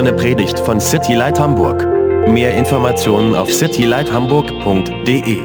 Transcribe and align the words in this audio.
eine 0.00 0.14
Predigt 0.14 0.58
von 0.58 0.80
City 0.80 1.12
Light 1.12 1.38
Hamburg. 1.38 1.86
Mehr 2.26 2.54
Informationen 2.54 3.34
auf 3.34 3.52
citylighthamburg.de. 3.52 5.36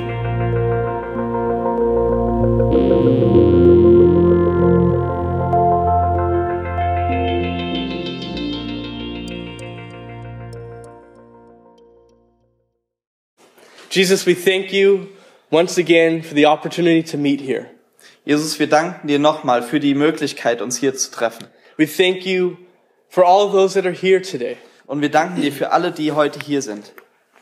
Jesus, 13.89 14.25
we 14.25 14.35
thank 14.35 14.71
you 14.71 15.07
once 15.51 15.77
again 15.77 16.23
for 16.23 16.33
the 16.33 16.45
opportunity 16.45 17.03
to 17.03 17.17
meet 17.17 17.41
here. 17.41 17.65
Jesus, 18.23 18.57
wir 18.57 18.67
danken 18.67 19.09
dir 19.09 19.19
nochmal 19.19 19.63
für 19.63 19.81
die 19.81 19.95
Möglichkeit, 19.95 20.61
uns 20.61 20.77
hier 20.77 20.95
zu 20.95 21.11
treffen. 21.11 21.47
We 21.75 21.85
thank 21.85 22.25
you 22.25 22.55
for 23.09 23.23
all 23.25 23.51
those 23.51 23.73
that 23.73 23.85
are 23.85 23.95
here 23.95 24.21
today. 24.21 24.57
Und 24.87 25.01
wir 25.01 25.09
danken 25.09 25.41
dir 25.41 25.51
für 25.51 25.71
alle, 25.71 25.91
die 25.91 26.11
heute 26.11 26.39
hier 26.39 26.61
sind. 26.61 26.93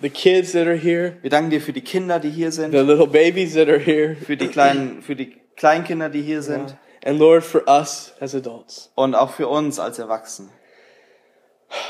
The 0.02 0.10
kids 0.10 0.52
that 0.54 0.68
are 0.68 0.76
here, 0.78 1.18
Wir 1.22 1.30
danken 1.30 1.50
dir 1.50 1.62
für 1.62 1.74
die 1.74 1.82
Kinder, 1.82 2.20
die 2.20 2.30
hier 2.30 2.52
sind, 2.52 2.72
the 2.72 2.80
little 2.80 3.08
babies 3.08 3.54
that 3.54 3.70
are 3.70 3.80
here, 3.80 4.16
für 4.16 4.36
die 4.36 4.48
kleinen, 4.48 5.02
für 5.02 5.16
die 5.16 5.36
Kleinkinder, 5.56 6.10
die 6.10 6.22
hier 6.22 6.42
sind 6.42 6.76
and 7.06 7.20
Lord, 7.20 7.44
for 7.44 7.64
us 7.68 8.14
as 8.20 8.34
adults. 8.34 8.90
und 8.96 9.16
auch 9.16 9.32
für 9.32 9.48
uns 9.48 9.80
als 9.80 10.00
Erwachsene. 10.00 10.50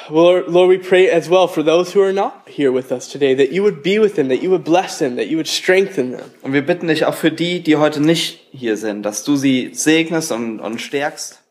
Lord, 0.09 0.47
Lord, 0.47 0.69
we 0.69 0.77
pray 0.79 1.09
as 1.09 1.29
well 1.29 1.47
for 1.47 1.63
those 1.63 1.93
who 1.93 2.01
are 2.01 2.13
not 2.13 2.47
here 2.47 2.71
with 2.71 2.91
us 2.91 3.09
today, 3.09 3.35
that 3.35 3.51
you 3.51 3.63
would 3.63 3.83
be 3.83 3.99
with 3.99 4.15
them, 4.15 4.29
that 4.29 4.41
you 4.41 4.49
would 4.49 4.63
bless 4.63 4.99
them, 4.99 5.17
that 5.17 5.27
you 5.27 5.37
would 5.37 5.47
strengthen 5.47 6.11
them. 6.11 6.31
Und 6.41 6.53
wir 6.53 6.65
bitten 6.65 6.87
dich 6.87 7.05
auch 7.05 7.15
für 7.15 7.31
die, 7.31 7.61
die 7.61 7.75
heute 7.75 7.99
nicht 8.01 8.47
hier 8.51 8.77
sind, 8.77 9.03
dass 9.03 9.23
du 9.23 9.35
sie 9.35 9.71
segnest 9.73 10.31
und, 10.31 10.59
und 10.59 10.79
stärkst. 10.79 11.42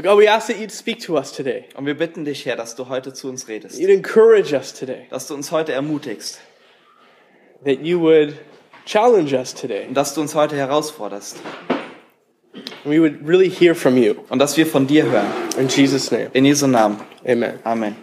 God, 0.00 0.16
we 0.16 0.26
ask 0.26 0.46
that 0.46 0.58
you'd 0.58 0.72
speak 0.72 1.00
to 1.00 1.18
us 1.18 1.32
today. 1.32 1.66
Und 1.74 1.84
wir 1.84 1.94
bitten 1.94 2.24
dich, 2.24 2.46
Herr, 2.46 2.56
dass 2.56 2.74
du 2.74 2.88
heute 2.88 3.12
zu 3.12 3.28
uns 3.28 3.46
redest. 3.46 3.78
You'd 3.78 3.92
encourage 3.92 4.54
us 4.54 4.72
today. 4.72 5.06
Dass 5.10 5.26
du 5.26 5.34
uns 5.34 5.52
heute 5.52 5.72
ermutigst. 5.72 6.40
That 7.64 7.80
you 7.80 8.00
would 8.00 8.34
challenge 8.86 9.34
us 9.34 9.54
today. 9.54 9.86
Und 9.88 9.94
dass 9.94 10.14
du 10.14 10.22
uns 10.22 10.34
heute 10.34 10.56
herausforderst. 10.56 11.36
We 12.84 13.00
would 13.00 13.26
really 13.26 13.50
hear 13.50 13.74
from 13.74 13.98
you. 13.98 14.14
Und 14.30 14.38
dass 14.38 14.56
wir 14.56 14.66
von 14.66 14.86
dir 14.86 15.04
hören. 15.04 15.26
In 15.58 15.68
Jesus' 15.68 16.10
name, 16.10 16.30
In 16.32 16.46
Jesu 16.46 16.66
Namen. 16.66 16.98
amen. 17.26 17.58
Amen. 17.64 17.96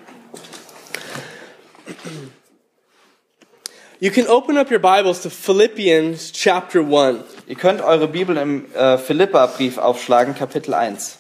You 4.00 4.12
can 4.12 4.28
open 4.28 4.58
up 4.58 4.72
your 4.72 4.80
Bibles 4.80 5.24
to 5.24 5.30
Philippians 5.30 6.32
chapter 6.32 6.82
1. 6.82 7.24
Ihr 7.48 7.56
könnt 7.56 7.82
eure 7.82 8.08
Bibel 8.08 8.38
im 8.38 8.72
äh, 8.74 8.98
Philippa-Brief 8.98 9.78
aufschlagen, 9.80 10.36
Kapitel 10.36 10.74
1. 10.74 11.18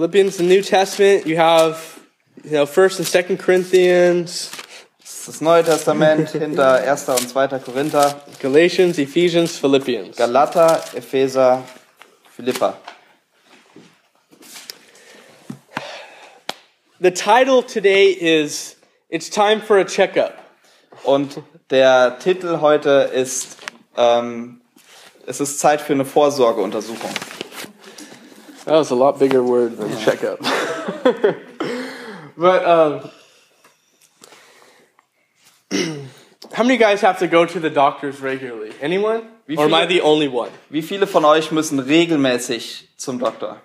Philippians, 0.00 0.38
the 0.38 0.44
New 0.44 0.62
Testament, 0.62 1.26
you 1.26 1.36
have, 1.36 2.00
you 2.42 2.52
know, 2.52 2.64
First 2.64 3.00
and 3.00 3.06
Second 3.06 3.36
Corinthians, 3.36 4.50
Das 5.26 5.42
Neue 5.42 5.62
Testament 5.62 6.30
hinter 6.32 6.76
1. 6.76 7.06
und 7.10 7.28
2. 7.28 7.48
Korinther, 7.58 8.18
Galatians, 8.40 8.96
Ephesians, 8.96 9.58
Philippians. 9.58 10.16
Galater, 10.16 10.82
Epheser, 10.94 11.62
Philippa. 12.34 12.78
The 16.98 17.10
title 17.10 17.62
today 17.62 18.06
is 18.06 18.76
It's 19.10 19.28
Time 19.28 19.60
for 19.60 19.76
a 19.76 19.84
Checkup. 19.84 20.32
Und 21.04 21.42
der 21.68 22.18
Titel 22.18 22.62
heute 22.62 23.10
ist 23.12 23.58
ähm, 23.98 24.62
Es 25.26 25.40
ist 25.40 25.58
Zeit 25.58 25.82
für 25.82 25.92
eine 25.92 26.06
Vorsorgeuntersuchung. 26.06 27.10
That 28.70 28.78
was 28.78 28.92
a 28.92 28.94
lot 28.94 29.18
bigger 29.18 29.42
word 29.42 29.78
than 29.78 29.98
checkup. 29.98 30.38
but 32.36 32.64
um, 32.64 33.10
how 36.52 36.62
many 36.62 36.76
guys 36.76 37.00
have 37.00 37.18
to 37.18 37.26
go 37.26 37.44
to 37.44 37.58
the 37.58 37.68
doctors 37.68 38.20
regularly? 38.20 38.70
Anyone? 38.80 39.26
Wie 39.48 39.56
Or 39.56 39.64
am 39.64 39.74
I 39.74 39.86
the 39.86 40.02
only 40.02 40.28
one? 40.28 40.52
Wie 40.70 40.82
viele 40.82 41.08
von 41.08 41.24
euch 41.24 41.50
müssen 41.50 41.80
regelmäßig 41.80 42.90
zum 42.96 43.18
Doktor? 43.18 43.60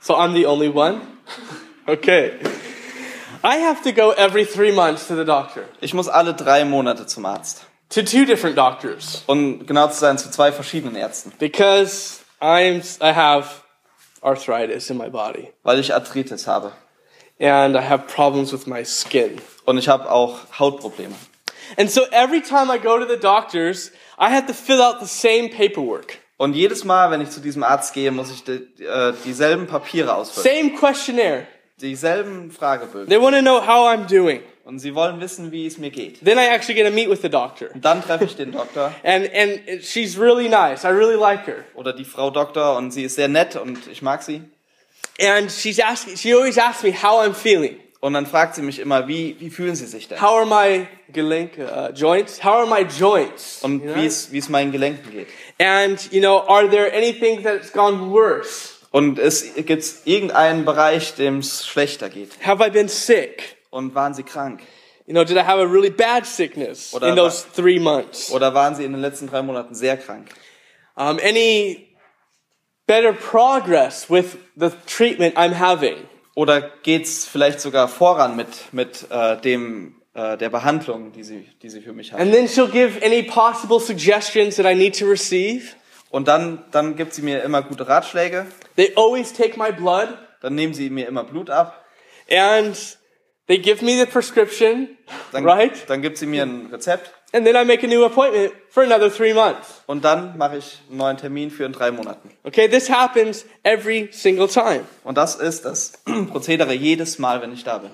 So 0.00 0.16
I'm 0.16 0.34
the 0.34 0.46
only 0.46 0.68
one? 0.68 1.00
Okay. 1.86 2.38
I 3.44 3.58
have 3.58 3.82
to 3.84 3.92
go 3.92 4.10
every 4.10 4.44
three 4.44 4.72
months 4.72 5.06
to 5.06 5.14
the 5.14 5.24
doctor. 5.24 5.66
Ich 5.80 5.94
muss 5.94 6.08
alle 6.08 6.34
drei 6.34 6.64
Monate 6.64 7.06
zum 7.06 7.26
Arzt. 7.26 7.64
To 7.90 8.02
two 8.02 8.24
different 8.24 8.56
doctors. 8.56 9.22
Und 9.26 9.66
genau 9.66 9.88
zu 9.88 10.00
sein, 10.00 10.18
zu 10.18 10.30
zwei 10.30 10.50
verschiedenen 10.52 10.96
Ärzten. 10.96 11.32
Because 11.38 12.19
I'm 12.40 12.82
I 13.00 13.12
have 13.12 13.62
arthritis 14.22 14.90
in 14.90 14.96
my 14.96 15.08
body. 15.08 15.52
Weil 15.62 15.78
ich 15.78 15.92
Arthritis 15.92 16.46
habe. 16.46 16.72
And 17.38 17.74
I 17.74 17.82
have 17.82 18.06
problems 18.06 18.52
with 18.52 18.66
my 18.66 18.84
skin. 18.84 19.40
Und 19.64 19.78
ich 19.78 19.88
habe 19.88 20.10
auch 20.10 20.38
Hautprobleme. 20.58 21.14
And 21.76 21.90
so 21.90 22.02
every 22.10 22.40
time 22.40 22.70
I 22.70 22.78
go 22.78 22.98
to 22.98 23.06
the 23.06 23.18
doctors, 23.18 23.92
I 24.18 24.30
have 24.30 24.46
to 24.46 24.54
fill 24.54 24.82
out 24.82 25.00
the 25.00 25.06
same 25.06 25.48
paperwork. 25.48 26.18
Und 26.36 26.54
jedes 26.54 26.84
Mal, 26.84 27.10
wenn 27.10 27.20
ich 27.20 27.30
zu 27.30 27.40
diesem 27.40 27.62
Arzt 27.62 27.92
gehe, 27.92 28.10
muss 28.10 28.30
ich 28.30 28.42
die, 28.44 28.82
äh, 28.82 29.12
dieselben 29.24 29.66
Papiere 29.66 30.14
ausfüllen. 30.14 30.48
Same 30.48 30.78
questionnaire. 30.78 31.46
Dieselben 31.80 32.50
Fragebögen. 32.50 33.08
They 33.08 33.20
want 33.20 33.36
to 33.36 33.42
know 33.42 33.60
how 33.60 33.88
I'm 33.88 34.06
doing. 34.06 34.40
Und 34.70 34.78
sie 34.78 34.94
wollen 34.94 35.20
wissen, 35.20 35.50
wie 35.50 35.66
es 35.66 35.78
mir 35.78 35.90
geht. 35.90 36.24
Then 36.24 36.38
I 36.38 36.46
actually 36.46 36.74
get 36.80 36.86
to 36.86 36.92
meet 36.92 37.10
with 37.10 37.22
the 37.22 37.28
doctor. 37.28 37.74
Und 37.74 37.84
dann 37.84 38.04
treffe 38.04 38.24
ich 38.24 38.36
den 38.36 38.52
Doktor 38.52 38.94
And 39.02 39.28
and 39.34 39.82
she's 39.82 40.16
really 40.16 40.48
nice. 40.48 40.84
I 40.84 40.90
really 40.90 41.16
like 41.16 41.44
her. 41.44 41.64
oder 41.74 41.92
die 41.92 42.04
Frau 42.04 42.30
Doktor 42.30 42.76
und 42.76 42.92
sie 42.92 43.02
ist 43.02 43.16
sehr 43.16 43.26
nett 43.26 43.56
und 43.56 43.88
ich 43.90 44.00
mag 44.00 44.22
sie. 44.22 44.42
And 45.20 45.50
she's 45.50 45.80
asking 45.80 46.16
she 46.16 46.32
always 46.32 46.56
asks 46.56 46.84
me 46.84 46.92
how 46.92 47.20
I'm 47.20 47.34
feeling. 47.34 47.80
Und 47.98 48.12
dann 48.12 48.26
fragt 48.26 48.54
sie 48.54 48.62
mich 48.62 48.78
immer, 48.78 49.08
wie, 49.08 49.34
wie 49.40 49.50
fühlen 49.50 49.74
sie 49.74 49.86
sich 49.86 50.06
denn? 50.06 50.22
How 50.22 50.36
are 50.36 50.46
my 50.46 50.86
gelenk 51.12 51.58
uh, 51.58 51.92
joints? 51.92 52.44
How 52.44 52.60
are 52.60 52.66
my 52.68 52.86
joints? 52.88 53.64
Und 53.64 53.82
You 53.82 53.90
know? 53.90 54.00
wie 54.00 54.06
es, 54.06 54.30
wie 54.30 54.38
es 54.38 54.48
meinen 54.48 54.70
Gelenken 54.70 55.10
geht. 55.10 55.26
And 55.58 56.12
you 56.12 56.20
know, 56.20 56.44
are 56.46 56.70
there 56.70 56.92
anything 56.96 57.42
that's 57.42 57.72
gone 57.72 58.12
worse? 58.12 58.70
Und 58.92 59.18
es 59.18 59.52
gibt 59.56 59.84
irgendeinen 60.04 60.64
Bereich, 60.64 61.16
dem 61.16 61.38
es 61.38 61.66
schlechter 61.66 62.08
geht. 62.08 62.30
Have 62.46 62.64
I 62.64 62.70
been 62.70 62.88
sick? 62.88 63.56
Und 63.70 63.94
waren 63.94 64.14
sie 64.14 64.22
krank? 64.22 64.62
You 65.06 65.14
know, 65.14 65.24
did 65.24 65.36
I 65.36 65.42
have 65.42 65.58
a 65.60 65.64
really 65.66 65.90
bad 65.90 66.26
sickness 66.26 66.92
Oder 66.94 67.08
in 67.08 67.16
those 67.16 67.44
three 67.54 67.78
months? 67.78 68.30
Oder 68.32 68.54
waren 68.54 68.74
sie 68.74 68.84
in 68.84 68.92
den 68.92 69.00
letzten 69.00 69.28
drei 69.28 69.42
Monaten 69.42 69.74
sehr 69.74 69.96
krank? 69.96 70.28
Um, 70.96 71.18
any 71.18 71.88
better 72.86 73.12
progress 73.12 74.10
with 74.10 74.36
the 74.56 74.70
treatment 74.86 75.36
I'm 75.36 75.54
having? 75.54 75.96
Oder 76.34 76.60
geht's 76.82 77.26
vielleicht 77.26 77.60
sogar 77.60 77.88
voran 77.88 78.36
mit, 78.36 78.72
mit 78.72 79.06
äh, 79.10 79.36
dem, 79.40 80.00
äh, 80.14 80.36
der 80.36 80.48
Behandlung, 80.48 81.12
die 81.12 81.24
sie, 81.24 81.48
die 81.62 81.70
sie 81.70 81.80
für 81.80 81.92
mich 81.92 82.12
hat? 82.12 82.20
And 82.20 82.32
then 82.32 82.46
she'll 82.46 82.70
give 82.70 83.04
any 83.04 83.22
possible 83.22 83.80
suggestions 83.80 84.56
that 84.56 84.66
I 84.66 84.74
need 84.74 84.98
to 84.98 85.06
receive. 85.06 85.74
Und 86.10 86.28
dann, 86.28 86.64
dann 86.72 86.96
gibt 86.96 87.14
sie 87.14 87.22
mir 87.22 87.42
immer 87.42 87.62
gute 87.62 87.86
Ratschläge. 87.86 88.46
They 88.76 88.92
always 88.96 89.32
take 89.32 89.58
my 89.58 89.72
blood 89.72 90.08
Dann 90.40 90.54
nehmen 90.54 90.74
sie 90.74 90.90
mir 90.90 91.06
immer 91.06 91.24
Blut 91.24 91.50
ab. 91.50 91.84
and 92.30 92.76
they 93.50 93.58
give 93.58 93.82
me 93.82 93.96
the 93.98 94.06
prescription, 94.06 94.96
Dann, 95.32 95.44
right? 95.44 95.72
dann 95.88 96.02
gibt 96.02 96.18
sie 96.18 96.26
mir 96.26 96.44
ein 96.44 96.68
Rezept. 96.72 97.10
And 97.32 97.44
then 97.44 97.56
I 97.56 97.64
make 97.64 97.82
a 97.82 97.88
new 97.88 98.04
appointment 98.04 98.52
for 98.70 98.84
another 98.84 99.10
three 99.10 99.32
months. 99.34 99.82
Und 99.86 100.04
dann 100.04 100.38
mache 100.38 100.58
ich 100.58 100.78
einen 100.88 100.98
neuen 100.98 101.16
Termin 101.16 101.50
für 101.50 101.64
in 101.64 101.72
drei 101.72 101.90
Monaten. 101.90 102.30
Okay, 102.44 102.68
this 102.68 102.88
happens 102.88 103.44
every 103.64 104.08
single 104.12 104.46
time. 104.48 104.84
Und 105.02 105.18
das 105.18 105.34
ist 105.34 105.64
das 105.64 106.00
Prozedere 106.30 106.74
jedes 106.74 107.18
Mal, 107.18 107.42
wenn 107.42 107.52
ich 107.52 107.64
da 107.64 107.78
bin. 107.78 107.90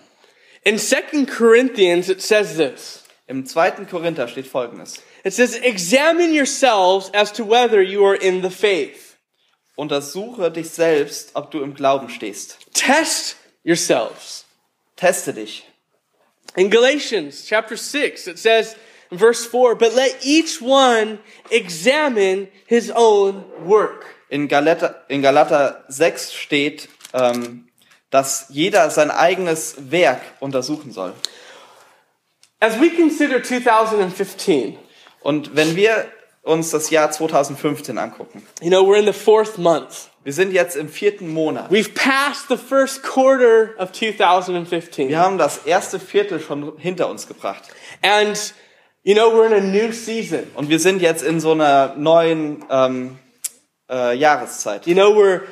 In 0.62 0.78
2 0.78 1.24
Corinthians, 1.26 2.10
it 2.10 2.20
says 2.20 2.56
this. 2.56 3.04
Im 3.26 3.46
zweiten 3.46 3.88
Korinther 3.88 4.28
steht 4.28 4.46
folgendes. 4.46 5.02
It 5.24 5.32
says, 5.32 5.56
examine 5.56 6.32
yourselves 6.32 7.10
as 7.14 7.32
to 7.32 7.44
whether 7.44 7.80
you 7.80 8.04
are 8.04 8.16
in 8.16 8.42
the 8.42 8.50
faith. 8.50 9.16
Untersuche 9.74 10.50
dich 10.50 10.70
selbst, 10.70 11.30
ob 11.34 11.50
du 11.50 11.62
im 11.62 11.74
Glauben 11.74 12.08
stehst. 12.10 12.58
Test 12.74 13.36
yourselves. 13.64 14.45
Teste 14.96 15.32
dich. 15.34 15.64
In 16.56 16.70
Galatians 16.70 17.44
chapter 17.46 17.76
6, 17.76 18.26
it 18.26 18.38
says 18.38 18.76
in 19.10 19.18
verse 19.18 19.44
4, 19.44 19.74
but 19.74 19.94
let 19.94 20.18
each 20.22 20.60
one 20.60 21.18
examine 21.50 22.48
his 22.66 22.90
own 22.90 23.44
work. 23.64 24.06
In 24.30 24.48
Galater, 24.48 24.96
in 25.08 25.22
Galater 25.22 25.84
6 25.88 26.32
steht, 26.32 26.88
ähm, 27.12 27.68
dass 28.10 28.46
jeder 28.48 28.90
sein 28.90 29.10
eigenes 29.10 29.76
Werk 29.90 30.22
untersuchen 30.40 30.92
soll. 30.92 31.12
As 32.58 32.80
we 32.80 32.88
consider 32.90 33.42
2015, 33.42 34.78
Und 35.26 35.56
wenn 35.56 35.74
wir 35.74 36.06
uns 36.44 36.70
das 36.70 36.90
Jahr 36.90 37.10
2015 37.10 37.98
angucken, 37.98 38.46
you 38.62 38.70
know, 38.70 38.86
we're 38.86 38.96
in 38.96 39.06
the 39.06 39.12
fourth 39.12 39.58
month. 39.58 40.08
Wir 40.26 40.32
sind 40.32 40.52
jetzt 40.52 40.74
im 40.74 40.88
vierten 40.88 41.32
Monat. 41.32 41.70
We've 41.70 41.94
passed 41.94 42.48
the 42.48 42.56
first 42.56 43.04
quarter 43.04 43.76
of 43.78 43.92
2015. 43.92 45.08
Wir 45.08 45.20
haben 45.20 45.38
das 45.38 45.58
erste 45.66 46.00
Viertel 46.00 46.40
schon 46.40 46.76
hinter 46.78 47.08
uns 47.08 47.28
gebracht. 47.28 47.62
And, 48.02 48.36
you 49.04 49.14
know, 49.14 49.30
we're 49.30 49.46
in 49.46 49.52
a 49.52 49.60
new 49.60 49.92
season. 49.92 50.48
Und 50.54 50.68
wir 50.68 50.80
sind 50.80 51.00
jetzt 51.00 51.22
in 51.22 51.38
so 51.38 51.52
einer 51.52 51.94
neuen 51.94 52.64
ähm, 52.68 53.20
äh, 53.88 54.16
Jahreszeit. 54.16 54.88
You 54.88 54.94
know, 54.94 55.14
we're 55.14 55.42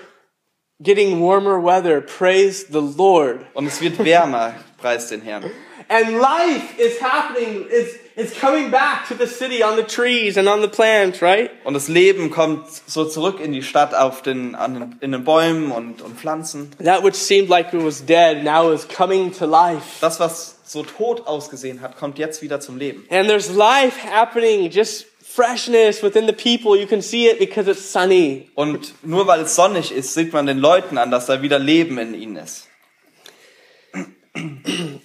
getting 0.80 1.20
warmer 1.20 1.62
weather. 1.62 2.00
Praise 2.00 2.66
the 2.68 2.82
Lord. 2.98 3.46
Und 3.54 3.68
es 3.68 3.80
wird 3.80 4.04
wärmer, 4.04 4.56
preis 4.78 5.06
den 5.06 5.20
Herrn. 5.22 5.44
And 5.88 6.18
life 6.18 6.76
is 6.78 7.00
happening, 7.00 7.64
it's, 7.70 7.94
it's 8.16 8.38
coming 8.38 8.70
back 8.70 9.08
to 9.08 9.14
the 9.14 9.26
city 9.26 9.62
on 9.62 9.76
the 9.76 9.82
trees 9.82 10.36
and 10.36 10.48
on 10.48 10.60
the 10.60 10.68
plants, 10.68 11.20
right? 11.20 11.50
Und 11.64 11.74
das 11.74 11.88
Leben 11.88 12.30
kommt 12.30 12.66
so 12.86 13.04
zurück 13.04 13.40
in 13.40 13.52
die 13.52 13.62
Stadt 13.62 13.94
auf 13.94 14.22
den, 14.22 14.54
an 14.54 14.74
den, 14.74 14.96
in 15.00 15.12
den 15.12 15.24
Bäumen 15.24 15.72
und, 15.72 16.02
und 16.02 16.18
Pflanzen. 16.18 16.70
That 16.82 17.02
which 17.02 17.16
seemed 17.16 17.48
like 17.48 17.72
it 17.72 17.84
was 17.84 18.04
dead 18.04 18.44
now 18.44 18.72
is 18.72 18.86
coming 18.86 19.32
to 19.32 19.46
life. 19.46 20.00
Das, 20.00 20.20
was 20.20 20.56
so 20.64 20.82
tot 20.82 21.26
ausgesehen 21.26 21.80
hat, 21.80 21.96
kommt 21.96 22.18
jetzt 22.18 22.42
wieder 22.42 22.60
zum 22.60 22.78
Leben. 22.78 23.04
And 23.10 23.28
there's 23.28 23.50
life 23.50 23.98
happening, 24.04 24.70
just 24.70 25.06
freshness 25.22 26.02
within 26.02 26.26
the 26.26 26.32
people. 26.32 26.78
You 26.78 26.86
can 26.86 27.02
see 27.02 27.28
it 27.28 27.38
because 27.38 27.68
it's 27.68 27.92
sunny. 27.92 28.50
Und 28.54 28.94
nur 29.02 29.26
weil 29.26 29.40
es 29.40 29.56
sonnig 29.56 29.90
ist, 29.90 30.14
sieht 30.14 30.32
man 30.32 30.46
den 30.46 30.58
Leuten 30.58 30.98
an, 30.98 31.10
dass 31.10 31.26
da 31.26 31.42
wieder 31.42 31.58
Leben 31.58 31.98
in 31.98 32.14
ihnen 32.14 32.36
ist. 32.36 32.68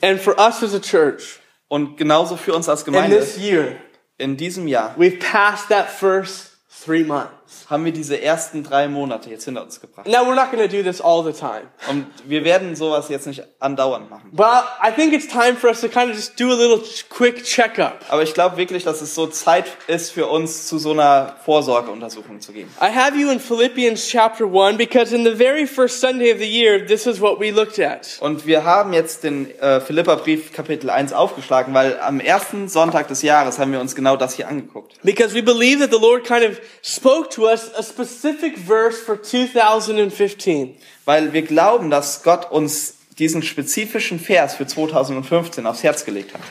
And 0.01 0.19
for 0.19 0.39
us 0.39 0.63
as 0.63 0.73
a 0.73 0.79
church, 0.79 1.39
Und 1.69 1.95
genauso 1.97 2.35
für 2.35 2.53
uns 2.53 2.67
als 2.67 2.81
in 2.81 2.93
Gemeinde, 2.93 3.19
this 3.19 3.37
year, 3.37 3.77
in 4.17 4.35
diesem 4.35 4.67
Jahr 4.67 4.95
we've 4.97 5.19
passed 5.19 5.69
that 5.69 5.89
first 5.89 6.57
three 6.69 7.03
months. 7.03 7.31
Haben 7.69 7.85
wir 7.85 7.91
diese 7.91 8.21
ersten 8.21 8.63
drei 8.63 8.87
Monate 8.87 9.29
jetzt 9.29 9.45
hinter 9.45 9.63
uns 9.63 9.79
gebracht. 9.79 10.07
Now, 10.07 10.25
we're 10.25 10.35
not 10.35 10.51
going 10.51 10.67
to 10.67 10.67
do 10.67 10.83
this 10.83 11.01
all 11.01 11.23
the 11.23 11.37
time. 11.37 11.63
Und 11.89 12.05
wir 12.25 12.43
werden 12.43 12.75
sowas 12.75 13.09
jetzt 13.09 13.27
nicht 13.27 13.43
andauernd 13.59 14.09
machen. 14.09 14.29
But 14.31 14.63
I 14.83 14.91
think 14.91 15.13
it's 15.13 15.27
time 15.27 15.55
for 15.55 15.69
us 15.69 15.81
to 15.81 15.87
kind 15.87 16.09
of 16.09 16.15
just 16.15 16.39
do 16.39 16.51
a 16.51 16.55
little 16.55 16.81
quick 17.09 17.43
checkup. 17.43 18.05
Aber 18.09 18.23
ich 18.23 18.33
glaube 18.33 18.57
wirklich, 18.57 18.83
dass 18.83 19.01
es 19.01 19.15
so 19.15 19.27
Zeit 19.27 19.65
ist 19.87 20.11
für 20.11 20.27
uns, 20.27 20.67
zu 20.67 20.79
so 20.79 20.91
einer 20.91 21.35
Vorsorgeuntersuchung 21.45 22.41
zu 22.41 22.53
gehen. 22.53 22.69
I 22.81 22.93
have 22.93 23.17
you 23.17 23.29
in 23.29 23.39
Philippians 23.39 24.07
chapter 24.07 24.45
1 24.45 24.77
because 24.77 25.15
in 25.15 25.23
the 25.23 25.35
very 25.35 25.67
first 25.67 25.99
Sunday 25.99 26.31
of 26.31 26.39
the 26.39 26.47
year, 26.47 26.85
this 26.85 27.05
is 27.05 27.21
what 27.21 27.39
we 27.39 27.51
looked 27.51 27.79
at. 27.79 28.17
Und 28.21 28.45
wir 28.45 28.63
haben 28.63 28.93
jetzt 28.93 29.23
den 29.23 29.49
äh, 29.59 29.79
Philipperbrief 29.81 30.53
Kapitel 30.53 30.89
1 30.89 31.13
aufgeschlagen, 31.13 31.73
weil 31.73 31.99
am 31.99 32.19
ersten 32.19 32.67
Sonntag 32.67 33.07
des 33.07 33.21
Jahres 33.21 33.59
haben 33.59 33.71
wir 33.71 33.79
uns 33.79 33.95
genau 33.95 34.15
das 34.15 34.35
hier 34.35 34.47
angeguckt. 34.47 34.95
Because 35.03 35.33
we 35.33 35.43
believe 35.43 35.79
that 35.79 35.91
the 35.91 36.01
Lord 36.01 36.25
kind 36.25 36.45
of 36.45 36.59
spoke 36.81 37.29
to 37.29 37.38
us 37.45 37.71
a 37.77 37.83
specific 37.83 38.57
verse 38.57 38.97
for 38.97 39.21
2015. 39.21 40.75
Weil 41.05 41.33
wir 41.33 41.41
glauben, 41.43 41.89
dass 41.89 42.23
Gott 42.23 42.51
uns 42.51 42.95
diesen 43.17 43.43
spezifischen 43.43 44.19
Vers 44.19 44.55
für 44.55 44.65
2015 44.65 45.65
aufs 45.65 45.83
Herz 45.83 46.05
gelegt 46.05 46.33
hat. 46.33 46.41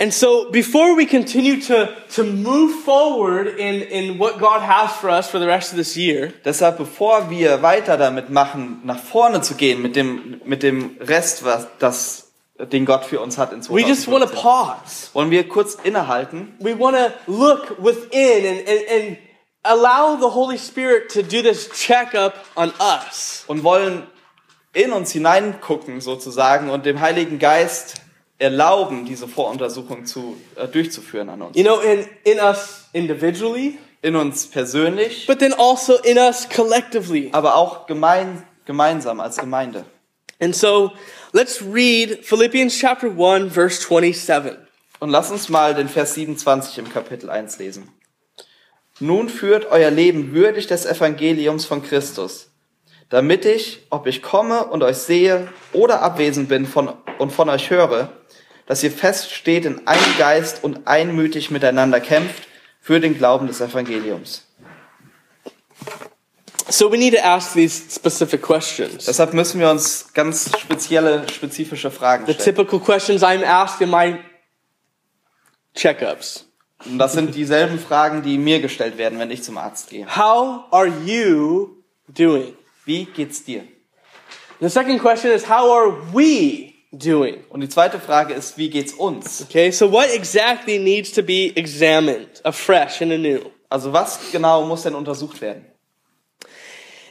And 0.00 0.14
so 0.14 0.50
before 0.50 0.96
we 0.96 1.04
continue 1.04 1.60
to, 1.60 1.86
to 2.16 2.24
move 2.24 2.72
forward 2.86 3.58
in, 3.58 3.82
in 3.82 4.18
what 4.18 4.38
God 4.38 4.62
has 4.62 4.92
for 4.92 5.10
us 5.10 5.28
for 5.28 5.38
the 5.38 5.46
rest 5.46 5.72
of 5.72 5.76
this 5.76 5.94
year, 5.94 6.32
Deshalb, 6.42 6.78
bevor 6.78 7.28
wir 7.28 7.60
weiter 7.60 7.98
damit 7.98 8.30
machen, 8.30 8.80
nach 8.84 8.98
vorne 8.98 9.42
zu 9.42 9.56
gehen 9.56 9.82
mit 9.82 9.96
dem, 9.96 10.40
mit 10.46 10.62
dem 10.62 10.96
Rest, 11.00 11.44
was 11.44 11.66
das, 11.80 12.30
den 12.72 12.86
Gott 12.86 13.04
für 13.04 13.20
uns 13.20 13.36
hat 13.36 13.52
in 13.52 13.60
we 13.68 13.82
just 13.82 14.10
want 14.10 14.24
to 14.24 14.30
2015, 14.30 14.42
pause. 14.42 15.08
wollen 15.12 15.30
wir 15.30 15.46
kurz 15.46 15.76
innehalten 15.84 16.54
We 16.60 16.78
want 16.78 16.96
to 16.96 17.12
look 17.30 17.76
within 17.78 18.46
and, 18.46 18.66
and, 18.66 18.80
and 18.88 19.16
allow 19.62 20.16
the 20.18 20.34
Holy 20.34 20.58
Spirit 20.58 21.10
to 21.12 21.22
do 21.22 21.42
this 21.42 21.68
checkup 21.70 22.34
on 22.56 22.72
us. 22.80 23.44
und 23.46 23.62
wollen 23.62 24.06
in 24.72 24.92
uns 24.92 25.10
hineingucken 25.12 26.00
sozusagen 26.00 26.70
und 26.70 26.86
dem 26.86 27.00
Heiligen 27.00 27.38
Geist 27.38 27.96
erlauben, 28.38 29.04
diese 29.04 29.28
Voruntersuchung 29.28 30.06
zu, 30.06 30.36
äh, 30.56 30.66
durchzuführen 30.68 31.28
an 31.28 31.42
uns. 31.42 31.56
You 31.56 31.64
know, 31.64 31.80
in, 31.80 32.06
in 32.24 32.38
us 32.38 32.84
individually, 32.92 33.78
In 34.02 34.16
uns 34.16 34.46
persönlich, 34.46 35.26
but 35.26 35.40
then 35.40 35.52
also 35.52 35.96
in 35.98 36.16
us 36.16 36.48
collectively. 36.48 37.28
aber 37.32 37.56
auch 37.56 37.86
gemein, 37.86 38.42
gemeinsam 38.64 39.20
als 39.20 39.36
Gemeinde. 39.36 39.84
And 40.40 40.56
so 40.56 40.92
let's 41.32 41.60
read 41.60 42.24
Philippians 42.24 42.78
chapter 42.78 43.08
1, 43.08 43.52
verse 43.52 43.82
27. 43.82 44.56
Und 45.00 45.10
lass 45.10 45.30
uns 45.30 45.50
mal 45.50 45.74
den 45.74 45.88
Vers 45.88 46.14
27 46.14 46.78
im 46.78 46.90
Kapitel 46.90 47.28
1 47.28 47.58
lesen. 47.58 47.88
Nun 49.00 49.28
führt 49.30 49.66
euer 49.70 49.90
Leben 49.90 50.32
würdig 50.32 50.66
des 50.66 50.84
Evangeliums 50.84 51.64
von 51.64 51.82
Christus, 51.82 52.50
damit 53.08 53.46
ich, 53.46 53.86
ob 53.88 54.06
ich 54.06 54.22
komme 54.22 54.64
und 54.64 54.82
euch 54.82 54.98
sehe 54.98 55.48
oder 55.72 56.02
abwesend 56.02 56.48
bin 56.48 56.66
von, 56.66 56.92
und 57.18 57.32
von 57.32 57.48
euch 57.48 57.70
höre, 57.70 58.12
dass 58.66 58.82
ihr 58.82 58.90
feststeht 58.92 59.64
in 59.64 59.86
einem 59.88 60.18
Geist 60.18 60.62
und 60.62 60.86
einmütig 60.86 61.50
miteinander 61.50 61.98
kämpft 61.98 62.46
für 62.80 63.00
den 63.00 63.16
Glauben 63.16 63.46
des 63.46 63.60
Evangeliums. 63.60 64.46
So 66.68 66.92
we 66.92 66.96
need 66.98 67.14
to 67.14 67.20
ask 67.20 67.54
these 67.54 67.90
specific 67.92 68.42
questions. 68.42 69.06
Deshalb 69.06 69.34
müssen 69.34 69.58
wir 69.58 69.70
uns 69.70 70.12
ganz 70.12 70.56
spezielle, 70.56 71.26
spezifische 71.28 71.90
Fragen 71.90 72.26
The 72.26 72.34
stellen. 72.34 72.44
typical 72.56 72.78
questions 72.78 73.22
I'm 73.24 73.44
asked 73.44 73.80
in 73.80 73.90
my 73.90 74.20
checkups. 75.74 76.44
Und 76.86 76.98
das 76.98 77.12
sind 77.12 77.34
dieselben 77.34 77.78
Fragen, 77.78 78.22
die 78.22 78.38
mir 78.38 78.60
gestellt 78.60 78.96
werden, 78.98 79.18
wenn 79.18 79.30
ich 79.30 79.42
zum 79.42 79.58
Arzt 79.58 79.90
gehe. 79.90 80.06
How 80.16 80.64
are 80.70 80.88
you 81.04 81.76
doing? 82.08 82.54
Wie 82.84 83.04
geht's 83.04 83.44
dir? 83.44 83.64
The 84.60 84.68
second 84.68 85.00
question 85.00 85.32
is, 85.32 85.48
how 85.48 85.70
are 85.70 85.92
we 86.12 86.74
doing? 86.92 87.44
Und 87.50 87.60
die 87.60 87.68
zweite 87.68 87.98
Frage 87.98 88.34
ist, 88.34 88.58
wie 88.58 88.70
geht's 88.70 88.92
uns? 88.92 89.42
Okay, 89.42 89.70
so 89.70 89.90
what 89.90 90.08
exactly 90.14 90.78
needs 90.78 91.12
to 91.12 91.22
be 91.22 91.52
examined 91.56 92.28
afresh 92.44 93.00
and 93.02 93.12
anew? 93.12 93.40
Also 93.68 93.92
was 93.92 94.18
genau 94.32 94.64
muss 94.64 94.82
denn 94.82 94.94
untersucht 94.94 95.40
werden? 95.40 95.66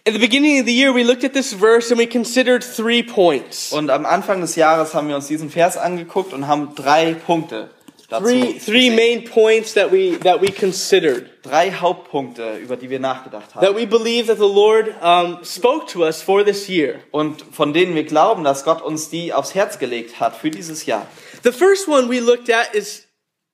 At 0.05 0.13
the 0.13 0.19
beginning 0.19 0.59
of 0.59 0.65
the 0.65 0.73
year, 0.73 0.93
we 0.93 1.03
looked 1.03 1.23
at 1.23 1.33
this 1.33 1.53
verse 1.53 1.91
and 1.91 1.99
we 1.99 2.07
considered 2.07 2.63
three 2.63 3.03
points. 3.03 3.71
Und 3.71 3.89
am 3.89 4.05
Anfang 4.05 4.41
des 4.41 4.55
Jahres 4.55 4.93
haben 4.93 5.07
wir 5.07 5.15
uns 5.15 5.27
diesen 5.27 5.49
Vers 5.49 5.77
angeguckt 5.77 6.33
und 6.33 6.47
haben 6.47 6.73
drei 6.73 7.13
Punkte 7.13 7.69
dazu 8.09 8.25
Three, 8.25 8.59
three 8.59 8.89
main 8.89 9.23
points 9.29 9.73
that 9.73 9.91
we, 9.91 10.17
that 10.23 10.41
we 10.41 10.51
considered. 10.51 11.29
drei 11.43 11.71
Hauptpunkte, 11.71 12.57
über 12.57 12.75
die 12.77 12.89
wir 12.89 12.99
nachgedacht 12.99 13.53
That 13.53 13.63
haben 13.63 13.77
we 13.77 13.85
believe 13.85 14.27
that 14.27 14.37
the 14.37 14.43
Lord 14.43 14.87
um, 15.01 15.43
spoke 15.43 15.85
to 15.93 16.03
us 16.03 16.21
for 16.21 16.43
this 16.43 16.67
year. 16.67 16.99
und 17.11 17.43
von 17.51 17.73
denen 17.73 17.95
wir 17.95 18.03
glauben, 18.03 18.43
dass 18.43 18.63
Gott 18.63 18.81
uns 18.81 19.09
die 19.09 19.33
aufs 19.33 19.55
Herz 19.55 19.79
gelegt 19.79 20.19
hat 20.19 20.35
für 20.35 20.49
dieses 20.51 20.85
Jahr. 20.85 21.05
The 21.43 21.51
first 21.51 21.87
one 21.87 22.09
we 22.09 22.19
looked 22.19 22.49
at 22.49 22.73
is 22.75 23.07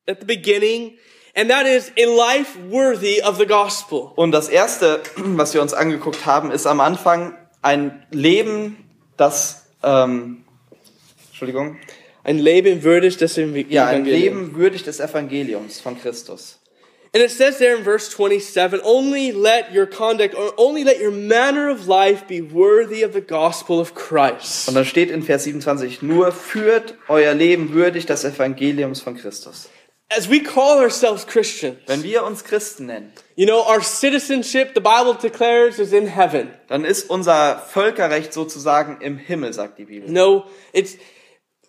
at 0.08 0.20
the 0.22 0.26
beginning, 0.26 0.98
and 1.36 1.50
that 1.50 1.66
is 1.68 1.92
a 1.98 2.06
life 2.06 2.58
worthy 2.70 3.22
of 3.22 3.38
the 3.38 3.46
gospel. 3.46 4.12
Und 4.16 4.32
das 4.32 4.50
erste, 4.50 5.02
was 5.16 5.54
wir 5.54 5.62
uns 5.62 5.74
angeguckt 5.74 6.26
haben, 6.26 6.52
ist 6.52 6.66
am 6.66 6.80
Anfang 6.80 7.38
ein 7.62 8.06
Leben, 8.12 8.78
das 9.18 9.66
ähm, 9.84 10.44
Entschuldigung, 11.30 11.78
Ein 12.26 12.40
Leben 12.40 12.84
würdig 12.84 13.18
des 13.18 13.38
Ev- 13.38 13.66
ja, 13.70 13.86
ein 13.86 14.02
Evangeliums. 14.06 14.22
Leben 14.24 14.56
würdig 14.56 14.84
des 14.84 15.00
Evangeliums 15.00 15.80
von 15.80 15.98
Christus. 16.00 16.60
And 17.14 17.24
it 17.24 17.32
says 17.32 17.60
there 17.60 17.78
in 17.78 17.86
verse 17.86 18.10
27, 18.12 18.82
only 18.84 19.32
let 19.32 19.74
your 19.74 19.86
conduct, 19.86 20.36
or 20.36 20.52
only 20.58 20.84
let 20.84 21.00
your 21.02 21.12
manner 21.12 21.70
of 21.72 21.88
life 21.88 22.26
be 22.28 22.42
worthy 22.42 23.06
of 23.06 23.14
the 23.14 23.22
gospel 23.22 23.80
of 23.80 23.96
Christ. 23.96 24.68
Und 24.68 24.76
dann 24.76 24.84
steht 24.84 25.10
in 25.10 25.24
Vers 25.24 25.46
27, 25.46 26.02
nur 26.02 26.34
führt 26.34 26.96
euer 27.08 27.34
Leben 27.34 27.72
würdig 27.74 28.06
des 28.06 28.26
Evangeliums 28.26 29.00
von 29.00 29.16
Christus. 29.16 29.70
As 30.10 30.30
we 30.30 30.44
call 30.44 30.78
ourselves 30.80 31.26
Christians, 31.26 31.78
Wenn 31.88 32.04
wir 32.04 32.24
uns 32.26 32.44
Christen 32.44 32.88
nennen, 32.88 33.14
you 33.38 33.46
know, 33.46 33.62
our 33.66 33.82
citizenship, 33.82 34.72
the 34.76 34.82
Bible 34.82 35.16
declares, 35.22 35.80
is 35.80 35.94
in 35.94 36.08
heaven. 36.08 36.50
dann 36.68 36.84
ist 36.84 37.10
unser 37.10 37.60
Völkerrecht 37.72 38.34
sozusagen 38.34 39.00
im 39.02 39.18
Himmel, 39.18 39.54
sagt 39.54 39.80
die 39.80 39.86
Bibel. 39.86 40.12
No, 40.12 40.44
it's, 40.74 40.98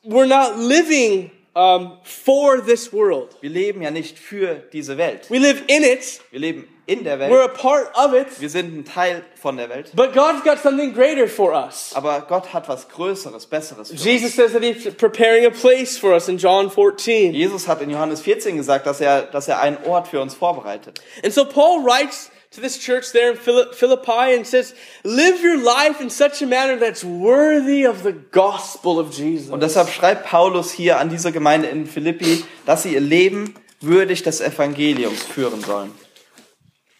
we're 0.07 0.27
not 0.27 0.57
living 0.59 1.31
um, 1.55 1.99
for 2.05 2.61
this 2.61 2.93
world. 2.93 3.37
Wir 3.41 3.51
leben 3.51 3.83
ja 3.83 3.91
nicht 3.91 4.19
für 4.19 4.57
diese 4.73 4.97
Welt. 4.99 5.31
We 5.31 5.39
live 5.39 5.63
in 5.69 5.83
it, 5.83 6.21
Wir 6.31 6.41
leben 6.41 6.69
in 6.87 7.03
der 7.03 7.19
Welt. 7.19 7.33
we're 7.33 7.45
a 7.45 7.49
part 7.49 7.89
of 7.97 8.13
it, 8.15 8.27
Wir 8.41 8.51
sind 8.51 8.77
ein 8.77 8.85
Teil 8.85 9.25
von 9.41 9.57
der 9.57 9.69
Welt. 9.71 9.91
but 9.95 10.13
God's 10.13 10.43
got 10.45 10.59
something 10.59 10.93
greater 10.93 11.27
for 11.27 11.53
us. 11.55 11.93
Aber 11.95 12.21
Gott 12.29 12.53
hat 12.53 12.69
was 12.69 12.87
Größeres, 12.89 13.47
Besseres 13.47 13.89
für 13.89 13.95
uns. 13.95 14.05
Jesus 14.05 14.35
says 14.35 14.53
that 14.53 14.63
He's 14.63 14.85
preparing 14.97 15.47
a 15.47 15.51
place 15.51 15.97
for 15.99 16.13
us 16.15 16.29
in 16.29 16.37
John 16.39 16.71
14. 16.71 17.33
Jesus 17.35 17.67
hat 17.67 17.81
in 17.81 17.91
Johannes 17.91 18.21
14 18.21 18.57
gesagt, 18.57 18.87
dass 18.87 19.01
er, 19.01 19.23
dass 19.23 19.49
er 19.49 19.61
einen 19.61 19.79
Ort 19.87 20.09
für 20.09 20.21
uns 20.21 20.35
vorbereitet. 20.35 21.01
And 21.25 21.33
so 21.33 21.45
Paul 21.47 21.83
writes 21.85 22.31
to 22.57 22.61
this 22.61 22.79
church 22.79 23.13
there 23.13 23.31
in 23.31 23.37
Philip- 23.39 23.75
Philippi 23.75 24.35
and 24.35 24.45
says, 24.47 24.75
Live 25.05 25.41
your 25.43 25.57
life 25.63 26.01
in 26.01 26.11
such 26.11 26.43
a 26.43 26.47
manner 26.47 26.77
that's 26.79 27.05
worthy 27.05 27.85
of 27.87 28.03
the 28.03 28.13
gospel 28.33 28.99
of 28.99 29.13
Jesus. 29.17 29.51
Und 29.51 29.63
deshalb 29.63 29.89
schreibt 29.89 30.27
Paulus 30.27 30.73
hier 30.73 30.99
an 30.99 31.09
diese 31.09 31.31
Gemeinde 31.33 31.69
in 31.69 31.87
Philippi, 31.87 32.45
dass 32.67 32.83
sie 32.83 32.95
ihr 32.95 33.01
Leben 33.01 33.55
würdig 33.81 34.23
des 34.25 34.41
Evangeliums 34.41 35.23
führen 35.23 35.61
sollen. 35.63 35.93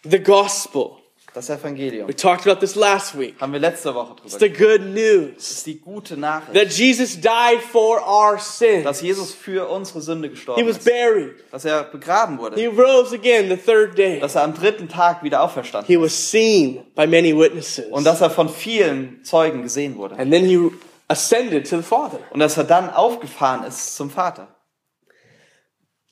the 0.09 0.19
gospel. 0.19 0.96
Das 1.37 1.49
Evangelium. 1.49 2.07
We 2.07 2.15
talked 2.15 2.47
about 2.47 2.59
this 2.59 2.75
last 2.75 3.17
week. 3.17 3.35
Haben 3.39 3.53
wir 3.53 3.59
letzte 3.59 3.93
Woche 3.93 4.15
It's 4.25 4.37
drüber 4.37 4.53
the 4.57 4.63
good 4.63 4.81
news 4.93 5.35
Das 5.35 5.51
ist 5.51 5.65
die 5.67 5.79
gute 5.79 6.17
Nachricht, 6.17 6.53
that 6.53 6.71
Jesus 6.73 7.15
died 7.19 7.61
for 7.71 8.01
our 8.07 8.39
sins. 8.39 8.83
dass 8.83 9.01
Jesus 9.01 9.33
für 9.33 9.69
unsere 9.69 10.01
Sünde 10.01 10.27
He 10.27 10.33
gestorben 10.33 10.67
was 10.67 10.77
ist, 10.77 10.85
buried. 10.85 11.35
dass 11.51 11.65
er 11.65 11.83
begraben 11.83 12.37
He 12.55 12.67
wurde, 12.69 12.81
rose 12.83 13.15
again 13.15 13.49
the 13.49 13.57
third 13.57 13.97
day. 13.97 14.19
dass 14.19 14.35
er 14.35 14.43
am 14.43 14.53
dritten 14.53 14.89
Tag 14.89 15.23
wieder 15.23 15.41
auferstanden 15.43 15.87
He 15.87 16.01
was 16.01 16.31
seen 16.31 16.79
by 16.95 17.05
many 17.07 17.37
witnesses. 17.37 17.85
und 17.91 18.03
dass 18.03 18.21
er 18.21 18.29
von 18.29 18.49
vielen 18.49 19.23
Zeugen 19.23 19.61
gesehen 19.61 19.95
wurde 19.95 20.15
And 20.17 20.31
then 20.31 20.43
he 20.45 20.71
ascended 21.07 21.69
to 21.69 21.77
the 21.77 21.83
Father. 21.83 22.19
und 22.31 22.39
dass 22.39 22.57
er 22.57 22.63
dann 22.63 22.89
aufgefahren 22.89 23.63
ist 23.63 23.95
zum 23.95 24.09
Vater. 24.09 24.47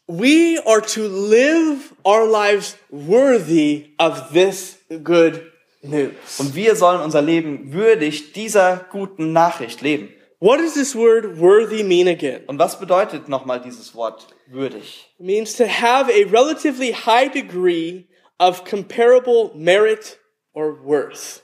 We 0.07 0.59
are 0.59 0.81
to 0.81 1.07
live 1.07 1.93
our 2.05 2.27
lives 2.27 2.77
worthy 2.91 3.93
of 3.97 4.31
this 4.31 4.77
good 5.03 5.51
news. 5.81 6.39
Und 6.39 6.53
wir 6.53 6.75
sollen 6.75 7.01
unser 7.01 7.23
Leben 7.23 7.73
würdig 7.73 8.33
dieser 8.33 8.85
guten 8.91 9.33
Nachricht 9.33 9.81
leben. 9.81 10.09
What 10.39 10.59
does 10.59 10.75
this 10.75 10.95
word 10.95 11.39
worthy 11.39 11.81
mean 11.81 12.07
again? 12.07 12.43
Und 12.45 12.59
was 12.59 12.79
bedeutet 12.79 13.29
nochmal 13.29 13.61
dieses 13.61 13.95
Wort 13.95 14.27
würdig? 14.47 15.07
It 15.17 15.25
means 15.25 15.53
to 15.55 15.65
have 15.65 16.07
a 16.07 16.29
relatively 16.29 16.91
high 16.91 17.27
degree 17.27 18.07
of 18.37 18.63
comparable 18.63 19.53
merit 19.55 20.19
or 20.53 20.75
worth. 20.83 21.41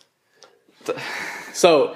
So, 1.53 1.95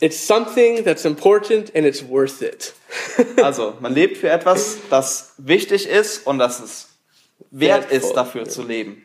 it's 0.00 0.18
something 0.18 0.84
that's 0.84 1.04
important 1.04 1.70
and 1.74 1.86
it's 1.86 2.02
worth 2.02 2.42
it. 2.42 2.74
Also, 3.42 3.76
man 3.80 3.94
lebt 3.94 4.18
für 4.18 4.30
etwas, 4.30 4.78
das 4.90 5.34
wichtig 5.38 5.86
ist 5.86 6.26
und 6.26 6.38
das 6.38 6.60
es 6.60 6.88
wert 7.50 7.90
Wertvoll, 7.90 7.96
ist, 7.96 8.12
dafür 8.14 8.42
ja. 8.42 8.48
zu 8.48 8.62
leben. 8.62 9.02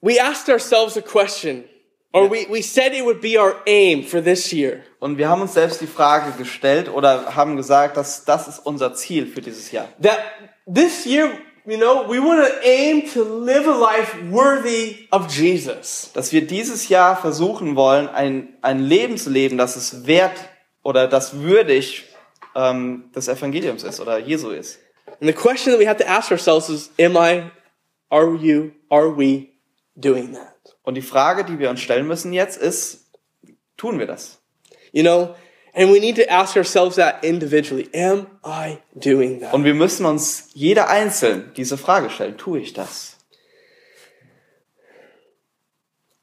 We 0.00 0.20
asked 0.20 0.50
ourselves 0.50 0.96
a 0.96 1.00
question, 1.00 1.64
or 2.12 2.30
we, 2.30 2.46
we 2.50 2.62
said 2.62 2.92
it 2.92 3.04
would 3.04 3.20
be 3.20 3.38
our 3.38 3.56
aim 3.66 4.02
for 4.04 4.22
this 4.22 4.52
year. 4.52 4.82
Und 4.98 5.18
wir 5.18 5.28
haben 5.28 5.42
uns 5.42 5.54
selbst 5.54 5.80
die 5.80 5.86
Frage 5.86 6.32
gestellt 6.36 6.88
oder 6.88 7.34
haben 7.34 7.56
gesagt, 7.56 7.96
dass 7.96 8.24
das 8.24 8.48
ist 8.48 8.58
unser 8.58 8.94
Ziel 8.94 9.26
für 9.26 9.40
dieses 9.40 9.70
Jahr. 9.70 9.88
That 10.02 10.18
this 10.66 11.06
year, 11.06 11.30
you 11.66 11.78
know, 11.78 12.06
we 12.08 12.18
want 12.20 12.46
to 12.46 12.66
aim 12.66 13.08
to 13.10 13.22
live 13.24 13.66
a 13.66 13.76
life 13.76 14.14
worthy 14.30 15.08
of 15.10 15.28
Jesus. 15.28 16.10
Dass 16.12 16.32
wir 16.32 16.46
dieses 16.46 16.88
Jahr 16.88 17.16
versuchen 17.16 17.76
wollen, 17.76 18.08
ein, 18.08 18.56
ein 18.62 18.80
Leben 18.80 19.16
zu 19.16 19.30
leben, 19.30 19.56
das 19.56 19.76
es 19.76 20.06
wert 20.06 20.36
oder 20.82 21.08
das 21.08 21.40
würdig 21.40 22.04
ähm, 22.54 23.10
des 23.14 23.28
Evangeliums 23.28 23.82
ist 23.82 24.00
oder 24.00 24.18
Jesu 24.18 24.50
ist. 24.50 24.78
And 25.20 25.26
the 25.28 25.32
question 25.32 25.72
that 25.72 25.80
we 25.80 25.88
have 25.88 25.98
to 25.98 26.06
ask 26.06 26.30
ourselves 26.30 26.68
is, 26.68 26.90
am 26.98 27.16
I, 27.16 27.50
are 28.10 28.34
you, 28.34 28.72
are 28.90 29.16
we 29.16 29.48
doing 29.96 30.34
that? 30.34 30.76
Und 30.82 30.94
die 30.96 31.02
Frage, 31.02 31.44
die 31.44 31.58
wir 31.58 31.70
uns 31.70 31.80
stellen 31.80 32.06
müssen 32.06 32.32
jetzt, 32.32 32.58
ist, 32.58 33.10
tun 33.76 33.98
wir 33.98 34.06
das? 34.06 34.38
You 34.92 35.02
know, 35.02 35.34
and 35.74 35.90
we 35.90 36.00
need 36.00 36.16
to 36.16 36.30
ask 36.30 36.56
ourselves 36.56 36.96
that 36.96 37.22
individually. 37.24 37.88
Am 37.94 38.26
I 38.44 38.78
doing 38.94 39.40
that? 39.40 39.52
Und 39.52 39.64
wir 39.64 39.74
müssen 39.74 40.06
uns 40.06 40.50
jeder 40.54 40.88
einzeln 40.88 41.52
diese 41.56 41.76
Frage 41.76 42.10
stellen, 42.10 42.36
tue 42.36 42.60
ich 42.60 42.72
das? 42.72 43.16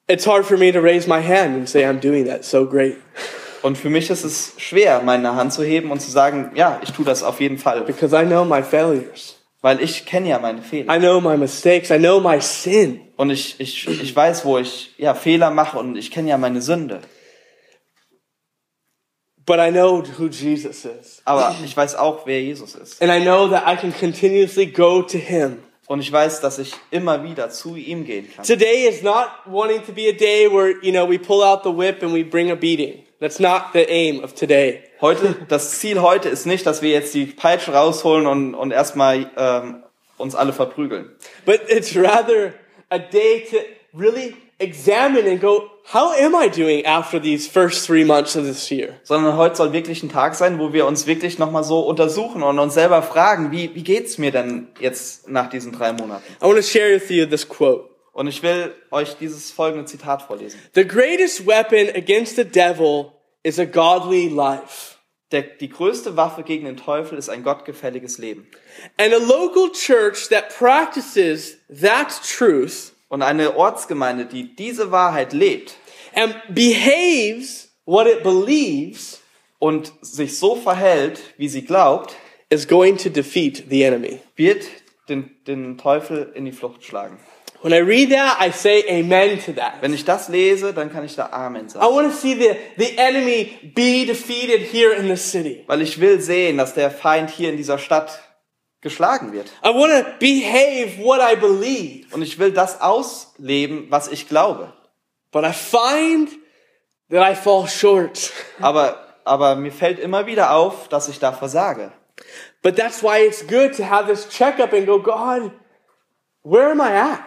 It's 0.08 0.26
hard 0.28 0.46
for 0.46 0.58
me 0.58 0.72
to 0.72 0.82
raise 0.82 1.08
my 1.08 1.22
hand 1.22 1.56
and 1.56 1.70
say 1.70 1.84
I'm 1.86 2.00
doing 2.00 2.26
that. 2.26 2.44
So 2.44 2.66
great. 2.66 2.98
Und 3.62 3.78
für 3.78 3.90
mich 3.90 4.10
ist 4.10 4.24
es 4.24 4.54
schwer, 4.58 5.02
meine 5.04 5.36
Hand 5.36 5.54
zu 5.54 5.64
heben 5.64 5.92
und 5.92 6.02
zu 6.02 6.10
sagen, 6.12 6.52
ja, 6.56 6.80
ich 6.84 6.92
tue 6.92 7.06
das 7.06 7.24
auf 7.24 7.40
jeden 7.40 7.58
Fall, 7.58 7.82
Because 7.82 8.16
I 8.16 8.26
know 8.26 8.44
my 8.44 8.64
failures. 8.64 9.38
weil 9.62 9.82
ich 9.82 10.06
kenne 10.06 10.30
ja 10.30 10.40
meine 10.40 10.62
Fehler. 10.64 10.94
I 10.94 11.00
know 11.00 11.22
my 11.22 11.38
mistakes. 11.38 11.92
I 11.92 11.98
know 12.00 12.20
my 12.20 12.42
sin. 12.42 13.02
Und 13.16 13.30
ich, 13.30 13.60
ich, 13.60 13.88
ich 13.88 14.16
weiß, 14.16 14.44
wo 14.44 14.58
ich 14.58 14.96
ja, 14.98 15.14
Fehler 15.14 15.52
mache 15.52 15.78
und 15.78 15.96
ich 15.96 16.10
kenne 16.10 16.30
ja 16.30 16.38
meine 16.38 16.62
Sünde. 16.62 17.02
But 19.46 19.60
I 19.60 19.72
know 19.72 20.04
who 20.18 20.28
Jesus 20.28 20.86
is. 20.86 21.22
Aber 21.26 21.56
ich 21.64 21.76
weiß 21.76 21.96
auch, 21.96 22.26
wer 22.26 22.42
Jesus 22.42 22.76
ist. 22.76 23.02
And 23.02 23.12
I 23.12 23.20
know 23.20 23.48
that 23.48 23.64
I 23.68 23.76
can 23.76 23.94
continuously 23.94 24.68
go 24.68 25.02
to 25.02 25.18
him. 25.18 25.60
Und 25.88 26.00
ich 26.00 26.12
weiß, 26.12 26.40
dass 26.42 26.58
ich 26.58 26.74
immer 26.90 27.24
wieder 27.24 27.50
zu 27.50 27.76
ihm 27.76 28.06
gehen 28.06 28.30
kann. 28.34 28.46
Today 28.46 28.88
is 28.88 29.02
not 29.02 29.28
wanting 29.46 29.84
to 29.86 29.92
be 29.92 30.08
a 30.08 30.14
day 30.14 30.48
where, 30.48 30.74
you 30.82 30.92
know, 30.92 31.10
we 31.10 31.18
pull 31.18 31.44
out 31.44 31.64
the 31.64 31.70
whip 31.70 32.02
and 32.02 32.14
we 32.14 32.24
bring 32.24 32.50
a 32.52 32.56
beating. 32.56 33.04
That's 33.20 33.40
not 33.40 33.74
the 33.74 33.90
aim 33.90 34.24
of 34.24 34.34
today. 34.34 34.84
Heute, 35.02 35.36
das 35.48 35.80
Ziel 35.80 36.02
heute 36.02 36.30
ist 36.30 36.46
nicht, 36.46 36.66
dass 36.66 36.82
wir 36.82 36.92
jetzt 36.92 37.14
die 37.14 37.26
Peitsche 37.26 37.74
rausholen 37.74 38.26
und, 38.26 38.56
und 38.56 38.72
erstmal 38.72 39.30
ähm, 39.36 39.84
uns 40.18 40.34
alle 40.34 40.54
verprügeln. 40.54 41.10
But 41.46 41.62
it's 41.68 41.96
rather 41.96 42.54
a 42.90 42.98
day 42.98 43.46
to 43.50 43.58
really 43.94 44.36
examine 44.62 45.28
and 45.28 45.42
go, 45.42 45.70
how 45.94 46.14
am 46.14 46.36
I 46.36 46.48
doing 46.48 46.86
after 46.86 47.20
these 47.20 47.48
first 47.48 47.86
three 47.86 48.04
months 48.06 48.36
of 48.36 48.46
this 48.46 48.70
year? 48.70 49.00
Sondern 49.04 49.36
heute 49.38 49.56
soll 49.56 49.74
wirklich 49.74 50.04
ein 50.04 50.10
Tag 50.10 50.36
sein, 50.36 50.60
wo 50.60 50.74
wir 50.74 50.86
uns 50.86 51.08
wirklich 51.08 51.40
nochmal 51.40 51.64
so 51.64 51.82
untersuchen 51.82 52.44
und 52.44 52.60
uns 52.60 52.74
selber 52.74 53.02
fragen, 53.02 53.52
wie, 53.52 53.74
wie 53.76 53.84
geht's 53.84 54.18
mir 54.18 54.32
denn 54.32 54.68
jetzt 54.80 55.30
nach 55.30 55.50
diesen 55.50 55.72
drei 55.72 55.94
Monaten? 55.94 56.24
I 56.42 56.46
want 56.46 56.58
to 56.58 56.62
share 56.62 56.94
with 56.94 57.10
you 57.10 57.26
this 57.26 57.48
quote. 57.48 57.90
Und 58.14 58.28
ich 58.28 58.44
will 58.44 58.74
euch 58.92 59.16
dieses 59.20 59.52
folgende 59.52 59.86
Zitat 59.86 60.22
vorlesen. 60.22 60.60
The 60.76 60.86
greatest 60.86 61.48
weapon 61.48 61.90
against 61.96 62.36
the 62.36 62.44
devil 62.44 63.14
is 63.44 63.58
a 63.60 63.66
godly 63.66 64.28
life. 64.28 64.96
Der, 65.32 65.44
die 65.44 65.70
größte 65.70 66.18
Waffe 66.18 66.44
gegen 66.44 66.66
den 66.66 66.76
Teufel 66.76 67.18
ist 67.18 67.30
ein 67.30 67.42
gottgefälliges 67.44 68.18
Leben. 68.18 68.48
And 68.98 69.14
a 69.14 69.18
local 69.18 69.72
church 69.72 70.28
that 70.30 70.50
practices 70.58 71.58
that 71.70 72.10
truth 72.22 72.91
Und 73.12 73.24
eine 73.24 73.58
Ortsgemeinde, 73.58 74.26
die 74.26 74.56
diese 74.56 74.92
Wahrheit 74.92 75.34
lebt 75.34 75.76
and 76.16 76.34
behaves 76.48 77.70
what 77.86 78.08
it 78.08 78.24
believes 78.24 79.20
und 79.60 79.92
sich 80.00 80.40
so 80.40 80.56
verhält, 80.56 81.20
wie 81.36 81.50
sie 81.50 81.64
glaubt, 81.64 82.16
is 82.50 82.66
going 82.66 82.96
to 82.96 83.10
defeat 83.10 83.66
the 83.70 83.84
enemy. 83.84 84.22
wird 84.38 84.64
den, 85.10 85.30
den 85.46 85.78
Teufel 85.78 86.32
in 86.36 86.46
die 86.46 86.54
Flucht 86.54 86.86
schlagen. 86.86 87.18
When 87.62 87.74
I 87.74 87.80
read 87.80 88.12
that, 88.12 88.38
I 88.40 88.50
say 88.50 88.82
amen 88.88 89.40
to 89.46 89.52
that. 89.52 89.82
Wenn 89.82 89.94
ich 89.94 90.06
das 90.06 90.30
lese, 90.30 90.74
dann 90.74 90.90
kann 90.90 91.04
ich 91.04 91.16
da 91.16 91.28
Amen 91.34 91.66
I 91.66 91.70
sagen. 91.70 91.86
want 91.94 92.12
to 92.14 92.18
see 92.18 92.36
the, 92.36 92.56
the 92.78 92.98
enemy 92.98 93.74
be 93.76 94.06
defeated 94.06 94.62
here 94.62 94.94
in 94.96 95.10
the 95.10 95.18
city. 95.18 95.66
Weil 95.68 95.82
ich 95.82 96.00
will 96.00 96.22
sehen, 96.22 96.58
dass 96.58 96.76
der 96.76 96.90
Feind 96.90 97.30
hier 97.30 97.50
in 97.50 97.58
dieser 97.58 97.78
Stadt 97.78 98.22
geschlagen 98.82 99.32
wird. 99.32 99.48
I 99.64 99.70
want 99.70 99.92
to 99.94 100.12
behave 100.20 101.04
what 101.04 101.20
I 101.22 101.36
believe. 101.36 102.14
Und 102.14 102.22
ich 102.22 102.40
will 102.40 102.52
das 102.52 102.82
ausleben, 102.82 103.88
was 103.90 104.08
ich 104.08 104.28
glaube. 104.28 104.74
But 105.32 105.46
I 105.46 105.54
find 105.54 106.30
that 107.10 107.32
I 107.32 107.36
fall 107.36 107.68
short. 107.68 108.32
Aber, 108.60 108.98
aber 109.24 109.56
mir 109.56 109.72
fällt 109.72 110.00
immer 110.00 110.26
wieder 110.26 110.52
auf, 110.52 110.88
dass 110.90 111.08
ich 111.08 111.20
da 111.20 111.32
versage. 111.32 111.92
But 112.62 112.76
that's 112.76 113.02
why 113.02 113.26
it's 113.26 113.46
good 113.48 113.76
to 113.78 113.84
have 113.84 114.08
this 114.08 114.28
checkup 114.30 114.74
and 114.74 114.86
go, 114.86 115.00
God, 115.00 115.52
where 116.44 116.72
am 116.72 116.80
I 116.80 116.92
at? 116.92 117.24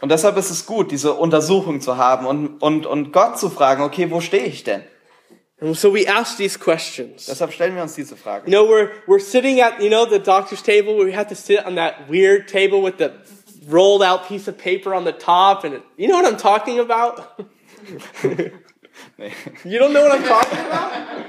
Und 0.00 0.10
deshalb 0.10 0.36
ist 0.36 0.50
es 0.50 0.64
gut, 0.64 0.90
diese 0.90 1.14
Untersuchung 1.14 1.80
zu 1.80 1.96
haben 1.96 2.26
und, 2.26 2.62
und, 2.62 2.86
und 2.86 3.12
Gott 3.12 3.38
zu 3.38 3.50
fragen, 3.50 3.82
okay, 3.82 4.10
wo 4.10 4.20
stehe 4.20 4.44
ich 4.44 4.64
denn? 4.64 4.82
And 5.60 5.76
so 5.76 5.90
we 5.90 6.06
ask 6.06 6.36
these 6.38 6.56
questions. 6.58 7.26
Deshalb 7.26 7.52
stellen 7.52 7.74
wir 7.74 7.82
uns 7.82 7.94
diese 7.94 8.14
You 8.14 8.16
Frage. 8.16 8.46
know, 8.46 8.64
we're, 8.66 8.90
we're 9.06 9.20
sitting 9.20 9.60
at, 9.60 9.80
you 9.82 9.90
know, 9.90 10.06
the 10.06 10.18
doctor's 10.18 10.62
table 10.62 10.96
where 10.96 11.04
we 11.06 11.12
have 11.12 11.28
to 11.28 11.34
sit 11.34 11.64
on 11.66 11.74
that 11.74 12.08
weird 12.08 12.48
table 12.48 12.80
with 12.80 12.96
the 12.98 13.12
rolled 13.68 14.02
out 14.02 14.26
piece 14.26 14.48
of 14.48 14.56
paper 14.56 14.94
on 14.94 15.04
the 15.04 15.12
top. 15.12 15.64
And 15.64 15.74
it, 15.74 15.82
you 15.98 16.08
know 16.08 16.16
what 16.16 16.24
I'm 16.24 16.38
talking 16.38 16.78
about? 16.78 17.40
You 19.64 19.78
don't 19.78 19.92
know 19.92 20.02
what 20.02 20.12
I'm 20.12 20.24
talking 20.24 20.58
about? 20.58 21.24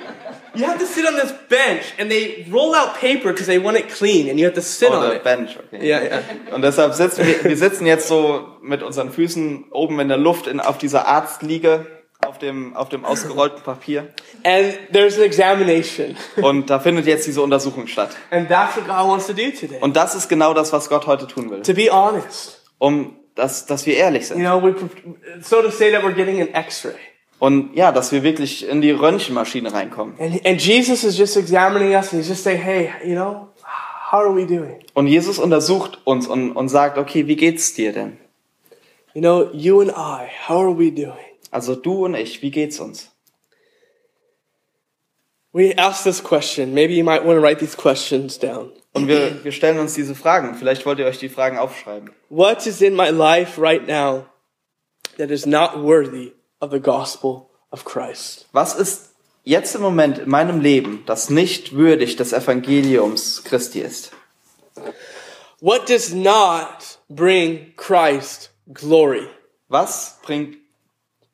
You 0.56 0.66
have 0.66 0.80
to 0.80 0.86
sit 0.86 1.06
on 1.06 1.16
this 1.16 1.32
bench 1.50 1.94
and 1.98 2.12
they 2.12 2.46
roll 2.50 2.76
out 2.76 2.98
paper 2.98 3.32
because 3.32 3.48
they 3.48 3.60
want 3.60 3.78
it 3.78 3.88
clean 3.90 4.28
and 4.30 4.38
you 4.38 4.46
have 4.46 4.56
to 4.56 4.62
sit 4.62 4.92
on 4.92 5.04
Oder 5.06 5.16
it. 5.16 5.24
Bench, 5.24 5.58
okay. 5.58 5.88
Ja, 5.88 6.02
ja. 6.02 6.22
Und 6.54 6.62
deshalb 6.64 6.94
sitzen 6.94 7.26
wir, 7.26 7.44
wir 7.44 7.56
sitzen 7.58 7.86
jetzt 7.86 8.08
so 8.08 8.58
mit 8.62 8.84
unseren 8.84 9.12
Füßen 9.12 9.72
oben 9.72 10.00
in 10.02 10.10
der 10.10 10.18
Luft 10.18 10.48
in, 10.48 10.60
auf 10.60 10.78
dieser 10.78 11.08
Arztliege, 11.08 11.86
auf 12.25 12.38
dem, 12.40 12.75
auf 12.75 12.90
dem 12.90 13.06
ausgerollten 13.06 13.63
Papier. 13.63 14.10
And 14.44 14.78
there's 14.92 15.18
an 15.18 15.24
examination. 15.24 16.16
Und 16.42 16.70
da 16.70 16.80
findet 16.80 17.08
jetzt 17.08 17.28
diese 17.28 17.42
Untersuchung 17.42 17.88
statt. 17.88 18.16
And 18.30 18.48
that's 18.48 18.75
what 18.78 18.86
God 18.86 19.08
wants 19.10 19.28
to 19.28 19.34
do 19.34 19.51
today. 19.51 19.80
Und 19.82 19.96
das 19.96 20.16
ist 20.16 20.30
genau 20.30 20.54
das, 20.54 20.72
was 20.74 20.90
Gott 20.90 21.08
heute 21.08 21.28
tun 21.28 21.50
will. 21.50 21.62
To 21.62 21.74
be 21.74 21.90
honest. 21.92 22.62
Um, 22.80 23.16
dass, 23.36 23.66
dass 23.66 23.86
wir 23.86 23.96
ehrlich 23.96 24.24
You 24.24 24.36
sind. 24.36 24.40
know, 24.40 24.62
we, 24.62 24.75
so 25.42 25.62
to 25.62 25.70
say 25.70 25.92
that 25.92 26.04
we're 26.04 26.13
getting 26.13 26.42
an 26.42 26.50
x-ray. 26.54 26.96
Und 27.40 27.75
ja, 27.75 27.92
dass 27.92 28.12
wir 28.12 28.22
wirklich 28.22 28.68
in 28.68 28.82
die 28.82 28.92
Röntgenmaschine 28.92 29.74
reinkommen. 29.74 30.16
And, 30.20 30.46
and 30.46 30.62
Jesus 30.62 31.04
is 31.04 31.18
just 31.18 31.36
examining 31.38 31.96
us 31.96 32.13
and 32.13 32.22
he's 32.22 32.30
just 32.30 32.44
saying, 32.44 32.62
hey, 32.62 32.92
you 33.04 33.16
know, 33.16 33.48
how 34.12 34.20
are 34.20 34.36
we 34.36 34.46
doing? 34.46 34.80
Und 34.94 35.08
Jesus 35.08 35.40
untersucht 35.40 36.01
uns 36.04 36.28
und, 36.28 36.51
und 36.51 36.70
sagt, 36.70 36.98
okay, 36.98 37.25
wie 37.25 37.36
geht's 37.36 37.74
dir 37.74 37.94
denn? 37.94 38.18
You 39.13 39.22
know, 39.22 39.50
you 39.54 39.82
and 39.82 39.90
I, 39.90 40.28
how 40.48 40.60
are 40.60 40.78
we 40.78 40.92
doing? 40.92 41.31
Also 41.51 41.75
du 41.75 42.05
und 42.05 42.15
ich, 42.15 42.41
wie 42.41 42.51
geht's 42.51 42.79
uns? 42.79 43.12
we 45.53 45.74
ask 45.74 46.03
this 46.03 46.22
question. 46.22 46.74
Maybe 46.74 46.93
you 46.93 47.03
might 47.03 47.25
want 47.25 47.38
to 47.38 47.41
write 47.41 47.60
these 47.60 47.75
questions 47.75 48.38
down. 48.38 48.72
Und 48.93 49.08
wir, 49.08 49.43
wir 49.43 49.51
stellen 49.51 49.79
uns 49.79 49.93
diese 49.93 50.15
Fragen. 50.15 50.55
Vielleicht 50.55 50.86
wollt 50.86 51.00
ihr 51.00 51.05
euch 51.05 51.17
die 51.17 51.29
Fragen 51.29 51.58
aufschreiben. 51.58 52.12
What 52.29 52.65
is 52.67 52.81
in 52.81 52.96
my 52.96 53.10
life 53.10 53.58
right 53.58 53.86
now 53.86 54.25
that 55.17 55.31
is 55.31 55.46
not 55.46 55.81
worthy 55.81 56.34
of 56.60 56.72
the 56.72 56.79
gospel 56.79 57.50
of 57.72 57.86
Christ? 57.86 58.48
Was 58.51 58.75
ist 58.75 59.13
jetzt 59.43 59.75
im 59.75 59.81
Moment 59.81 60.20
in 60.20 60.29
meinem 60.29 60.60
Leben, 60.60 61.03
das 61.05 61.29
nicht 61.29 61.74
würdig 61.74 62.17
des 62.17 62.34
Evangeliums 62.34 63.43
Christi 63.43 63.79
ist? 63.79 64.12
What 65.62 65.88
does 65.88 66.13
not 66.13 67.00
bring 67.08 67.74
Christ 67.77 68.51
glory? 68.74 69.27
Was 69.70 70.20
bringt 70.22 70.58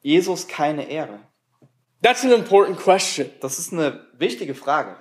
Jesus 0.07 0.47
keine 0.47 0.89
Ehre? 0.89 1.19
That's 2.01 2.23
an 2.23 2.31
important 2.31 2.79
question. 2.79 3.29
Das 3.41 3.59
ist 3.59 3.73
eine 3.73 4.07
wichtige 4.17 4.55
Frage. 4.55 4.95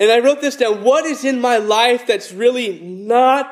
And 0.00 0.10
I 0.10 0.20
wrote 0.20 0.40
this 0.40 0.56
down. 0.56 0.82
What 0.82 1.04
is 1.04 1.24
in 1.24 1.40
my 1.40 1.56
life 1.56 2.06
that's 2.06 2.32
really 2.32 2.80
not 2.80 3.48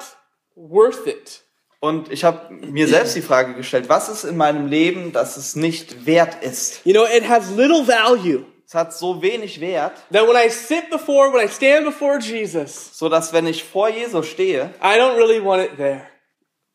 worth 0.54 1.06
it? 1.06 1.42
Und 1.80 2.10
ich 2.10 2.25
habe 2.25 2.54
mir 2.54 2.88
selbst 2.88 3.14
die 3.14 3.20
Frage 3.20 3.54
gestellt, 3.54 3.88
was 3.88 4.08
ist 4.08 4.25
in 4.25 4.36
meinem 4.36 4.66
Leben, 4.66 5.12
dass 5.12 5.36
es 5.36 5.56
nicht 5.56 6.06
wert 6.06 6.42
ist? 6.42 6.80
You 6.84 6.94
know, 6.94 7.04
it 7.04 7.28
has 7.28 7.50
little 7.50 7.86
value 7.86 8.44
Es 8.66 8.75
hat 8.75 8.92
so 8.92 9.22
wenig 9.22 9.60
Wert, 9.60 9.92
that 10.10 10.26
when 10.26 10.36
I 10.36 10.48
sit 10.48 10.90
before, 10.90 11.32
when 11.32 11.46
I 11.46 11.48
stand 11.48 11.84
before 11.84 12.18
Jesus, 12.18 12.90
so 12.98 13.08
dass 13.08 13.32
wenn 13.32 13.46
ich 13.46 13.62
vor 13.62 13.88
Jesus 13.88 14.26
stehe, 14.26 14.75
I 14.82 14.98
don't 14.98 15.16
really 15.16 15.40
want 15.40 15.62
it 15.62 15.76
there. 15.76 16.08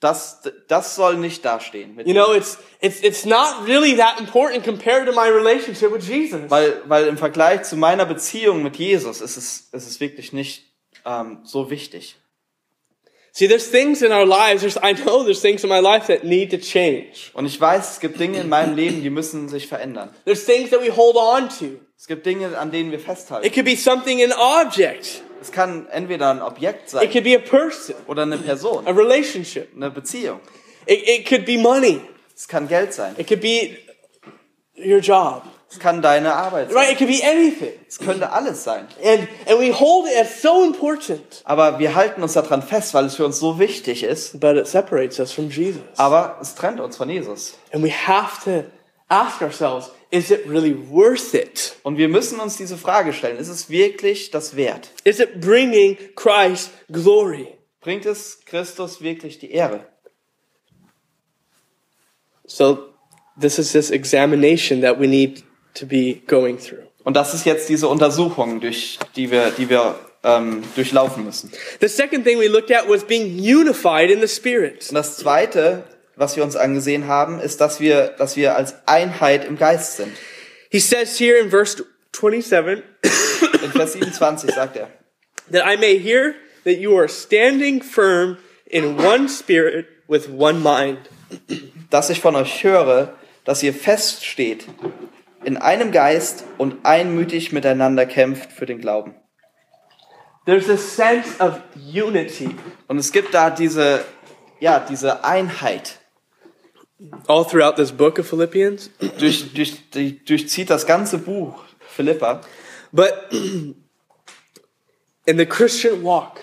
Das, 0.01 0.41
das 0.67 0.95
soll 0.95 1.15
nicht 1.17 1.45
dastehen. 1.45 1.97
You 2.05 2.13
know, 2.13 2.33
it's, 2.33 2.57
it's, 2.81 3.01
it's 3.01 3.23
not 3.23 3.67
really 3.67 3.95
that 3.95 4.19
important 4.19 4.63
compared 4.65 5.05
to 5.05 5.13
my 5.13 5.29
relationship 5.29 5.93
with 5.93 6.05
Jesus. 6.05 6.49
Weil, 6.49 6.81
weil 6.87 7.07
im 7.07 7.17
Vergleich 7.17 7.63
zu 7.63 7.77
meiner 7.77 8.05
Beziehung 8.05 8.63
mit 8.63 8.75
Jesus 8.77 9.21
ist 9.21 9.37
es, 9.37 9.69
ist 9.71 9.87
es 9.87 9.99
wirklich 9.99 10.33
nicht 10.33 10.65
ähm, 11.05 11.39
so 11.43 11.69
wichtig. 11.69 12.15
See, 13.33 13.47
there's 13.47 13.69
things 13.71 14.01
in 14.01 14.11
our 14.11 14.25
lives, 14.25 14.61
there's, 14.61 14.75
I 14.75 14.93
know 14.93 15.23
there's 15.23 15.39
things 15.39 15.63
in 15.63 15.69
my 15.69 15.79
life 15.79 16.07
that 16.07 16.25
need 16.25 16.51
to 16.51 16.57
change. 16.57 17.29
Und 17.33 17.45
ich 17.45 17.61
weiß, 17.61 17.91
es 17.91 17.99
gibt 18.01 18.19
Dinge 18.19 18.41
in 18.41 18.49
meinem 18.49 18.75
Leben, 18.75 19.01
die 19.01 19.09
müssen 19.09 19.47
sich 19.47 19.67
verändern. 19.67 20.09
There's 20.25 20.43
things 20.45 20.71
that 20.71 20.81
we 20.81 20.93
hold 20.93 21.15
on 21.15 21.47
to. 21.59 21.79
Es 21.97 22.07
gibt 22.07 22.25
Dinge, 22.25 22.57
an 22.57 22.71
denen 22.71 22.91
wir 22.91 22.97
It 22.99 23.05
festhalten. 23.05 23.49
could 23.53 23.65
be 23.65 23.77
something, 23.77 24.21
an 24.21 24.33
object. 24.33 25.21
Es 25.41 25.51
kann 25.51 25.87
entweder 25.89 26.29
ein 26.29 26.41
Objekt 26.41 26.83
It 26.83 26.89
sein 26.91 27.11
could 27.11 27.23
be 27.23 27.35
a 27.35 27.39
person, 27.39 27.95
oder 28.07 28.21
eine 28.23 28.37
Person, 28.37 28.87
a 28.87 28.91
relationship. 28.91 29.69
eine 29.75 29.89
Beziehung. 29.89 30.39
It, 30.85 31.07
it 31.07 31.27
could 31.27 31.45
be 31.45 31.57
money. 31.57 31.99
Es 32.35 32.47
kann 32.47 32.67
Geld 32.67 32.93
sein. 32.93 33.15
It 33.17 33.27
could 33.27 33.41
be 33.41 33.77
your 34.77 34.99
job. 34.99 35.43
Es 35.69 35.79
kann 35.79 36.01
deine 36.01 36.33
Arbeit 36.33 36.73
Right? 36.73 36.87
sein. 36.87 36.91
It 36.91 36.97
could 36.97 37.07
be 37.07 37.23
anything. 37.25 37.71
Es 37.87 37.97
könnte 37.97 38.29
alles 38.31 38.63
sein. 38.63 38.87
And, 39.03 39.27
and 39.47 39.59
we 39.59 39.71
hold 39.71 40.05
it 40.09 40.17
as 40.19 40.41
so 40.41 40.63
important. 40.65 41.41
Aber 41.45 41.79
wir 41.79 41.95
halten 41.95 42.21
uns 42.21 42.33
daran 42.33 42.61
fest, 42.61 42.93
weil 42.93 43.05
es 43.05 43.15
für 43.15 43.25
uns 43.25 43.39
so 43.39 43.57
wichtig 43.57 44.03
ist. 44.03 44.39
But 44.39 44.57
it 44.57 44.67
separates 44.67 45.19
us 45.19 45.31
from 45.31 45.49
Jesus. 45.49 45.81
Aber 45.97 46.37
es 46.41 46.55
trennt 46.55 46.79
uns 46.81 46.97
von 46.97 47.09
Jesus. 47.09 47.57
And 47.71 47.83
we 47.83 47.89
have 47.91 48.43
to 48.43 48.67
ask 49.07 49.41
ourselves, 49.41 49.91
is 50.11 50.29
it 50.29 50.45
really 50.47 50.73
worth 50.73 51.33
it? 51.33 51.75
Und 51.83 51.97
wir 51.97 52.09
müssen 52.09 52.39
uns 52.39 52.57
diese 52.57 52.77
Frage 52.77 53.13
stellen. 53.13 53.37
Ist 53.37 53.47
es 53.47 53.69
wirklich 53.69 54.29
das 54.29 54.55
wert? 54.55 54.89
Is 55.03 55.19
it 55.19 55.41
bringing 55.41 55.97
Christ 56.15 56.71
glory? 56.91 57.47
Bringt 57.79 58.05
es 58.05 58.39
Christus 58.45 59.01
wirklich 59.01 59.39
die 59.39 59.51
Ehre? 59.51 59.85
So 62.45 62.89
this 63.39 63.57
is 63.57 63.71
this 63.71 63.89
examination 63.89 64.81
that 64.81 64.99
we 64.99 65.07
need 65.07 65.43
to 65.75 65.85
be 65.85 66.21
going 66.27 66.57
through. 66.59 66.83
Und 67.03 67.15
das 67.15 67.33
ist 67.33 67.45
jetzt 67.45 67.69
diese 67.69 67.87
Untersuchung, 67.87 68.59
durch 68.59 68.99
die 69.15 69.31
wir, 69.31 69.51
die 69.51 69.69
wir 69.69 69.95
ähm, 70.23 70.63
durchlaufen 70.75 71.25
müssen. 71.25 71.51
The 71.79 71.87
second 71.87 72.25
thing 72.25 72.39
we 72.39 72.47
looked 72.47 72.71
at 72.71 72.87
was 72.87 73.03
being 73.03 73.39
unified 73.39 74.11
in 74.11 74.21
the 74.21 74.27
Spirit. 74.27 74.87
Und 74.89 74.95
das 74.95 75.17
Zweite, 75.17 75.83
was 76.15 76.35
wir 76.35 76.43
uns 76.43 76.55
angesehen 76.55 77.07
haben, 77.07 77.39
ist, 77.39 77.61
dass 77.61 77.79
wir, 77.79 78.07
dass 78.17 78.35
wir 78.35 78.55
als 78.55 78.75
Einheit 78.87 79.45
im 79.45 79.57
Geist 79.57 79.97
sind. 79.97 80.11
He 80.69 80.79
says 80.79 81.19
here 81.19 81.37
in 81.37 81.49
verse 81.49 81.83
27 82.13 82.83
In 83.63 83.71
Vers 83.71 83.93
27 83.93 84.51
sagt 84.53 84.75
er, 84.77 84.89
that 85.51 85.63
I 85.65 85.77
may 85.77 85.97
hear 85.97 86.35
that 86.63 86.77
you 86.77 86.97
are 86.97 87.07
standing 87.07 87.81
firm 87.81 88.37
in 88.65 88.97
one 88.97 89.27
spirit 89.27 89.87
with 90.07 90.29
one 90.29 90.59
mind. 90.59 90.99
dass 91.89 92.09
ich 92.09 92.21
von 92.21 92.35
euch 92.35 92.63
höre, 92.63 93.13
dass 93.45 93.63
ihr 93.63 93.73
feststeht, 93.73 94.65
in 95.43 95.57
einem 95.57 95.91
Geist 95.91 96.43
und 96.57 96.85
einmütig 96.85 97.51
miteinander 97.51 98.05
kämpft 98.05 98.51
für 98.51 98.65
den 98.65 98.79
Glauben. 98.79 99.15
There's 100.45 100.69
a 100.69 100.77
sense 100.77 101.39
of 101.39 101.59
unity 101.75 102.55
Und 102.87 102.97
es 102.97 103.11
gibt 103.11 103.33
da 103.33 103.49
diese, 103.49 104.03
ja, 104.59 104.79
diese 104.79 105.23
Einheit. 105.23 105.99
All 107.27 107.43
throughout 107.43 107.75
this 107.75 107.91
book 107.91 108.19
of 108.19 108.27
Philippians. 108.27 108.89
Durch, 109.19 109.53
durch, 109.53 109.89
die 109.91 110.23
durchzieht 110.23 110.69
das 110.69 110.85
ganze 110.85 111.17
Buch 111.17 111.63
Philippa. 111.79 112.41
But 112.91 113.13
in 113.31 115.37
the 115.37 115.45
Christian 115.45 116.03
walk, 116.03 116.41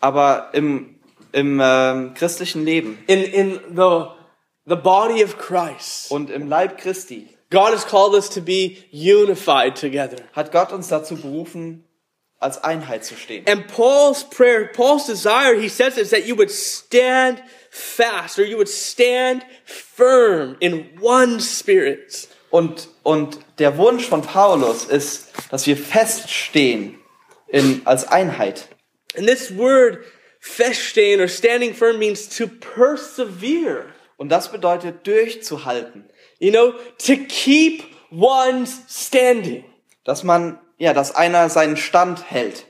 Aber 0.00 0.50
im, 0.52 0.96
im 1.32 1.60
ähm, 1.62 2.14
christlichen 2.14 2.64
Leben 2.64 2.98
in, 3.06 3.22
in 3.22 3.60
the, 3.74 4.06
the 4.66 4.76
body 4.76 5.22
of 5.22 5.38
Christ, 5.38 6.10
und 6.10 6.30
im 6.30 6.48
Leib 6.48 6.78
Christi 6.78 7.28
God 7.50 7.72
has 7.72 7.84
called 7.84 8.14
us 8.14 8.28
to 8.30 8.40
be 8.40 8.78
unified 8.92 9.74
together. 9.74 10.18
hat 10.32 10.52
Gott 10.52 10.72
uns 10.72 10.88
dazu 10.88 11.16
berufen, 11.16 11.84
als 12.38 12.62
Einheit 12.62 13.04
zu 13.04 13.16
stehen. 13.16 13.44
And 13.46 13.66
Paul's 13.66 14.24
prayer, 14.24 14.70
Paul's 14.72 15.06
desire, 15.06 15.60
he 15.60 15.68
says, 15.68 15.98
is 15.98 16.10
that 16.10 16.26
you 16.26 16.36
would 16.36 16.50
stand 16.50 17.42
fast 17.70 18.38
or 18.38 18.44
you 18.44 18.56
would 18.56 18.68
stand 18.68 19.44
firm 19.64 20.56
in 20.60 20.90
one 21.00 21.40
spirit. 21.40 22.28
Und, 22.50 22.88
und 23.04 23.38
der 23.58 23.78
Wunsch 23.78 24.06
von 24.06 24.22
Paulus 24.22 24.84
ist, 24.84 25.32
dass 25.50 25.66
wir 25.66 25.76
feststehen 25.76 26.98
in, 27.46 27.82
als 27.84 28.06
Einheit. 28.06 28.68
And 29.16 29.26
this 29.26 29.56
word 29.56 30.04
feststehen 30.40 31.20
or 31.20 31.28
standing 31.28 31.74
firm 31.74 31.98
means 31.98 32.28
to 32.36 32.48
persevere. 32.48 33.86
Und 34.16 34.30
das 34.30 34.50
bedeutet 34.50 35.06
durchzuhalten. 35.06 36.10
You 36.38 36.50
know, 36.50 36.72
to 36.98 37.16
keep 37.28 37.84
one's 38.10 38.82
standing. 38.88 39.64
Dass 40.04 40.24
man, 40.24 40.58
ja, 40.78 40.92
dass 40.92 41.14
einer 41.14 41.48
seinen 41.50 41.76
Stand 41.76 42.30
hält. 42.30 42.66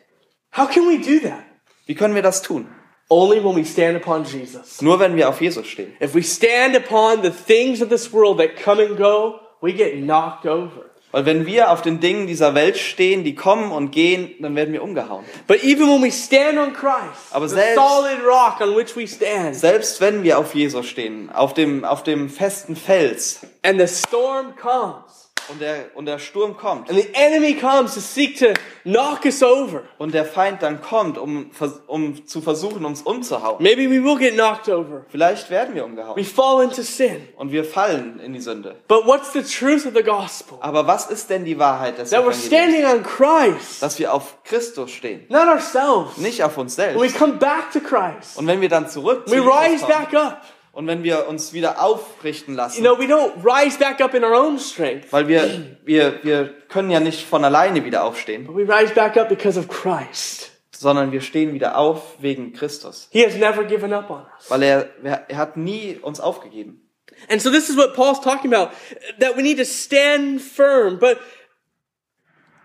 How 0.57 0.69
can 0.69 0.89
we 0.89 0.99
do 0.99 1.27
that? 1.27 1.45
Wie 1.87 1.95
können 1.95 2.15
wir 2.15 2.23
das 2.23 2.43
tun? 2.43 2.69
Only 3.13 3.43
when 3.45 3.57
we 3.57 3.65
stand 3.65 3.97
upon 3.97 4.25
Jesus. 4.25 4.81
Nur 4.81 5.01
wenn 5.01 5.17
wir 5.17 5.29
auf 5.29 5.41
Jesus 5.41 5.67
stehen. 5.67 5.93
If 6.01 6.15
we 6.15 6.23
stand 6.23 6.77
upon 6.77 7.23
the 7.25 7.31
things 7.31 7.83
of 7.83 7.89
this 7.89 8.13
world 8.13 8.39
that 8.39 8.57
come 8.57 8.81
and 8.81 8.97
go, 8.97 9.41
we 9.61 9.73
get 9.73 9.95
knocked 10.01 10.47
over. 10.47 10.87
Weil 11.13 11.27
wenn 11.27 11.45
wir 11.45 11.73
auf 11.73 11.83
den 11.83 11.99
Dingen 11.99 12.29
dieser 12.29 12.55
Welt 12.55 12.77
stehen, 12.79 13.25
die 13.25 13.35
kommen 13.35 13.73
und 13.73 13.91
gehen, 13.91 14.31
dann 14.39 14.55
werden 14.55 14.73
wir 14.73 14.81
umgehauen. 14.81 15.25
But 15.49 15.65
even 15.65 15.89
when 15.89 16.01
we 16.05 16.13
stand 16.13 16.57
on 16.57 16.73
Christ, 16.73 17.33
Aber 17.33 17.49
the 17.49 17.57
selbst- 17.57 17.75
solid 17.75 18.19
rock 18.25 18.61
on 18.61 18.77
which 18.77 18.95
we 18.97 19.09
stand, 19.09 19.57
Selbst 19.57 20.01
wenn 20.01 20.23
wir 20.23 20.39
auf 20.39 20.55
Jesus 20.55 20.87
stehen, 20.87 21.29
auf 21.33 21.53
dem, 21.53 21.85
auf 21.85 22.05
dem 22.05 22.29
festen 22.29 22.77
Fels 22.77 23.41
and 23.65 23.81
the 23.81 23.89
storm 23.89 24.55
comes, 24.55 25.20
und 25.51 25.61
der, 25.61 25.87
und 25.95 26.07
der 26.07 26.19
Sturm 26.19 26.57
kommt 26.57 26.89
and 26.91 26.99
the 26.99 27.09
enemy 27.15 27.55
comes 27.55 27.95
to 27.95 28.01
seek 28.01 28.39
to 28.39 28.47
knock 28.85 29.25
us 29.25 29.43
over, 29.43 29.83
und 29.99 30.15
der 30.15 30.25
Feind 30.25 30.63
dann 30.63 30.81
kommt, 30.81 31.19
um, 31.19 31.51
um 31.87 32.27
zu 32.27 32.41
versuchen, 32.41 32.85
uns 32.85 33.03
umzuhauen. 33.03 33.63
maybe 33.63 33.89
we 33.91 34.03
will 34.03 34.17
get 34.19 34.35
knocked 34.35 34.69
over. 34.69 35.05
Vielleicht 35.09 35.51
werden 35.51 35.75
wir 35.75 35.83
We 35.83 35.87
umgehauen 35.87 36.25
fall 36.25 36.65
into 36.65 36.83
sin. 36.83 37.29
und 37.37 37.53
wir 37.53 37.65
fallen 37.65 38.21
in 38.21 38.33
die 38.33 38.41
Sünde. 38.41 38.77
But 38.89 39.07
what's 39.07 39.33
the 39.33 39.43
truth 39.43 39.87
of 39.87 39.93
the 39.95 40.03
gospel? 40.03 40.59
Aber 40.61 40.87
was 40.87 41.11
ist 41.11 41.29
denn 41.31 41.45
die 41.45 41.59
Wahrheit 41.59 41.99
des 41.99 42.11
That 42.11 42.25
we're 42.25 42.33
standing 42.33 42.85
on 42.85 43.03
Christ, 43.03 43.83
Dass 43.83 43.99
wir 43.99 44.13
auf 44.15 44.43
Christus 44.45 44.91
stehen, 44.91 45.25
not 45.29 45.47
ourselves. 45.49 46.17
nicht 46.19 46.43
auf 46.43 46.57
uns 46.59 46.79
And 46.79 46.95
we 46.97 47.09
selbst. 47.09 47.19
come 47.19 47.33
back 47.35 47.71
to 47.73 47.81
Christ. 47.81 48.37
Und 48.37 48.47
wenn 48.47 48.61
wir 48.61 48.69
dann 48.69 48.89
zurück 48.89 49.29
zu 49.29 49.35
We 49.35 49.41
rise 49.41 49.85
kommen, 49.85 49.99
back 50.11 50.15
up. 50.15 50.43
Und 50.73 50.87
wenn 50.87 51.03
wir 51.03 51.29
uns 51.29 51.53
wieder 51.53 51.83
aufrichten 51.83 52.55
You 52.55 52.57
lassen, 52.57 52.83
know, 52.83 52.99
we 52.99 53.07
don't 53.07 53.45
rise 53.45 53.79
back 53.79 54.01
up 54.01 54.15
in 54.15 54.25
our 54.25 54.35
own 54.35 54.59
strength, 54.59 55.13
weil 55.13 55.29
wir, 55.29 55.77
wir, 55.85 56.23
wir 56.23 56.55
können 56.69 56.91
ja 56.91 57.01
nicht 57.01 57.27
von 57.27 57.45
alleine 57.45 57.85
wieder 57.85 58.05
aufstehen, 58.05 58.47
but 58.47 58.57
we 58.57 58.63
rise 58.63 58.95
back 58.95 59.17
up 59.17 59.29
because 59.29 59.59
of 59.59 59.69
Christ. 59.69 60.51
sondern 60.73 61.13
wir 61.13 61.21
stehen 61.21 61.53
wieder 61.53 61.77
auf 61.77 62.17
wegen 62.21 62.53
Christus. 62.53 63.09
He 63.11 63.25
has 63.25 63.35
never 63.37 63.65
given 63.65 63.93
up 63.93 64.09
on 64.09 64.25
us. 64.39 64.51
Weil 64.51 64.63
er, 64.63 64.89
er 65.03 65.37
hat 65.37 65.57
nie 65.57 65.99
uns 66.01 66.21
aufgegeben. 66.21 66.81
And 67.29 67.43
so 67.43 67.51
this 67.51 67.69
is 67.69 67.77
what 67.77 67.95
Paul's 67.95 68.21
talking 68.21 68.53
about, 68.53 68.73
that 69.19 69.37
we 69.37 69.43
need 69.43 69.59
to 69.59 69.65
stand 69.65 70.41
firm, 70.41 70.99
but 70.99 71.19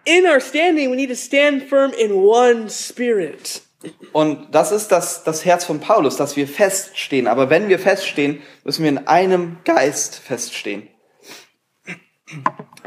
in 0.06 0.26
our 0.26 0.40
standing, 0.40 0.90
we 0.92 0.96
need 0.96 1.10
to 1.10 1.16
stand 1.16 1.64
firm 1.64 1.92
in 1.92 2.14
one 2.14 2.70
spirit. 2.70 3.65
Und 4.14 4.54
das 4.54 4.72
ist 4.72 4.92
das, 4.92 5.24
das 5.24 5.46
Herz 5.46 5.66
von 5.66 5.80
Paulus, 5.80 6.16
dass 6.18 6.36
wir 6.36 6.48
feststehen. 6.48 7.28
Aber 7.28 7.50
wenn 7.50 7.70
wir 7.70 7.80
feststehen, 7.80 8.42
müssen 8.64 8.84
wir 8.84 8.90
in 8.90 9.08
einem 9.08 9.58
Geist 9.66 10.16
feststehen. 10.16 10.88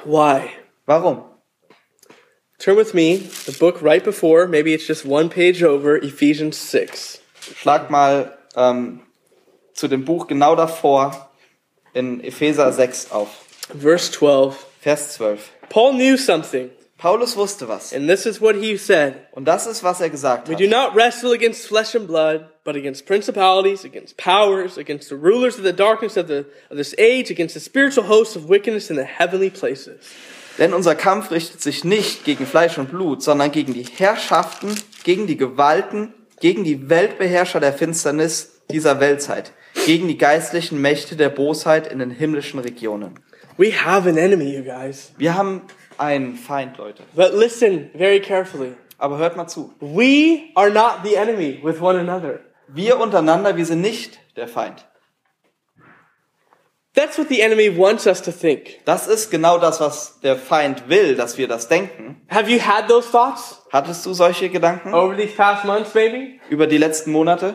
Why? 0.05 0.43
Warum? 0.87 1.25
Turn 2.59 2.77
with 2.77 2.93
me, 2.93 3.19
the 3.47 3.53
book 3.53 3.83
right 3.83 4.03
before, 4.03 4.49
maybe 4.49 4.75
it's 4.75 4.89
just 4.89 5.05
one 5.05 5.29
page 5.29 5.63
over, 5.63 5.97
Ephesians 6.03 6.71
6. 6.71 7.21
Schlag 7.57 7.89
mal 7.89 8.37
ähm, 8.57 9.01
zu 9.75 9.87
dem 9.87 10.05
Buch 10.05 10.27
genau 10.27 10.57
davor 10.57 11.31
in 11.95 12.23
Epheser 12.25 12.73
6 12.73 13.13
auf. 13.13 13.29
Verse 13.79 14.11
12. 14.11 14.67
Vers 14.81 15.15
12. 15.15 15.51
Paul 15.69 15.93
knew 15.95 16.17
something, 16.17 16.71
Paulus 16.99 17.37
wusste 17.37 17.69
was. 17.69 17.93
and 17.93 18.09
this 18.09 18.27
is 18.27 18.41
what 18.41 18.57
he 18.57 18.77
said. 18.77 19.15
Und 19.33 19.45
das 19.47 19.67
ist, 19.67 19.83
was 19.85 20.01
er 20.01 20.11
gesagt 20.11 20.49
We 20.49 20.55
hat. 20.55 20.61
do 20.61 20.67
not 20.67 20.95
wrestle 20.97 21.33
against 21.33 21.67
flesh 21.67 21.95
and 21.95 22.07
blood, 22.09 22.47
but 22.65 22.75
against 22.77 23.07
principalities, 23.07 23.85
against 23.85 24.17
powers, 24.17 24.77
against 24.77 25.09
the 25.09 25.15
rulers 25.15 25.57
of 25.59 25.65
the 25.65 25.73
darkness 25.73 26.17
of, 26.17 26.27
the, 26.27 26.45
of 26.71 26.77
this 26.77 26.95
age, 26.99 27.31
against 27.31 27.55
the 27.55 27.61
spiritual 27.61 28.09
hosts 28.09 28.35
of 28.37 28.49
wickedness 28.49 28.91
in 28.91 28.97
the 28.97 29.05
heavenly 29.05 29.49
places. 29.51 29.97
Denn 30.59 30.75
unser 30.75 30.97
Kampf 30.97 31.31
richtet 31.31 31.61
sich 31.63 31.85
nicht 31.85 32.25
gegen 32.25 32.45
Fleisch 32.45 32.79
und 32.79 32.91
Blut, 32.91 33.23
sondern 33.23 33.53
gegen 33.53 33.75
die 33.75 33.85
Herrschaften, 33.85 34.75
gegen 35.05 35.29
die 35.29 35.37
Gewalten, 35.37 36.13
gegen 36.41 36.65
die 36.65 36.89
Weltbeherrscher 36.91 37.61
der 37.61 37.73
Finsternis 37.73 38.61
dieser 38.69 38.99
Weltzeit, 38.99 39.53
gegen 39.87 40.09
die 40.09 40.19
geistlichen 40.19 40.81
Mächte 40.81 41.15
der 41.15 41.29
Bosheit 41.29 41.87
in 41.87 42.01
den 42.01 42.11
himmlischen 42.11 42.59
Regionen. 42.59 43.21
We 43.57 43.73
have 43.73 44.09
an 44.09 44.17
enemy, 44.17 44.57
you 44.57 44.65
guys. 44.65 45.13
Wir 45.17 45.37
haben 45.37 45.63
einen 45.99 46.37
Feind, 46.37 46.79
Leute. 46.79 47.03
But 47.15 47.35
listen 47.35 47.91
very 47.95 48.21
carefully. 48.21 48.75
Aber 48.99 49.19
hört 49.19 49.37
mal 49.37 49.47
zu. 49.47 49.73
We 49.81 50.51
are 50.55 50.71
not 50.71 51.01
the 51.05 51.15
enemy 51.15 51.61
with 51.63 51.81
one 51.81 51.99
another. 51.99 52.41
Wir 52.69 52.99
untereinander, 52.99 53.57
wir 53.57 53.65
sind 53.65 53.81
nicht 53.81 54.19
der 54.37 54.49
Feind. 54.49 54.85
That's 56.95 57.17
what 57.17 57.29
the 57.29 57.43
enemy 57.43 57.69
wants 57.69 58.07
us 58.07 58.21
to 58.23 58.33
think. 58.33 58.85
Das 58.85 59.07
ist 59.07 59.31
genau 59.31 59.59
das, 59.59 59.81
was 59.81 60.19
der 60.21 60.37
Feind 60.37 60.89
will, 60.89 61.15
dass 61.15 61.39
wir 61.39 61.47
das 61.47 61.69
denken. 61.69 62.21
Have 62.29 62.51
you 62.51 62.59
had 62.59 62.89
those 62.89 63.09
thoughts 63.09 63.63
Hattest 63.71 64.05
du 64.05 64.15
solche 64.15 64.49
Gedanken 64.49 64.95
over 64.95 65.17
these 65.17 65.35
past 65.35 65.65
months, 65.65 65.95
maybe? 65.95 66.41
über 66.49 66.67
die 66.67 66.79
letzten 66.79 67.13
Monate? 67.13 67.55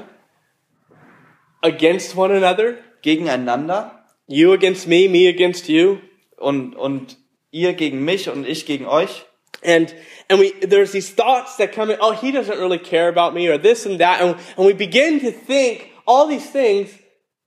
Against 1.62 2.16
one 2.16 2.34
another? 2.34 2.76
Gegeneinander? 3.02 4.06
You 4.28 4.54
against 4.54 4.88
me, 4.88 5.10
me 5.10 5.28
against 5.28 5.68
you? 5.68 5.98
Und, 6.38 6.76
und 6.76 7.18
ihr 7.54 7.74
gegen 7.74 8.04
mich 8.04 8.30
und 8.30 8.46
ich 8.46 8.66
gegen 8.66 8.86
euch? 8.86 9.26
And 9.64 9.96
and 10.30 10.42
we 10.42 10.52
there's 10.68 10.92
these 10.92 11.10
thoughts 11.10 11.56
that 11.58 11.72
come 11.72 11.90
in, 11.90 11.98
oh, 12.02 12.12
he 12.12 12.32
doesn't 12.32 12.60
really 12.60 12.80
care 12.80 13.08
about 13.08 13.34
me 13.34 13.48
or 13.48 13.58
this 13.58 13.86
and 13.86 14.00
that, 14.00 14.20
and, 14.20 14.36
and 14.58 14.66
we 14.66 14.74
begin 14.74 15.22
to 15.22 15.32
think 15.32 15.92
all 16.06 16.28
these 16.28 16.52
things, 16.52 16.90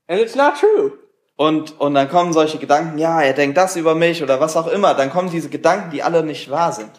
and 0.09 0.19
it's 0.19 0.35
not 0.35 0.59
true. 0.59 0.99
Und, 1.39 1.79
und 1.79 1.93
dann 1.93 2.09
kommen 2.09 2.33
solche 2.33 2.57
Gedanken, 2.57 2.97
ja, 2.97 3.21
er 3.21 3.35
denkt 3.35 3.59
das 3.59 3.77
über 3.77 3.95
mich 3.95 4.23
oder 4.23 4.41
was 4.41 4.57
auch 4.57 4.69
immer. 4.69 4.95
Dann 4.95 5.11
kommen 5.11 5.31
diese 5.31 5.51
Gedanken, 5.51 5.91
die 5.91 6.03
alle 6.03 6.23
nicht 6.23 6.51
wahr 6.51 6.73
sind. 6.73 6.93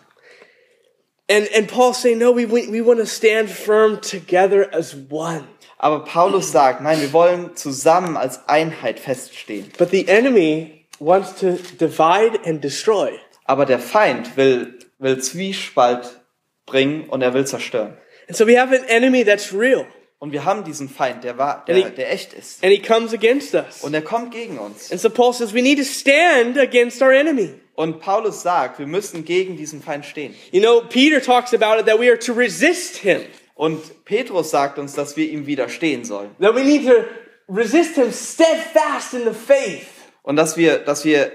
And 1.29 1.49
and 1.55 1.67
Paul's 1.67 1.99
saying, 1.99 2.19
no, 2.19 2.35
we 2.35 2.45
we, 2.45 2.71
we 2.71 2.85
want 2.85 2.99
to 2.99 3.05
stand 3.07 3.49
firm 3.49 3.99
together 3.99 4.69
as 4.71 4.95
one. 5.09 5.47
Aber 5.79 6.05
Paulus 6.05 6.51
sagt, 6.51 6.81
nein, 6.81 7.01
wir 7.01 7.13
wollen 7.13 7.55
zusammen 7.55 8.17
als 8.17 8.47
Einheit 8.47 8.99
feststehen. 8.99 9.71
But 9.77 9.89
the 9.89 10.07
enemy 10.07 10.76
wants 10.99 11.35
to 11.39 11.57
divide 11.79 12.39
and 12.45 12.63
destroy. 12.63 13.11
Aber 13.45 13.65
der 13.65 13.79
Feind 13.79 14.35
will, 14.37 14.77
will 14.99 15.19
Zwiespalt 15.21 16.19
bringen 16.65 17.07
und 17.09 17.21
er 17.21 17.33
will 17.33 17.45
zerstören. 17.45 17.93
And 18.27 18.35
so 18.35 18.45
we 18.45 18.59
have 18.59 18.73
an 18.75 18.83
enemy 18.87 19.23
that's 19.23 19.53
real, 19.53 19.85
Und 20.19 20.31
wir 20.33 20.43
haben 20.45 20.63
diesen 20.63 20.89
Feind, 20.89 21.23
der, 21.23 21.39
And 21.39 21.67
der, 21.67 21.75
he- 21.75 21.89
der 21.95 22.11
echt 22.11 22.33
ist. 22.33 22.63
and 22.63 22.73
he 22.73 22.79
comes 22.81 23.13
against 23.13 23.53
us. 23.53 23.83
Und 23.83 23.93
er 23.93 24.01
kommt 24.01 24.31
gegen 24.31 24.57
uns. 24.57 24.91
And 24.91 24.99
so 24.99 25.09
Paul 25.09 25.31
says 25.33 25.53
we 25.53 25.61
need 25.61 25.77
to 25.77 25.85
stand 25.85 26.57
against 26.57 27.01
our 27.01 27.11
enemy. 27.13 27.53
Und 27.75 27.99
Paulus 28.01 28.41
sagt, 28.41 28.79
wir 28.79 28.87
müssen 28.87 29.23
gegen 29.23 29.55
diesen 29.55 29.81
Feind 29.83 30.03
stehen. 30.05 30.33
You 30.51 30.59
know, 30.61 30.81
Peter 30.81 31.21
talks 31.21 31.53
about 31.53 31.79
it 31.79 31.85
that 31.85 31.99
we 31.99 32.09
are 32.09 32.17
to 32.17 32.33
resist 32.33 32.97
him, 32.97 33.21
Und 33.53 34.03
Petrus 34.05 34.49
sagt 34.49 34.77
uns, 34.79 34.93
dass 34.93 35.15
wir 35.15 35.29
ihm 35.29 35.45
widerstehen 35.45 36.03
sollen. 36.03 36.31
that 36.39 36.55
we 36.55 36.63
need 36.63 36.85
to 36.87 37.03
resist 37.47 37.95
him 37.95 38.11
steadfast 38.11 39.13
in 39.13 39.23
the 39.25 39.33
faith. 39.33 39.85
Und 40.27 40.35
dass 40.35 40.57
wir, 40.57 40.79
dass 40.79 41.05
wir 41.05 41.31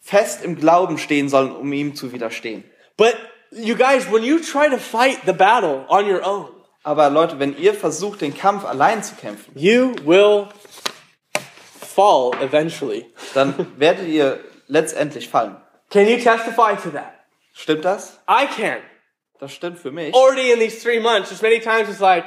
fest 0.00 0.44
im 0.44 0.54
Glauben 0.54 0.98
stehen 0.98 1.28
sollen, 1.28 1.50
um 1.50 1.72
ihm 1.72 1.96
zu 1.96 2.12
widerstehen. 2.12 2.62
But 2.96 3.16
you 3.50 3.74
guys, 3.74 4.08
when 4.08 4.22
you 4.22 4.38
try 4.38 4.70
to 4.70 4.78
fight 4.78 5.18
the 5.26 5.32
battle 5.32 5.84
on 5.88 6.08
your 6.08 6.24
own, 6.24 6.50
Aber 6.84 7.10
Leute, 7.10 7.40
wenn 7.40 7.58
ihr 7.58 7.74
versucht, 7.74 8.20
den 8.20 8.32
Kampf 8.32 8.64
allein 8.64 9.02
zu 9.02 9.16
kämpfen, 9.16 9.50
you 9.56 9.96
will 10.04 10.46
fall 11.80 12.30
eventually. 12.40 13.06
dann 13.34 13.66
werdet 13.78 14.06
ihr 14.06 14.38
letztendlich 14.68 15.28
fallen. 15.28 15.56
Can 15.90 16.06
you 16.06 16.18
testify 16.18 16.76
to 16.80 16.90
that? 16.90 17.14
Stimmt 17.52 17.84
das? 17.84 18.20
I 18.28 18.46
can. 18.46 18.78
Das 19.40 19.52
stimmt 19.52 19.80
für 19.80 19.90
mich. 19.90 20.14
Already 20.14 20.52
in 20.52 20.60
these 20.60 20.80
three 20.80 21.00
months, 21.00 21.30
just 21.30 21.42
many 21.42 21.58
times 21.58 21.88
it's 21.88 21.98
like, 21.98 22.24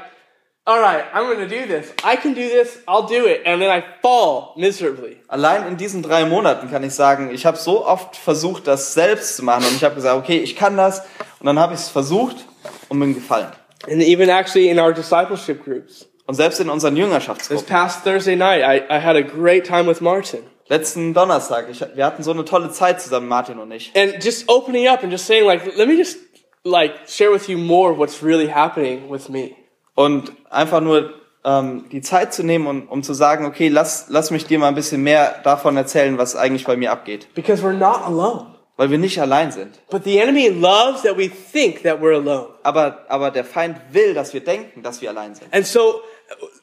all 0.70 0.80
right, 0.80 1.04
I'm 1.16 1.26
going 1.26 1.40
to 1.40 1.48
do 1.48 1.66
this. 1.66 1.92
I 2.04 2.16
can 2.16 2.36
do 2.36 2.48
this. 2.48 2.78
I'll 2.88 3.08
do 3.08 3.26
it. 3.26 3.42
And 3.44 3.60
then 3.60 3.72
I 3.72 3.84
fall 4.04 4.54
miserably. 4.56 5.18
Allein 5.28 5.66
in 5.66 5.78
diesen 5.78 6.04
drei 6.04 6.26
Monaten 6.26 6.70
kann 6.70 6.84
ich 6.84 6.94
sagen, 6.94 7.32
ich 7.34 7.48
habe 7.48 7.58
so 7.58 7.84
oft 7.88 8.16
versucht, 8.16 8.68
das 8.68 8.94
selbst 8.94 9.36
zu 9.36 9.44
machen 9.44 9.66
und 9.66 9.76
ich 9.76 9.84
habe 9.84 9.96
gesagt, 9.96 10.16
okay, 10.16 10.38
ich 10.38 10.56
kann 10.56 10.78
das 10.78 11.00
und 11.40 11.48
dann 11.48 11.58
habe 11.58 11.74
ich 11.74 11.80
es 11.80 11.90
versucht 11.90 12.46
und 12.88 13.00
bin 13.00 13.16
gefallen. 13.16 13.52
And 13.90 14.04
even 14.04 14.30
actually 14.30 14.70
in 14.70 14.78
our 14.78 14.94
discipleship 14.94 15.64
groups. 15.66 16.08
Und 16.28 16.36
selbst 16.36 16.60
in 16.60 16.70
unseren 16.70 16.94
This 16.94 17.04
Jüngerschaftsgruppen. 17.04 17.66
past 17.66 18.04
Thursday 18.04 18.36
night, 18.36 18.62
I, 18.62 18.96
I 18.96 19.00
had 19.00 19.16
a 19.16 19.24
great 19.24 19.66
time 19.66 19.88
with 19.90 20.02
Martin. 20.02 20.42
Letzten 20.68 21.16
Donnerstag, 21.16 21.68
ich, 21.72 21.84
wir 21.96 22.06
hatten 22.06 22.22
so 22.22 22.30
eine 22.30 22.46
tolle 22.46 22.70
Zeit 22.70 23.02
zusammen, 23.02 23.28
Martin 23.28 23.58
und 23.58 23.72
ich. 23.72 23.92
And 23.96 24.24
just 24.24 24.48
opening 24.48 24.88
up 24.88 25.02
and 25.02 25.12
just 25.12 25.26
saying, 25.26 25.48
like, 25.48 25.66
let 25.76 25.88
me 25.88 25.96
just, 25.96 26.20
like, 26.64 26.94
share 27.08 27.32
with 27.32 27.50
you 27.50 27.58
more 27.58 27.98
what's 27.98 28.22
really 28.22 28.48
happening 28.48 29.10
with 29.10 29.30
me. 29.30 29.56
Und 30.00 30.32
einfach 30.50 30.80
nur 30.80 31.14
ähm, 31.44 31.84
die 31.92 32.00
Zeit 32.00 32.34
zu 32.34 32.42
nehmen, 32.42 32.68
und, 32.68 32.88
um 32.88 33.04
zu 33.04 33.14
sagen, 33.14 33.46
okay, 33.46 33.68
lass, 33.68 34.06
lass 34.08 34.32
mich 34.32 34.46
dir 34.46 34.58
mal 34.58 34.70
ein 34.70 34.76
bisschen 34.76 35.04
mehr 35.04 35.42
davon 35.44 35.76
erzählen, 35.76 36.18
was 36.18 36.38
eigentlich 36.38 36.64
bei 36.64 36.78
mir 36.78 36.94
abgeht. 36.94 37.28
Because 37.36 37.62
we're 37.62 37.74
not 37.74 38.04
alone. 38.06 38.46
Weil 38.78 38.92
wir 38.92 38.98
nicht 38.98 39.20
allein 39.20 39.52
sind. 39.52 39.78
But 39.90 40.06
the 40.06 40.20
enemy 40.20 40.48
loves 40.48 41.02
that 41.02 41.18
we 41.18 41.28
think 41.28 41.84
that 41.84 42.00
we're 42.00 42.16
alone. 42.16 42.48
Aber, 42.64 43.00
aber 43.10 43.30
der 43.30 43.44
Feind 43.44 43.76
will, 43.92 44.14
dass 44.14 44.34
wir 44.34 44.40
denken, 44.40 44.84
dass 44.84 45.02
wir 45.02 45.10
allein 45.10 45.36
sind. 45.36 45.54
And 45.54 45.68
so 45.68 46.00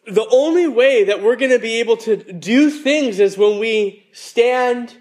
the 0.06 0.24
only 0.30 0.66
way 0.66 1.04
that 1.04 1.18
we're 1.18 1.36
going 1.36 1.52
to 1.52 1.60
be 1.60 1.78
able 1.78 1.98
to 1.98 2.16
do 2.32 2.70
things 2.70 3.18
is 3.18 3.36
when 3.36 3.60
we 3.60 3.98
stand, 4.14 4.98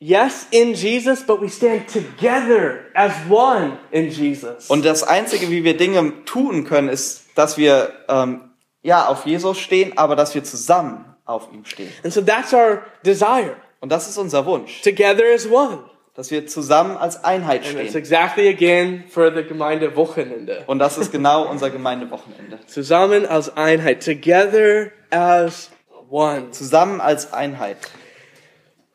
yes, 0.00 0.46
in 0.50 0.74
Jesus, 0.74 1.22
but 1.22 1.40
we 1.40 1.48
stand 1.48 1.86
together 1.88 2.86
as 2.94 3.12
one 3.28 3.78
in 3.92 4.08
Jesus. 4.10 4.68
Und 4.68 4.84
das 4.84 5.02
Einzige, 5.02 5.50
wie 5.50 5.62
wir 5.62 5.76
Dinge 5.76 6.24
tun 6.24 6.64
können, 6.64 6.88
ist, 6.88 7.26
dass 7.36 7.56
wir 7.56 7.92
ähm, 8.08 8.50
ja 8.82 9.06
auf 9.06 9.26
Jesus 9.26 9.58
stehen, 9.58 9.96
aber 9.96 10.16
dass 10.16 10.34
wir 10.34 10.42
zusammen 10.42 11.04
auf 11.26 11.48
ihm 11.52 11.64
stehen. 11.64 11.92
And 12.02 12.12
so 12.12 12.20
that's 12.22 12.52
our 12.52 12.82
desire. 13.04 13.56
Und 13.80 13.92
das 13.92 14.08
ist 14.08 14.18
unser 14.18 14.44
Wunsch, 14.46 14.82
Together 14.82 15.24
as 15.34 15.48
one. 15.48 15.78
dass 16.14 16.30
wir 16.30 16.46
zusammen 16.46 16.96
als 16.96 17.22
Einheit 17.24 17.62
And 17.64 17.70
stehen. 17.70 17.94
exactly 17.94 18.48
again 18.48 19.04
for 19.08 19.32
the 19.32 19.42
Gemeinde 19.44 19.94
Wochenende. 19.96 20.64
Und 20.66 20.78
das 20.80 20.98
ist 20.98 21.12
genau 21.12 21.46
unser 21.48 21.70
Gemeindewochenende. 21.70 22.58
Zusammen 22.66 23.26
als 23.26 23.56
Einheit. 23.56 24.04
Together 24.04 24.90
as 25.10 25.70
one. 26.10 26.50
Zusammen 26.50 27.00
als 27.00 27.32
Einheit. 27.32 27.76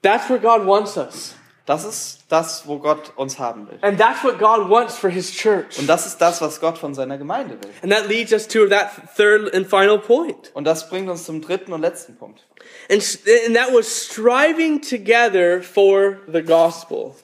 That's 0.06 0.30
where 0.30 0.38
God 0.38 0.68
wants 0.68 0.98
us. 0.98 1.34
Das 1.66 1.84
ist 1.84 2.26
das, 2.30 2.68
wo 2.68 2.78
Gott 2.78 3.14
uns 3.16 3.40
haben 3.40 3.68
will. 3.68 3.80
And 3.82 4.00
that's 4.00 4.24
what 4.24 4.38
God 4.38 4.70
wants 4.70 4.96
for 4.96 5.10
His 5.10 5.32
church. 5.32 5.80
Und 5.80 5.88
das 5.88 6.06
ist 6.06 6.20
das, 6.20 6.40
was 6.42 6.60
Gott 6.60 6.78
von 6.78 6.94
seiner 6.94 7.18
Gemeinde 7.18 7.58
will. 7.60 7.72
And 7.82 7.92
that 7.92 8.08
leads 8.08 8.32
us 8.32 8.48
to 8.50 8.68
that 8.68 8.92
third 9.18 9.52
and 9.52 9.68
final 9.68 9.98
point. 9.98 10.52
Und 10.54 10.66
das 10.66 10.88
bringt 10.90 11.10
uns 11.10 11.24
zum 11.24 11.42
dritten 11.42 11.74
und 11.74 11.82
letzten 11.82 12.16
Punkt. 12.18 12.46
And, 12.88 13.02
and 13.48 13.56
that 13.56 13.74
was 13.74 13.88
striving 13.88 14.80
together 14.80 15.64
for 15.64 16.20
the 16.32 16.44
gospel. 16.44 17.16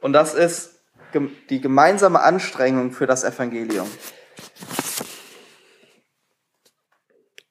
Und 0.00 0.14
das 0.14 0.32
ist 0.32 0.80
die 1.50 1.60
gemeinsame 1.60 2.20
Anstrengung 2.20 2.92
für 2.92 3.06
das 3.06 3.24
Evangelium. 3.24 3.90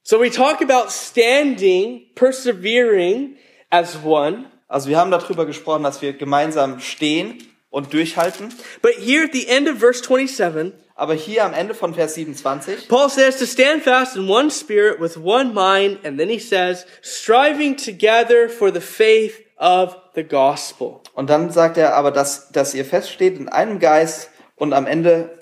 So 0.01 0.19
we 0.19 0.31
talk 0.31 0.59
about 0.63 0.89
standing, 0.89 2.07
persevering 2.15 3.37
as 3.69 3.95
one. 4.03 4.47
Also 4.71 4.87
wir 4.87 4.97
haben 4.97 5.11
darüber 5.11 5.45
gesprochen, 5.45 5.83
dass 5.83 6.01
wir 6.01 6.13
gemeinsam 6.13 6.79
stehen 6.79 7.43
und 7.69 7.91
durchhalten. 7.91 8.53
But 8.81 8.93
here 8.93 9.25
at 9.25 9.33
the 9.33 9.45
end 9.47 9.69
of 9.69 9.79
verse 9.79 10.01
27, 10.01 10.71
Aber 10.95 11.13
hier 11.13 11.43
am 11.43 11.53
Ende 11.53 11.73
von 11.73 11.93
Vers 11.93 12.13
27, 12.13 12.87
Paul 12.87 13.09
says 13.09 13.37
to 13.37 13.45
stand 13.45 13.83
fast 13.83 14.15
in 14.15 14.29
one 14.29 14.49
spirit 14.49 15.01
with 15.01 15.17
one 15.17 15.53
mind. 15.53 16.05
And 16.05 16.17
then 16.17 16.29
he 16.29 16.39
says, 16.39 16.85
striving 17.01 17.75
together 17.75 18.47
for 18.47 18.71
the 18.71 18.79
faith 18.79 19.43
of 19.57 19.97
the 20.15 20.23
gospel. 20.23 21.01
und 21.15 21.29
dann 21.29 21.51
sagt 21.51 21.77
er 21.77 21.95
aber, 21.95 22.11
dass, 22.11 22.49
dass 22.51 22.73
ihr 22.73 22.85
feststeht 22.85 23.37
in 23.37 23.49
einem 23.49 23.79
Geist 23.79 24.29
und 24.55 24.71
am 24.71 24.87
Ende 24.87 25.37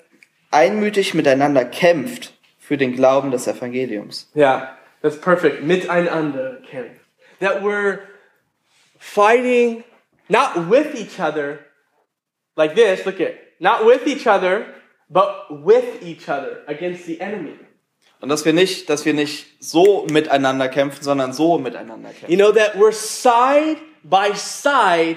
einmütig 0.50 1.14
miteinander 1.14 1.64
kämpft 1.64 2.34
für 2.58 2.76
den 2.76 2.96
Glauben 2.96 3.30
des 3.30 3.46
Evangeliums. 3.46 4.28
Yeah, 4.34 4.76
that's 5.02 5.20
perfect. 5.20 5.62
Miteinander 5.62 6.58
kämpfen. 6.68 6.98
That 7.38 7.62
we're 7.62 8.09
fighting 9.00 9.82
not 10.28 10.68
with 10.68 10.94
each 10.94 11.18
other 11.18 11.66
like 12.56 12.76
this. 12.76 13.04
Look 13.04 13.20
at 13.20 13.34
not 13.58 13.84
with 13.84 14.06
each 14.06 14.26
other, 14.26 14.66
but 15.10 15.62
with 15.64 16.02
each 16.02 16.28
other 16.28 16.62
against 16.68 17.06
the 17.06 17.20
enemy. 17.20 17.58
Und 18.20 18.28
dass 18.28 18.44
wir 18.44 18.52
nicht, 18.52 18.88
dass 18.90 19.04
wir 19.06 19.14
nicht 19.14 19.46
so 19.60 20.06
miteinander 20.10 20.68
kämpfen, 20.68 21.02
sondern 21.02 21.32
so 21.32 21.58
miteinander 21.58 22.10
kämpfen. 22.10 22.30
You 22.30 22.36
know, 22.36 22.52
that 22.52 22.76
we're 22.76 22.92
side 22.92 23.78
by 24.04 24.34
side, 24.34 25.16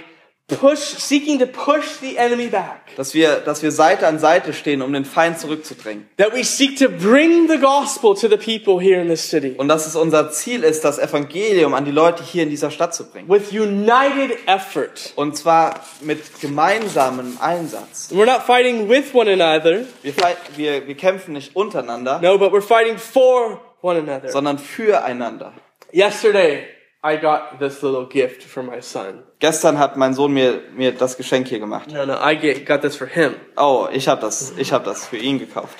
push, 0.60 0.80
seeking 0.80 1.40
to 1.40 1.46
push 1.46 1.98
the 2.02 2.18
enemy 2.18 2.48
back. 2.48 2.96
Dass 2.96 3.14
wir, 3.14 3.38
dass 3.38 3.64
wir 3.64 3.72
Seite 3.72 4.06
an 4.08 4.20
Seite 4.20 4.54
stehen, 4.54 4.82
um 4.82 4.94
den 4.94 5.06
Feind 5.06 5.40
zurückzudrängen. 5.40 6.08
That 6.18 6.34
we 6.34 6.44
seek 6.44 6.78
to 6.80 6.90
bring 6.90 7.48
the 7.50 7.58
gospel 7.58 8.14
to 8.16 8.28
the 8.28 8.38
people 8.38 8.80
here 8.80 9.02
in 9.02 9.08
this 9.10 9.28
city 9.30 9.56
Und 9.58 9.68
dass 9.68 9.88
es 9.88 9.96
unser 9.96 10.32
Ziel 10.32 10.64
ist, 10.64 10.84
das 10.84 11.00
Evangelium 11.00 11.74
an 11.74 11.86
die 11.86 11.92
Leute 11.92 12.24
hier 12.24 12.44
in 12.44 12.50
dieser 12.50 12.72
Stadt 12.72 12.94
zu 12.94 13.06
bringen. 13.10 13.28
with 13.30 13.52
united 13.52 14.38
effort. 14.48 15.12
Und 15.16 15.36
zwar 15.38 15.80
mit 16.02 16.20
gemeinsamem 16.42 17.38
Einsatz. 17.42 18.10
We're 18.12 18.26
not 18.26 18.44
fighting 18.44 18.90
with 18.90 19.14
one 19.14 19.32
another, 19.32 19.86
Wir, 20.02 20.14
wir, 20.56 20.88
wir 20.88 20.96
kämpfen 20.96 21.34
nicht 21.34 21.56
untereinander, 21.56 22.20
no, 22.22 22.38
but 22.38 22.52
we're 22.52 22.62
fighting 22.62 22.98
for 22.98 23.60
one 23.82 24.00
another. 24.00 24.30
sondern 24.30 24.58
füreinander. 24.60 25.54
Yesterday, 25.92 26.66
I 27.04 27.18
got 27.18 27.60
this 27.60 27.84
little 27.84 28.06
gift 28.06 28.44
for 28.44 28.64
my 28.64 28.82
son. 28.82 29.24
Gestern 29.40 29.78
hat 29.78 29.98
mein 29.98 30.14
Sohn 30.14 30.34
mir, 30.34 30.62
mir 30.74 30.94
das 30.94 31.18
Geschenk 31.18 31.48
hier 31.48 31.60
gemacht. 31.60 31.92
No, 31.92 32.06
no, 32.06 32.14
I 32.14 32.36
get, 32.36 32.66
got 32.66 32.82
this 32.82 32.96
for 32.96 33.08
him. 33.08 33.36
Oh, 33.58 33.88
ich 33.92 34.08
habe 34.08 34.22
das, 34.22 34.54
ich 34.58 34.72
hab 34.72 34.86
das 34.86 35.08
für 35.08 35.18
ihn 35.18 35.38
gekauft. 35.38 35.78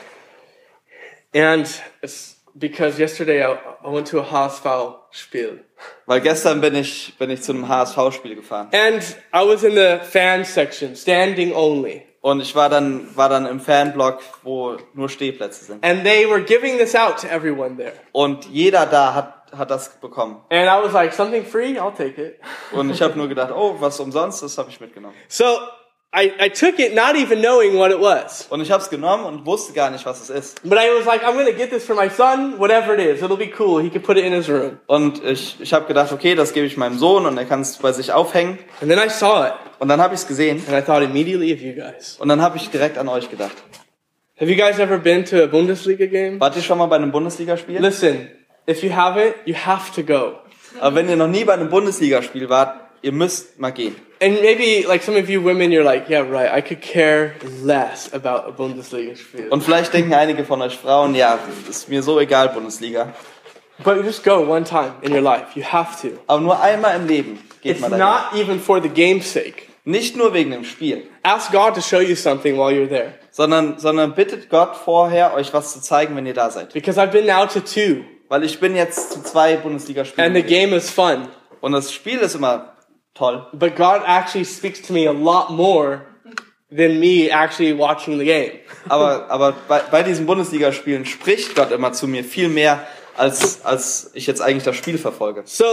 And 1.34 1.68
it's 2.02 2.38
because 2.54 3.00
yesterday 3.00 3.42
I, 3.42 3.58
I 3.84 3.90
went 3.90 4.08
to 4.10 4.20
a 4.20 4.32
Haasfall 4.32 5.00
Spiel. 5.12 5.64
Weil 6.06 6.22
gestern 6.22 6.60
bin 6.60 6.76
ich, 6.76 7.16
bin 7.18 7.30
ich 7.30 7.42
zu 7.42 7.54
einem 7.54 7.68
HSV-Spiel 7.68 8.36
gefahren. 8.36 8.70
And 8.72 9.04
I 9.34 9.48
was 9.48 9.64
in 9.64 9.76
the 9.76 10.00
fan 10.02 10.44
section, 10.44 10.96
standing 10.96 11.54
only. 11.54 12.04
Und 12.22 12.42
ich 12.42 12.56
war 12.56 12.70
dann, 12.70 13.16
war 13.16 13.30
dann 13.30 13.46
im 13.46 13.60
Fanblock, 13.60 14.20
wo 14.44 14.78
nur 14.94 15.10
Stehplätze 15.10 15.66
sind. 15.66 15.86
And 15.86 16.04
they 16.04 16.28
were 16.30 16.42
giving 16.42 16.78
this 16.78 16.96
out 16.96 17.18
to 17.20 17.28
everyone 17.28 17.78
there. 17.78 17.94
Und 18.12 18.46
jeder 18.46 18.86
da 18.86 19.14
hat, 19.14 19.43
hat 19.58 19.72
das 19.72 20.00
bekommen. 20.00 20.38
And 20.50 20.68
I 20.68 20.84
was 20.84 20.94
like, 20.94 21.14
something 21.14 21.46
free? 21.46 21.78
I'll 21.80 21.96
take 21.96 22.22
it. 22.22 22.40
Und 22.72 22.90
ich 22.90 23.02
habe 23.02 23.18
nur 23.18 23.28
gedacht, 23.28 23.52
oh, 23.56 23.76
was 23.80 24.00
umsonst, 24.00 24.44
das 24.44 24.58
habe 24.58 24.70
ich 24.70 24.80
mitgenommen. 24.80 25.16
So 25.28 25.46
I, 26.16 26.32
I 26.40 26.50
took 26.50 26.80
it 26.80 26.94
not 26.94 27.16
even 27.16 27.42
knowing 27.42 27.76
what 27.76 27.90
it 27.90 28.00
was. 28.00 28.46
Und 28.52 28.62
ich 28.62 28.70
habe 28.70 28.84
es 28.84 28.90
genommen 28.92 29.26
und 29.26 29.48
wusste 29.48 29.74
gar 29.74 29.90
nicht, 29.90 30.06
was 30.06 30.22
es 30.22 30.30
ist. 30.30 30.62
But 30.62 30.78
I 30.78 30.92
was 30.96 31.08
like, 31.08 31.24
I'm 31.24 31.44
to 31.44 31.54
get 31.54 31.72
this 31.72 31.86
for 31.86 31.96
my 31.96 32.08
son, 32.08 32.60
whatever 32.60 32.94
it 32.94 33.00
is. 33.00 33.24
It'll 33.24 33.36
be 33.36 33.52
cool. 33.58 33.82
He 33.82 33.90
can 33.90 34.04
put 34.04 34.18
it 34.18 34.24
in 34.24 34.32
his 34.32 34.48
room. 34.48 34.78
Und 34.86 35.24
ich, 35.24 35.60
ich 35.60 35.74
habe 35.74 35.88
gedacht, 35.88 36.12
okay, 36.12 36.36
das 36.36 36.54
gebe 36.54 36.68
ich 36.68 36.78
meinem 36.78 37.00
Sohn 37.00 37.26
und 37.26 37.36
er 37.40 37.46
kann 37.46 37.62
es 37.62 37.78
bei 37.78 37.92
sich 37.94 38.14
aufhängen. 38.14 38.60
And 38.80 38.92
then 38.92 39.00
I 39.00 39.10
saw 39.10 39.48
it. 39.48 39.54
Und 39.80 39.88
dann 39.88 40.00
habe 40.00 40.14
ich 40.14 40.22
es 40.22 40.28
gesehen 40.28 40.64
And 40.68 40.78
I 40.78 40.86
thought 40.86 41.02
immediately 41.02 41.52
of 41.52 41.62
you 41.62 41.74
guys. 41.74 42.18
und 42.20 42.30
dann 42.30 42.44
habe 42.44 42.58
ich 42.58 42.70
direkt 42.70 43.00
an 43.00 43.10
euch 43.10 43.32
gedacht. 43.32 43.58
Have 44.40 44.52
you 44.52 44.56
guys 44.56 44.78
ever 44.78 45.00
been 45.00 45.26
to 45.26 45.44
a 45.44 45.48
Bundesliga 45.48 46.06
game? 46.06 46.40
Wart 46.40 46.56
ihr 46.56 46.62
schon 46.62 46.78
mal 46.78 46.86
bei 46.86 46.98
einem 46.98 47.12
Bundesligaspiel? 47.12 47.80
Listen, 47.80 48.30
if 48.68 48.84
you 48.84 48.92
haven't, 48.92 49.36
you 49.46 49.56
have 49.56 49.92
to 49.96 50.04
go. 50.04 50.40
Aber 50.80 50.96
wenn 50.96 51.10
ihr 51.10 51.16
noch 51.16 51.28
nie 51.28 51.44
bei 51.44 51.54
einem 51.54 51.70
Bundesligaspiel 51.70 52.50
wart, 52.50 52.80
ihr 53.02 53.12
müsst 53.12 53.60
mal 53.60 53.72
gehen. 53.72 53.96
And 54.22 54.42
maybe, 54.42 54.88
like 54.88 55.04
some 55.04 55.18
of 55.20 55.30
you 55.30 55.44
women, 55.44 55.72
you're 55.72 55.84
like, 55.84 56.10
yeah, 56.10 56.22
right, 56.22 56.50
I 56.52 56.62
could 56.62 56.82
care 56.82 57.34
less 57.64 58.12
about 58.14 58.48
a 58.48 58.52
Bundesliga 58.52 59.16
spiel. 59.16 59.50
Und 59.50 59.64
vielleicht 59.64 59.94
denken 59.94 60.14
einige 60.14 60.46
von 60.46 60.62
euch 60.62 60.78
Frauen, 60.78 61.14
ja, 61.14 61.38
ist 61.70 61.90
mir 61.90 62.02
so 62.02 62.20
egal, 62.20 62.50
Bundesliga. 62.50 63.14
But 63.84 64.04
just 64.06 64.24
go 64.24 64.38
one 64.50 64.64
time 64.64 64.94
in 65.02 65.12
your 65.14 65.22
life. 65.22 65.48
You 65.56 65.64
have 65.64 66.02
to. 66.02 66.18
Aber 66.28 66.40
nur 66.40 66.62
einmal 66.62 66.96
im 66.96 67.08
Leben 67.08 67.40
geht 67.62 67.74
It's 67.74 67.82
man 67.82 67.92
dahin. 68.00 68.06
not 68.06 68.42
even 68.42 68.60
for 68.62 68.82
the 68.82 68.88
game's 68.90 69.32
sake. 69.34 69.64
Nicht 69.84 70.16
nur 70.16 70.34
wegen 70.34 70.52
dem 70.52 70.64
Spiel, 70.64 71.04
Ask 71.24 71.52
God 71.52 71.74
to 71.76 71.82
show 71.82 72.00
you 72.00 72.16
something 72.16 72.56
while 72.56 72.72
you're 72.72 72.88
there. 72.88 73.16
sondern, 73.32 73.78
sondern 73.80 74.14
bittet 74.16 74.50
Gott 74.50 74.78
vorher, 74.78 75.34
euch 75.34 75.54
was 75.54 75.74
zu 75.74 75.82
zeigen, 75.82 76.16
wenn 76.16 76.26
ihr 76.26 76.34
da 76.34 76.50
seid. 76.50 76.72
Because 76.72 76.98
I've 77.02 77.12
been 77.12 77.26
now 77.26 77.46
to 77.46 77.60
two, 77.60 78.06
Weil 78.34 78.44
ich 78.46 78.60
bin 78.60 78.76
jetzt 78.76 79.12
zu 79.12 79.22
zwei 79.22 79.58
Bundesligaspielen. 79.58 80.36
and 80.36 80.36
the 80.36 80.42
game 80.42 80.74
is 80.74 80.90
fun. 80.90 81.28
Und 81.62 81.74
das 81.74 81.94
Spiel 81.94 82.18
ist 82.18 82.34
immer 82.34 82.74
toll. 83.14 83.46
But 83.54 83.76
God 83.76 84.02
actually 84.08 84.44
speaks 84.44 84.82
to 84.82 84.92
me 84.92 85.08
a 85.08 85.12
lot 85.12 85.52
more 85.52 86.02
than 86.76 87.00
me 87.00 87.30
actually 87.30 87.78
watching 87.78 88.18
the 88.18 88.26
game. 88.26 88.54
Aber, 88.90 89.30
aber 89.30 89.54
bei, 89.68 89.82
bei 89.92 90.02
diesen 90.02 90.26
Bundesligaspielen 90.26 91.06
spricht 91.06 91.54
Gott 91.54 91.72
immer 91.72 91.94
zu 91.94 92.08
mir 92.08 92.24
viel 92.24 92.50
mehr, 92.50 92.88
als, 93.16 93.64
als 93.64 94.10
ich 94.16 94.26
jetzt 94.26 94.42
eigentlich 94.42 94.64
das 94.64 94.78
Spiel 94.78 94.98
verfolge. 94.98 95.44
So 95.46 95.66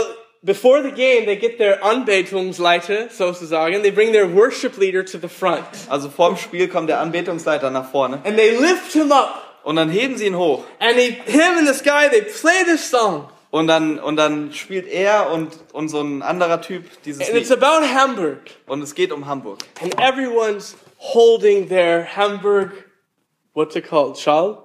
before 0.42 0.82
the 0.82 0.90
game, 0.90 1.24
they 1.24 1.36
get 1.36 1.56
their 1.56 1.82
Anbetungsleiter, 1.82 3.08
sozusagen. 3.08 3.80
They 3.80 3.90
bring 3.90 4.12
their 4.12 4.34
worship 4.34 4.76
leader 4.76 5.02
to 5.02 5.16
the 5.16 5.28
front. 5.28 5.64
Also 5.88 6.10
vorm 6.10 6.36
Spiel 6.36 6.68
kommt 6.68 6.90
der 6.90 7.00
Anbetungsleiter 7.00 7.70
nach 7.70 7.90
vorne 7.90 8.20
And 8.24 8.36
they 8.36 8.50
lift 8.50 8.92
him 8.92 9.12
up. 9.12 9.49
Und 9.64 9.76
dann 9.76 9.88
heben 9.90 10.16
sie 10.16 10.26
ihn 10.26 10.36
hoch. 10.36 10.64
And 10.78 10.94
they, 10.96 11.12
him 11.26 11.58
and 11.58 11.66
this 11.66 11.82
guy, 11.82 12.08
they 12.10 12.22
play 12.22 12.64
this 12.64 12.90
song. 12.90 13.28
Und 13.50 13.66
dann, 13.66 13.98
und 13.98 14.16
dann 14.16 14.52
spielt 14.52 14.86
er 14.86 15.32
und, 15.32 15.48
und 15.72 15.88
so 15.88 16.00
ein 16.00 16.22
anderer 16.22 16.60
Typ 16.60 16.84
dieses 17.04 17.28
And 17.28 17.36
it's 17.36 17.50
Lied. 17.50 17.62
about 17.62 17.84
Hamburg. 17.84 18.38
Und 18.66 18.80
es 18.82 18.94
geht 18.94 19.10
um 19.12 19.26
Hamburg. 19.26 19.58
And 19.82 19.92
everyone's 20.00 20.76
holding 20.98 21.68
their 21.68 22.06
Hamburg, 22.16 22.70
what's 23.54 23.74
it 23.74 23.88
called? 23.88 24.18
Schal? 24.18 24.58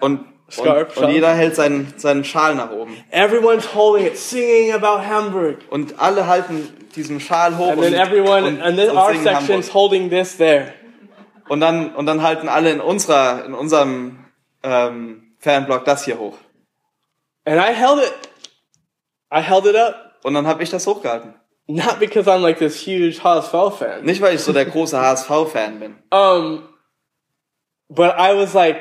Und, 0.00 0.26
Scarf, 0.50 0.96
und, 0.98 1.04
und 1.06 1.12
jeder 1.12 1.32
hält 1.32 1.56
seinen, 1.56 1.94
seinen 1.96 2.24
Schal 2.24 2.54
nach 2.56 2.70
oben. 2.70 2.96
Everyone's 3.10 3.74
holding 3.74 4.06
it, 4.06 4.18
singing 4.18 4.72
about 4.72 5.02
Hamburg. 5.02 5.58
Und 5.70 5.98
alle 5.98 6.26
halten 6.26 6.68
diesen 6.94 7.20
Schal 7.20 7.56
hoch 7.56 7.70
And 7.70 7.78
und, 7.78 7.84
then 7.84 7.94
everyone, 7.94 8.46
und, 8.46 8.60
and 8.60 8.76
then 8.76 8.90
und 8.90 8.96
our 8.98 9.14
section's 9.14 9.48
Hamburg. 9.48 9.74
holding 9.74 10.10
this 10.10 10.36
there. 10.36 10.74
Und 11.48 11.60
dann, 11.60 11.94
und 11.94 12.04
dann 12.04 12.22
halten 12.22 12.48
alle 12.48 12.70
in 12.70 12.80
unserer, 12.80 13.44
in 13.46 13.54
unserem 13.54 14.18
ähm, 14.66 15.22
Fanblock 15.38 15.84
das 15.84 16.04
hier 16.04 16.18
hoch. 16.18 16.36
And 17.44 17.60
I 17.60 17.72
held 17.72 18.02
it. 18.02 18.12
I 19.32 19.40
held 19.40 19.66
it 19.66 19.76
up. 19.76 20.16
Und 20.24 20.34
dann 20.34 20.46
habe 20.46 20.62
ich 20.62 20.70
das 20.70 20.86
hochgehalten. 20.86 21.34
Not 21.68 21.98
because 21.98 22.28
I'm 22.30 22.38
like 22.38 22.58
this 22.58 22.76
huge 22.86 23.22
HSV 23.22 23.76
fan. 23.78 24.04
Nicht, 24.04 24.20
weil 24.20 24.34
ich 24.34 24.40
so 24.42 24.52
der 24.52 24.64
große 24.66 25.00
HSV-Fan 25.00 25.80
bin, 25.80 25.96
Um, 26.12 26.68
but 27.88 28.14
I 28.18 28.36
was 28.36 28.54
like, 28.54 28.76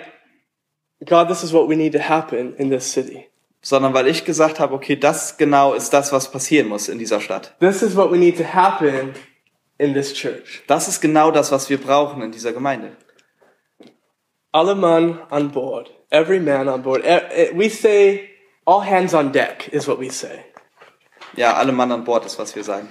God, 1.03 1.27
this 1.27 1.43
is 1.43 1.51
what 1.51 1.67
we 1.67 1.75
need 1.75 1.93
to 1.93 1.99
happen 1.99 2.55
in 2.57 2.69
this 2.69 2.91
city. 2.91 3.27
sondern 3.61 3.95
weil 3.95 4.07
ich 4.07 4.25
gesagt 4.25 4.59
habe, 4.59 4.75
okay, 4.75 4.95
das 4.95 5.37
genau 5.37 5.73
ist 5.73 5.91
das, 5.93 6.11
was 6.11 6.29
passieren 6.31 6.67
muss 6.67 6.87
in 6.87 6.99
dieser 6.99 7.19
Stadt. 7.21 7.55
This 7.59 7.81
is 7.81 7.95
what 7.95 8.11
we 8.11 8.17
need 8.17 8.37
to 8.37 8.43
happen 8.43 9.13
in 9.79 9.93
this 9.95 10.13
church. 10.13 10.61
Das 10.67 10.87
ist 10.87 11.01
genau 11.01 11.31
das, 11.31 11.51
was 11.51 11.69
wir 11.69 11.79
brauchen 11.81 12.21
in 12.21 12.31
dieser 12.31 12.53
Gemeinde. 12.53 12.91
Alle 14.55 14.75
man 14.75 15.19
on 15.31 15.49
board. 15.49 15.89
Every 16.09 16.39
man 16.39 16.69
on 16.69 16.81
board. 16.81 17.03
We 17.53 17.67
say, 17.67 18.29
all 18.65 18.79
hands 18.79 19.13
on 19.13 19.33
deck 19.33 19.67
is 19.73 19.85
what 19.85 19.99
we 19.99 20.09
say. 20.09 20.45
Ja, 21.35 21.55
alle 21.55 21.73
Mann 21.73 21.91
an 21.91 22.05
Bord 22.05 22.25
ist, 22.25 22.39
was 22.39 22.55
wir 22.55 22.63
sagen. 22.63 22.87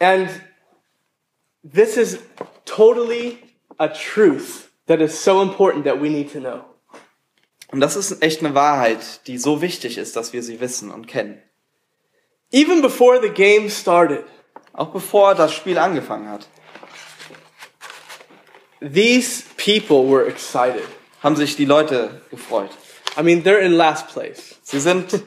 And 0.00 0.30
this 1.62 1.98
is 1.98 2.18
totally 2.64 3.38
a 3.78 3.88
truth 3.88 4.70
that 4.86 5.02
is 5.02 5.22
so 5.22 5.42
important 5.42 5.84
that 5.84 6.00
we 6.00 6.08
need 6.08 6.32
to 6.32 6.40
know. 6.40 6.64
Und 7.70 7.80
das 7.80 7.96
ist 7.96 8.22
echt 8.22 8.42
eine 8.42 8.54
Wahrheit, 8.54 9.26
die 9.26 9.36
so 9.36 9.60
wichtig 9.60 9.98
ist, 9.98 10.16
dass 10.16 10.32
wir 10.32 10.42
sie 10.42 10.60
wissen 10.60 10.90
und 10.90 11.06
kennen. 11.06 11.42
Even 12.50 12.80
before 12.80 13.20
the 13.20 13.28
game 13.28 13.68
started, 13.68 14.24
Auch 14.76 14.88
bevor 14.88 15.34
das 15.34 15.54
Spiel 15.54 15.78
angefangen 15.78 16.28
hat, 16.28 16.48
these 18.80 19.44
people 19.56 20.06
were 20.08 20.26
excited. 20.26 20.84
haben 21.22 21.36
sich 21.36 21.56
die 21.56 21.64
Leute 21.64 22.20
gefreut. 22.30 22.70
I 23.18 23.22
mean, 23.22 23.42
they're 23.42 23.60
in 23.60 23.72
last 23.72 24.08
place. 24.08 24.56
Sie 24.62 24.80
sind 24.80 25.22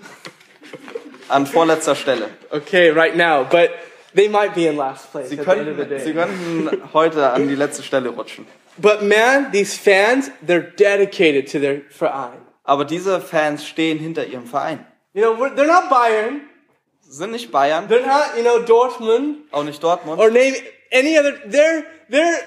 an 1.29 1.45
vorletzter 1.45 1.95
Stelle. 1.95 2.29
Okay, 2.51 2.89
right 2.91 3.15
now, 3.15 3.43
but 3.43 3.71
they 4.13 4.27
might 4.27 4.53
be 4.53 4.67
in 4.67 4.77
last 4.77 5.11
place 5.11 5.29
Sie 5.29 5.39
at 5.39 5.45
the 5.45 5.51
end 5.51 5.67
of 5.69 5.77
the 5.77 5.85
könnten, 5.85 6.05
sie 6.05 6.13
könnten 6.13 6.93
heute 6.93 7.31
an 7.31 7.47
die 7.47 7.55
letzte 7.55 7.83
Stelle 7.83 8.09
rutschen. 8.09 8.45
But 8.77 9.03
man, 9.03 9.51
these 9.51 9.77
fans, 9.77 10.31
they're 10.41 10.61
dedicated 10.61 11.47
to 11.51 11.59
their 11.59 11.81
Verein. 11.89 12.39
Aber 12.63 12.85
diese 12.85 13.19
Fans 13.19 13.65
stehen 13.65 13.97
hinter 13.97 14.25
ihrem 14.25 14.45
Verein. 14.45 14.85
You 15.13 15.21
know, 15.21 15.49
they're 15.55 15.65
not 15.65 15.89
Bayern, 15.89 16.41
sind 17.01 17.31
nicht 17.31 17.51
Bayern, 17.51 17.87
they're 17.87 18.05
not, 18.05 18.37
you 18.37 18.43
know, 18.43 18.59
Dortmund, 18.59 19.37
auch 19.51 19.63
nicht 19.63 19.81
Dortmund. 19.81 20.19
or 20.19 20.29
name 20.29 20.55
any 20.91 21.17
other. 21.17 21.37
They're 21.45 21.85
they're 22.09 22.39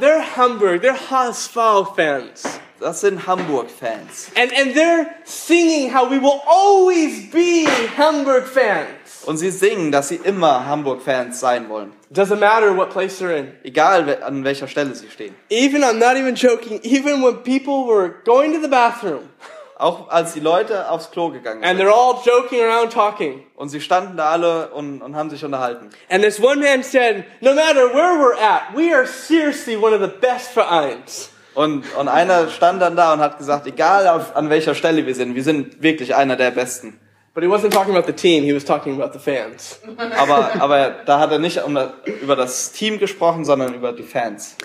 they're 0.00 0.22
Hamburg, 0.22 0.82
they're 0.82 0.94
HSV 0.94 1.94
fans, 1.96 2.60
Das 2.80 3.00
sind 3.00 3.26
Hamburg-Fans. 3.26 4.30
and 4.36 4.52
and 4.52 4.74
they're 4.74 5.14
singing 5.24 5.90
how 5.90 6.08
we 6.08 6.18
will 6.18 6.40
always 6.46 7.30
be 7.30 7.66
Hamburg 7.96 8.44
fans. 8.46 8.88
Und 9.26 9.38
sie 9.38 9.50
singen, 9.50 9.90
dass 9.90 10.08
sie 10.08 10.16
immer 10.22 10.64
Hamburg-Fans 10.66 11.40
sein 11.40 11.68
wollen. 11.68 11.92
Doesn't 12.12 12.38
matter 12.38 12.72
what 12.76 12.90
place 12.90 13.18
they're 13.18 13.36
in. 13.36 13.52
Egal 13.64 14.08
an 14.22 14.44
welcher 14.44 14.68
Stelle 14.68 14.94
sie 14.94 15.08
stehen. 15.08 15.34
Even 15.50 15.82
I'm 15.82 15.98
not 15.98 16.16
even 16.16 16.36
joking. 16.36 16.78
Even 16.84 17.22
when 17.22 17.36
people 17.42 17.86
were 17.86 18.10
going 18.24 18.52
to 18.52 18.60
the 18.60 18.68
bathroom, 18.68 19.28
Auch 19.78 20.08
als 20.08 20.32
die 20.32 20.40
Leute 20.40 20.90
aufs 20.90 21.10
Klo 21.10 21.28
gegangen 21.30 21.62
And 21.62 21.78
sind. 21.78 21.86
they're 21.86 21.92
all 21.92 22.16
joking 22.24 22.62
around 22.62 22.92
talking. 22.92 23.44
Und 23.56 23.68
sie 23.68 23.80
standen 23.82 24.16
da 24.16 24.30
alle 24.30 24.68
und, 24.70 25.02
und 25.02 25.14
haben 25.16 25.28
sich 25.28 25.44
unterhalten. 25.44 25.90
And 26.08 26.24
this 26.24 26.40
one 26.42 26.56
man 26.62 26.82
said, 26.82 27.24
No 27.42 27.52
matter 27.54 27.92
where 27.92 28.14
we're 28.18 28.38
at, 28.40 28.74
we 28.74 28.94
are 28.94 29.06
seriously 29.06 29.76
one 29.76 29.94
of 29.94 30.00
the 30.00 30.08
best 30.20 30.48
Vereins. 30.52 31.30
Und, 31.54 31.84
und 31.96 32.08
einer 32.08 32.48
stand 32.48 32.80
dann 32.82 32.96
da 32.96 33.12
und 33.14 33.20
hat 33.20 33.38
gesagt, 33.38 33.66
egal 33.66 34.08
auf, 34.08 34.34
an 34.36 34.48
welcher 34.50 34.74
Stelle 34.74 35.06
wir 35.06 35.14
sind, 35.14 35.34
wir 35.34 35.42
sind 35.42 35.82
wirklich 35.82 36.14
einer 36.14 36.36
der 36.36 36.50
Besten. 36.52 36.98
But 37.34 37.42
he 37.44 37.48
wasn't 37.50 37.70
talking 37.70 37.94
about 37.94 38.06
the 38.06 38.14
team, 38.14 38.44
he 38.44 38.54
was 38.54 38.64
talking 38.64 38.98
about 39.00 39.12
the 39.12 39.18
fans. 39.22 39.78
Aber, 40.18 40.52
aber 40.58 40.90
da 41.04 41.18
hat 41.18 41.32
er 41.32 41.38
nicht 41.38 41.62
um, 41.62 41.74
das- 41.74 41.90
über 42.22 42.34
das 42.34 42.72
Team 42.72 42.98
gesprochen, 42.98 43.44
sondern 43.44 43.74
über 43.74 43.92
die 43.92 44.02
Fans. 44.04 44.56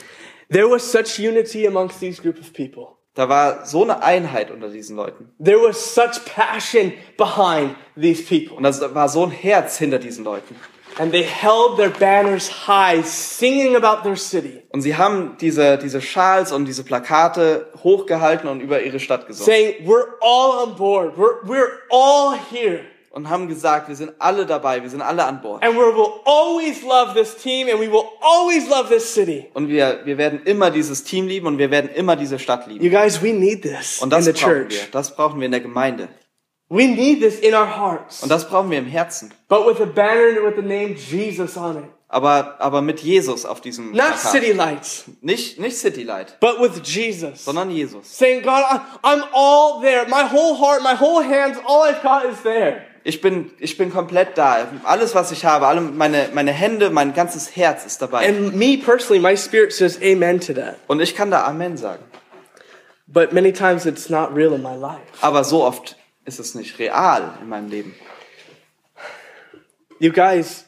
There 0.49 0.69
was 0.69 0.89
such 0.89 1.19
unity 1.19 1.67
amongst 1.67 1.99
these 1.99 2.21
group 2.21 2.39
of 2.39 2.53
people. 2.53 2.97
Da 3.13 3.27
war 3.27 3.65
so 3.65 3.83
eine 3.83 4.01
Einheit 4.03 4.51
unter 4.51 4.69
diesen 4.69 4.95
Leuten. 4.95 5.29
There 5.43 5.61
was 5.61 5.93
such 5.93 6.23
passion 6.25 6.93
behind 7.17 7.75
these 7.99 8.23
people. 8.23 8.55
Und 8.55 8.63
das 8.63 8.81
war 8.95 9.09
so 9.09 9.25
ein 9.25 9.31
Herz 9.31 9.77
hinter 9.77 9.99
diesen 9.99 10.23
Leuten. 10.23 10.55
And 10.97 11.11
they 11.11 11.23
held 11.23 11.77
their 11.77 11.89
banners 11.89 12.67
high, 12.67 13.05
singing 13.05 13.75
about 13.75 14.03
their 14.03 14.17
city, 14.17 14.61
Und 14.69 14.81
sie 14.81 14.95
haben 14.97 15.37
diese, 15.39 15.77
diese 15.77 16.01
Schals 16.01 16.51
und 16.51 16.65
diese 16.65 16.83
Plakate 16.83 17.71
hochgehalten 17.81 18.49
und 18.49 18.59
über 18.59 18.81
ihre 18.81 18.99
Stadt 18.99 19.25
gesungen. 19.25 19.45
saying, 19.45 19.85
We're 19.87 20.07
all 20.21 20.67
on 20.67 20.75
board. 20.75 21.17
We're, 21.17 21.41
we're 21.45 21.69
all 21.89 22.37
here. 22.51 22.81
Und 23.13 23.29
haben 23.29 23.49
gesagt, 23.49 23.89
wir 23.89 23.95
sind 23.97 24.13
alle 24.19 24.45
dabei, 24.45 24.81
wir 24.81 24.89
sind 24.89 25.01
alle 25.01 25.25
an 25.25 25.41
Bord. 25.41 25.61
And 25.63 25.75
we 25.75 25.79
will 25.81 26.21
always 26.23 26.81
love 26.81 27.13
this 27.13 27.35
team 27.35 27.67
and 27.67 27.77
we 27.79 27.91
will 27.91 28.05
always 28.21 28.69
love 28.69 28.87
this 28.87 29.13
city. 29.13 29.47
Und 29.53 29.67
wir, 29.67 29.99
wir 30.05 30.17
werden 30.17 30.41
immer 30.45 30.71
dieses 30.71 31.03
Team 31.03 31.27
lieben 31.27 31.45
und 31.47 31.57
wir 31.57 31.71
werden 31.71 31.89
immer 31.93 32.15
diese 32.15 32.39
Stadt 32.39 32.67
lieben. 32.67 32.83
You 32.83 32.89
guys, 32.89 33.21
we 33.21 33.33
need 33.33 33.63
this 33.63 33.99
Und 34.01 34.07
in 34.07 34.09
das 34.11 34.25
the 34.25 34.31
brauchen 34.31 34.69
wir. 34.69 34.69
church. 34.69 34.91
Das 34.91 35.13
brauchen 35.15 35.39
wir 35.41 35.45
in 35.45 35.51
der 35.51 35.59
Gemeinde. 35.59 36.07
We 36.69 36.87
need 36.87 37.19
this 37.19 37.37
in 37.39 37.53
our 37.53 37.67
hearts. 37.77 38.23
Und 38.23 38.29
das 38.29 38.47
brauchen 38.47 38.71
wir 38.71 38.77
im 38.77 38.85
Herzen. 38.85 39.33
But 39.49 39.65
with 39.67 39.81
a 39.81 39.85
banner 39.85 40.41
with 40.45 40.55
the 40.55 40.61
name 40.61 40.95
Jesus 40.95 41.57
on 41.57 41.79
it. 41.79 41.83
Aber, 42.07 42.55
aber 42.59 42.81
mit 42.81 43.01
Jesus 43.01 43.45
auf 43.45 43.59
diesem 43.59 43.91
Not 43.91 43.97
Plakat. 43.99 44.19
city 44.19 44.51
lights, 44.53 45.03
Nicht, 45.21 45.59
nicht 45.59 45.77
City 45.77 46.03
Light, 46.03 46.37
but 46.41 46.59
with 46.59 46.81
Jesus. 46.83 47.43
sondern 47.45 47.69
Jesus. 47.71 48.05
Saying, 48.17 48.41
God, 48.41 48.63
I'm 49.01 49.23
all 49.33 49.81
there. 49.81 50.05
My 50.09 50.23
whole 50.29 50.55
heart, 50.57 50.81
my 50.81 50.93
whole 50.95 51.21
hands, 51.23 51.57
all 51.65 51.83
I've 51.83 52.01
got 52.01 52.25
is 52.25 52.41
there. 52.43 52.85
Ich 53.03 53.21
bin, 53.21 53.51
ich 53.57 53.77
bin 53.77 53.91
komplett 53.91 54.37
da. 54.37 54.67
Alles, 54.83 55.15
was 55.15 55.31
ich 55.31 55.45
habe, 55.45 55.65
alle 55.67 55.81
meine, 55.81 56.29
meine 56.33 56.51
Hände, 56.51 56.91
mein 56.91 57.13
ganzes 57.13 57.55
Herz 57.55 57.85
ist 57.85 58.01
dabei. 58.01 58.27
And 58.27 58.55
me 58.55 58.77
personally, 58.77 59.19
my 59.19 59.35
spirit 59.35 59.73
says 59.73 59.99
amen 60.01 60.39
to 60.39 60.53
that. 60.53 60.77
Und 60.87 61.01
ich 61.01 61.15
kann 61.15 61.31
da 61.31 61.45
Amen 61.45 61.77
sagen. 61.77 62.03
But 63.07 63.33
many 63.33 63.51
times 63.51 63.85
it's 63.85 64.09
not 64.09 64.35
real 64.35 64.53
in 64.53 64.61
my 64.61 64.75
life. 64.75 65.01
Aber 65.21 65.43
so 65.43 65.63
oft 65.63 65.97
ist 66.25 66.39
es 66.39 66.53
nicht 66.53 66.77
real 66.79 67.37
in 67.41 67.49
meinem 67.49 67.69
Leben. 67.69 67.95
You 69.99 70.11
guys, 70.11 70.65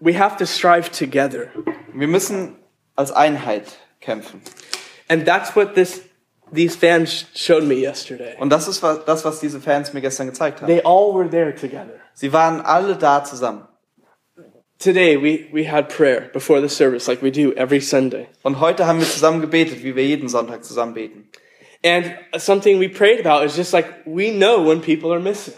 we 0.00 0.18
have 0.18 0.36
to 0.38 0.46
strive 0.46 0.90
together. 0.90 1.48
Wir 1.92 2.08
müssen 2.08 2.56
als 2.96 3.12
Einheit 3.12 3.78
kämpfen. 4.00 4.42
And 5.08 5.26
that's 5.26 5.54
what 5.54 5.74
this 5.74 6.00
these 6.52 6.76
fans 6.76 7.26
showed 7.34 7.64
me 7.64 7.74
yesterday. 7.76 8.36
Und 8.38 8.50
das 8.50 8.68
ist 8.68 8.82
was, 8.82 9.04
das, 9.04 9.24
was 9.24 9.40
diese 9.40 9.60
Fans 9.60 9.92
mir 9.92 10.00
gestern 10.00 10.26
gezeigt 10.26 10.60
haben. 10.60 10.66
They 10.68 10.82
all 10.84 11.14
were 11.14 11.28
there 11.28 11.54
together. 11.54 12.00
Sie 12.14 12.32
waren 12.32 12.60
alle 12.60 12.96
da 12.96 13.24
zusammen. 13.24 13.66
Today 14.78 15.16
we, 15.16 15.46
we 15.52 15.70
had 15.70 15.88
prayer 15.88 16.30
before 16.32 16.60
the 16.60 16.68
service 16.68 17.06
like 17.06 17.22
we 17.22 17.30
do 17.30 17.52
every 17.52 17.80
Sunday. 17.80 18.26
Und 18.42 18.60
heute 18.60 18.86
haben 18.86 18.98
wir 18.98 19.06
zusammen 19.06 19.40
gebetet, 19.40 19.84
wie 19.84 19.94
wir 19.94 20.06
jeden 20.06 20.28
Sonntag 20.28 20.64
zusammen 20.64 20.94
beten. 20.94 21.28
And 21.84 22.12
something 22.36 22.80
we 22.80 22.88
prayed 22.88 23.24
about 23.24 23.44
is 23.44 23.56
just 23.56 23.72
like 23.72 23.86
we 24.04 24.30
know 24.30 24.66
when 24.66 24.80
people 24.80 25.12
are 25.12 25.20
missing. 25.20 25.54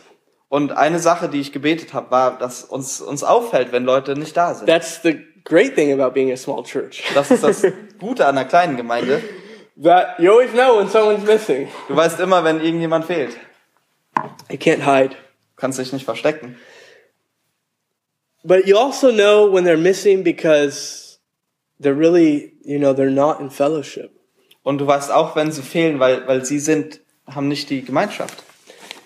Und 0.48 0.72
eine 0.72 0.98
Sache, 0.98 1.28
die 1.28 1.40
ich 1.40 1.52
gebetet 1.52 1.94
habe, 1.94 2.10
war, 2.10 2.38
dass 2.38 2.64
uns, 2.64 3.00
uns 3.00 3.24
auffällt, 3.24 3.72
wenn 3.72 3.84
Leute 3.84 4.18
nicht 4.18 4.36
da 4.36 4.54
sind. 4.54 4.66
That's 4.66 5.00
the 5.02 5.18
great 5.44 5.74
thing 5.74 5.98
about 5.98 6.12
being 6.12 6.30
a 6.30 6.36
small 6.36 6.62
church. 6.62 7.02
Das 7.14 7.30
ist 7.30 7.42
das 7.42 7.64
Gute 7.98 8.26
an 8.26 8.36
einer 8.36 8.46
kleinen 8.46 8.76
Gemeinde. 8.76 9.22
That 9.82 10.18
you 10.20 10.30
always 10.30 10.52
know 10.52 10.78
when 10.78 10.88
someone's 10.88 11.24
missing. 11.24 11.68
Du 11.88 11.96
weißt 11.96 12.20
immer, 12.20 12.44
wenn 12.44 12.60
irgendjemand 12.60 13.04
fehlt. 13.04 13.36
You 14.50 14.58
can't 14.58 14.82
hide. 14.82 15.16
Kannst 15.56 15.78
dich 15.78 15.92
nicht 15.92 16.04
verstecken. 16.04 16.56
But 18.44 18.66
you 18.66 18.76
also 18.76 19.10
know 19.10 19.46
when 19.46 19.64
they're 19.64 19.76
missing 19.76 20.22
because 20.22 21.18
they're 21.80 21.94
really, 21.94 22.54
you 22.64 22.78
know, 22.78 22.92
they're 22.92 23.10
not 23.10 23.40
in 23.40 23.50
fellowship. 23.50 24.10
Und 24.64 24.78
du 24.78 24.86
weißt 24.86 25.10
auch, 25.10 25.34
wenn 25.34 25.50
sie 25.50 25.62
fehlen, 25.62 25.98
weil, 25.98 26.26
weil 26.26 26.44
sie 26.44 26.58
sind, 26.58 27.00
haben 27.26 27.48
nicht 27.48 27.68
die 27.70 27.82
Gemeinschaft. 27.82 28.42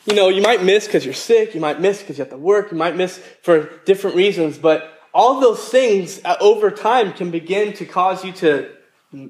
You 0.06 0.14
know, 0.14 0.28
you 0.28 0.42
might 0.42 0.62
miss 0.62 0.86
because 0.86 1.04
you're 1.04 1.14
sick, 1.14 1.54
you 1.54 1.60
might 1.60 1.80
miss 1.80 1.98
because 1.98 2.18
you 2.18 2.24
have 2.24 2.30
to 2.30 2.38
work, 2.38 2.70
you 2.70 2.76
might 2.76 2.96
miss 2.96 3.20
for 3.42 3.68
different 3.86 4.14
reasons, 4.14 4.58
but 4.58 4.82
all 5.12 5.40
those 5.40 5.70
things 5.70 6.20
uh, 6.24 6.36
over 6.40 6.70
time 6.70 7.12
can 7.12 7.30
begin 7.30 7.72
to 7.72 7.84
cause 7.86 8.24
you 8.24 8.32
to 8.32 8.68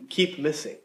keep 0.09 0.39
missing. 0.39 0.77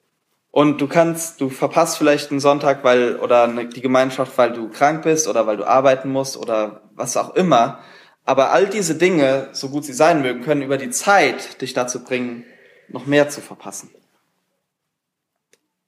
Und 0.51 0.81
du 0.81 0.87
kannst, 0.87 1.39
du 1.39 1.49
verpasst 1.49 1.97
vielleicht 1.97 2.29
einen 2.29 2.41
Sonntag, 2.41 2.83
weil, 2.83 3.15
oder 3.15 3.47
die 3.47 3.81
Gemeinschaft, 3.81 4.37
weil 4.37 4.51
du 4.51 4.69
krank 4.69 5.03
bist 5.03 5.27
oder 5.27 5.47
weil 5.47 5.55
du 5.55 5.65
arbeiten 5.65 6.09
musst 6.11 6.35
oder 6.35 6.81
was 6.93 7.15
auch 7.15 7.35
immer. 7.35 7.79
Aber 8.25 8.51
all 8.51 8.67
diese 8.67 8.95
Dinge, 8.95 9.49
so 9.53 9.69
gut 9.69 9.85
sie 9.85 9.93
sein 9.93 10.21
mögen, 10.21 10.41
können 10.41 10.61
über 10.61 10.77
die 10.77 10.89
Zeit 10.89 11.61
dich 11.61 11.73
dazu 11.73 12.03
bringen, 12.03 12.45
noch 12.89 13.05
mehr 13.05 13.29
zu 13.29 13.39
verpassen. 13.39 13.89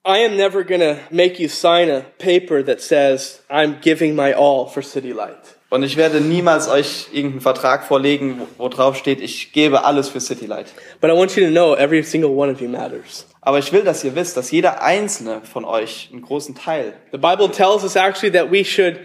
I 0.06 0.24
am 0.26 0.36
never 0.36 0.64
gonna 0.64 0.98
make 1.10 1.42
you 1.42 1.48
sign 1.48 1.90
a 1.90 2.00
paper 2.18 2.62
that 2.64 2.80
says, 2.80 3.42
I'm 3.48 3.80
giving 3.80 4.14
my 4.14 4.34
all 4.34 4.66
for 4.66 4.82
City 4.82 5.12
Light. 5.12 5.56
Und 5.74 5.82
ich 5.82 5.96
werde 5.96 6.20
niemals 6.20 6.68
euch 6.68 7.08
irgendeinen 7.10 7.40
Vertrag 7.40 7.84
vorlegen, 7.84 8.38
wo, 8.38 8.46
wo 8.62 8.68
drauf 8.68 8.94
steht, 8.96 9.20
ich 9.20 9.50
gebe 9.50 9.84
alles 9.84 10.08
für 10.08 10.20
City 10.20 10.46
Light. 10.46 10.72
But 11.00 11.10
I 11.10 11.14
want 11.14 11.34
you 11.34 11.44
to 11.44 11.50
know 11.50 11.74
every 11.74 12.04
single 12.04 12.30
one 12.30 12.48
of 12.48 12.60
you 12.60 12.68
matters. 12.68 13.26
Aber 13.40 13.58
ich 13.58 13.72
will, 13.72 13.82
dass 13.82 14.04
ihr 14.04 14.14
wisst, 14.14 14.36
dass 14.36 14.52
jeder 14.52 14.84
einzelne 14.84 15.40
von 15.40 15.64
euch 15.64 16.10
einen 16.12 16.22
großen 16.22 16.54
Teil. 16.54 16.92
The 17.10 17.18
Bible 17.18 17.50
tells 17.50 17.82
us 17.82 17.96
actually 17.96 18.30
that 18.38 18.52
we 18.52 18.64
should 18.64 19.00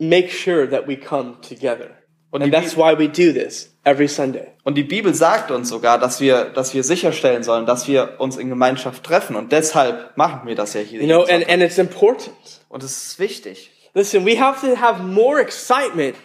make 0.00 0.28
sure 0.28 0.68
that 0.68 0.88
we 0.88 0.96
come 0.96 1.36
together. 1.40 1.90
Und 2.32 2.42
And 2.42 2.52
die, 2.52 2.58
that's 2.58 2.76
why 2.76 2.98
we 2.98 3.06
do 3.08 3.32
this 3.32 3.72
every 3.84 4.08
Sunday. 4.08 4.48
und 4.64 4.74
die 4.74 4.82
Bibel 4.82 5.14
sagt 5.14 5.52
uns 5.52 5.68
sogar, 5.68 6.00
dass 6.00 6.20
wir, 6.20 6.46
dass 6.46 6.74
wir 6.74 6.82
sicherstellen 6.82 7.44
sollen, 7.44 7.64
dass 7.64 7.86
wir 7.86 8.16
uns 8.18 8.38
in 8.38 8.48
Gemeinschaft 8.48 9.04
treffen. 9.04 9.36
Und 9.36 9.52
deshalb 9.52 10.16
machen 10.16 10.48
wir 10.48 10.56
das 10.56 10.74
ja 10.74 10.80
hier. 10.80 11.00
You 11.00 11.06
know, 11.06 11.22
and, 11.22 11.48
and 11.48 11.62
it's 11.62 11.78
important. 11.78 12.34
und 12.68 12.82
es 12.82 13.06
ist 13.06 13.18
wichtig. 13.20 13.71
Listen, 13.94 14.24
we 14.24 14.36
have 14.36 14.60
to 14.62 14.74
have 14.74 15.04
more 15.04 15.38
excitement 15.38 16.16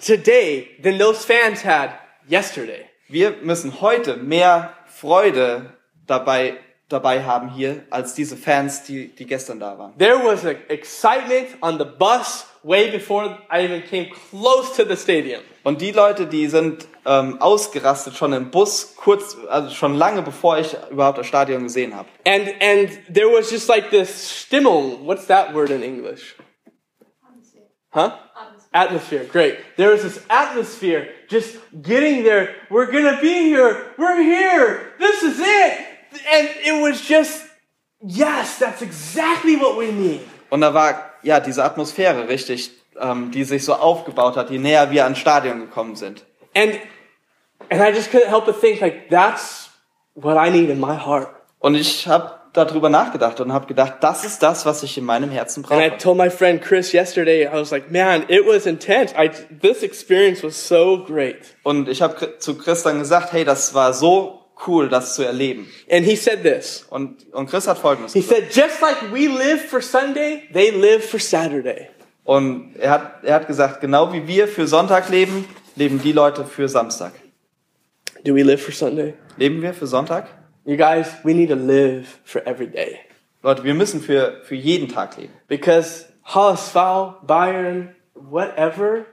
today 0.00 0.68
than 0.80 0.98
those 0.98 1.24
fans 1.24 1.60
had 1.62 1.90
yesterday. 2.28 2.86
Wir 3.08 3.32
müssen 3.42 3.80
heute 3.80 4.16
mehr 4.16 4.72
Freude 4.86 5.72
dabei, 6.06 6.58
dabei 6.88 7.24
haben 7.24 7.50
hier, 7.50 7.82
als 7.90 8.14
diese 8.14 8.36
Fans, 8.36 8.84
die, 8.84 9.08
die 9.08 9.26
gestern 9.26 9.58
da 9.58 9.76
waren. 9.76 9.98
There 9.98 10.24
was 10.24 10.44
excitement 10.44 11.48
on 11.60 11.78
the 11.78 11.84
bus 11.84 12.46
way 12.62 12.92
before 12.92 13.36
I 13.50 13.64
even 13.64 13.82
came 13.82 14.08
close 14.30 14.72
to 14.76 14.88
the 14.88 14.96
stadium. 14.96 15.40
Und 15.64 15.80
die 15.80 15.90
Leute, 15.90 16.26
die 16.26 16.46
sind 16.46 16.86
ähm, 17.04 17.40
ausgerastet 17.40 18.14
schon 18.14 18.32
im 18.32 18.52
Bus, 18.52 18.94
kurz, 18.96 19.36
also 19.48 19.70
schon 19.70 19.96
lange 19.96 20.22
bevor 20.22 20.58
ich 20.58 20.76
überhaupt 20.88 21.18
das 21.18 21.26
Stadion 21.26 21.64
gesehen 21.64 21.96
habe. 21.96 22.08
And 22.24 22.46
and 22.62 22.90
there 23.12 23.26
was 23.26 23.50
just 23.50 23.68
like 23.68 23.90
this 23.90 24.30
Stimmung. 24.30 25.04
What's 25.04 25.26
that 25.26 25.52
word 25.52 25.70
in 25.70 25.82
English? 25.82 26.36
Huh? 27.92 28.16
Atmosphere. 28.72 29.24
Great. 29.24 29.58
There 29.76 29.90
was 29.90 30.02
this 30.02 30.24
atmosphere 30.30 31.08
just 31.28 31.58
getting 31.82 32.24
there. 32.24 32.56
We're 32.70 32.90
gonna 32.90 33.20
be 33.20 33.44
here. 33.44 33.92
We're 33.98 34.22
here. 34.22 34.92
This 34.98 35.22
is 35.22 35.38
it. 35.38 35.78
And 36.32 36.48
it 36.64 36.82
was 36.82 37.02
just, 37.02 37.44
yes, 38.00 38.58
that's 38.58 38.80
exactly 38.80 39.56
what 39.56 39.76
we 39.76 39.92
need. 39.92 40.20
Und 40.50 40.62
da 40.62 40.72
war 40.72 41.12
ja 41.22 41.40
diese 41.40 41.64
Atmosphäre 41.64 42.28
richtig, 42.28 42.70
ähm, 42.98 43.30
die 43.30 43.44
sich 43.44 43.64
so 43.64 43.74
aufgebaut 43.74 44.36
hat, 44.36 44.50
je 44.50 44.58
näher 44.58 44.90
wir 44.90 45.04
ans 45.04 45.18
Stadion 45.18 45.60
gekommen 45.60 45.96
sind. 45.96 46.24
And 46.54 46.78
and 47.70 47.82
I 47.82 47.90
just 47.90 48.10
couldn't 48.10 48.28
help 48.28 48.46
but 48.46 48.60
think 48.60 48.80
like 48.80 49.10
that's 49.10 49.70
what 50.14 50.36
I 50.36 50.50
need 50.50 50.70
in 50.70 50.80
my 50.80 50.96
heart. 50.96 51.28
Und 51.58 51.74
ich 51.74 52.06
habe 52.06 52.41
darüber 52.52 52.88
nachgedacht 52.90 53.40
und 53.40 53.52
habe 53.52 53.66
gedacht, 53.66 53.94
das 54.00 54.24
ist 54.24 54.42
das, 54.42 54.66
was 54.66 54.82
ich 54.82 54.98
in 54.98 55.04
meinem 55.04 55.30
Herzen 55.30 55.64
And 55.64 55.80
I 55.82 55.88
brauche. 55.88 55.98
told 55.98 56.18
my 56.18 56.28
friend 56.30 56.60
Chris 56.62 56.92
yesterday, 56.92 57.46
I 57.46 57.52
was 57.54 57.70
like, 57.70 57.90
man, 57.90 58.24
it 58.28 58.46
was 58.46 58.66
intense. 58.66 59.14
I 59.16 59.30
this 59.60 59.82
experience 59.82 60.42
was 60.42 60.68
so 60.68 61.02
great. 61.04 61.38
Und 61.62 61.88
ich 61.88 62.02
habe 62.02 62.38
zu 62.38 62.56
Chris 62.58 62.82
dann 62.82 62.98
gesagt, 62.98 63.32
hey, 63.32 63.44
das 63.44 63.72
war 63.74 63.92
so 63.94 64.40
cool, 64.66 64.88
das 64.88 65.14
zu 65.14 65.22
erleben. 65.22 65.66
And 65.90 66.04
he 66.04 66.14
said 66.14 66.42
this. 66.42 66.86
Und, 66.90 67.32
und 67.32 67.48
Chris 67.48 67.66
hat 67.66 67.78
Folgendes 67.78 68.12
He 68.12 68.20
gesagt. 68.20 68.52
said, 68.52 68.64
just 68.70 68.80
like 68.82 69.12
we 69.12 69.26
live 69.28 69.60
for 69.62 69.80
Sunday, 69.80 70.42
they 70.52 70.70
live 70.70 71.02
for 71.04 71.18
Saturday. 71.18 71.88
Und 72.24 72.76
er 72.78 72.90
hat, 72.90 73.24
er 73.24 73.34
hat 73.36 73.46
gesagt, 73.48 73.80
genau 73.80 74.12
wie 74.12 74.28
wir 74.28 74.46
für 74.46 74.66
Sonntag 74.68 75.08
leben, 75.08 75.44
leben 75.74 76.00
die 76.00 76.12
Leute 76.12 76.44
für 76.44 76.68
Samstag. 76.68 77.12
Do 78.24 78.34
we 78.36 78.42
live 78.42 78.62
for 78.62 78.72
Sunday? 78.72 79.14
Leben 79.36 79.60
wir 79.62 79.74
für 79.74 79.86
Sonntag? 79.88 80.28
You 80.64 80.76
guys, 80.76 81.08
we 81.24 81.34
need 81.34 81.48
to 81.48 81.56
live 81.56 82.06
for 82.24 82.40
every 82.46 82.66
day. 82.68 83.00
Leute, 83.42 83.64
wir 83.64 83.74
müssen 83.74 84.00
für, 84.00 84.42
für 84.44 84.54
jeden 84.54 84.88
Tag 84.88 85.16
leben. 85.16 85.32
Because 85.48 86.06
HSV, 86.24 86.74
Bayern, 87.26 87.94
whatever, 88.14 89.06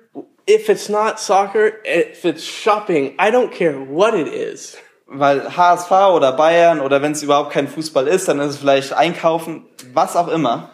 if 0.47 0.69
it's 0.69 0.89
not 0.89 1.19
soccer, 1.19 1.71
if 1.83 2.23
it's 2.25 2.43
shopping, 2.43 3.15
I 3.17 3.31
don't 3.31 3.51
care 3.51 3.79
what 3.79 4.13
it 4.13 4.27
is. 4.27 4.77
Weil 5.07 5.41
HSV 5.57 5.91
oder 6.13 6.33
Bayern 6.33 6.81
oder 6.81 7.01
wenn 7.01 7.13
es 7.13 7.23
überhaupt 7.23 7.51
kein 7.51 7.67
Fußball 7.67 8.07
ist, 8.07 8.27
dann 8.27 8.39
ist 8.39 8.51
es 8.51 8.57
vielleicht 8.57 8.93
Einkaufen, 8.93 9.65
was 9.93 10.15
auch 10.15 10.27
immer. 10.27 10.69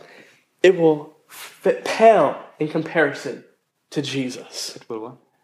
It 0.62 0.78
will 0.78 1.06
pale 1.86 2.36
in 2.60 2.70
comparison 2.70 3.46
to 3.92 4.02
Jesus. 4.02 4.76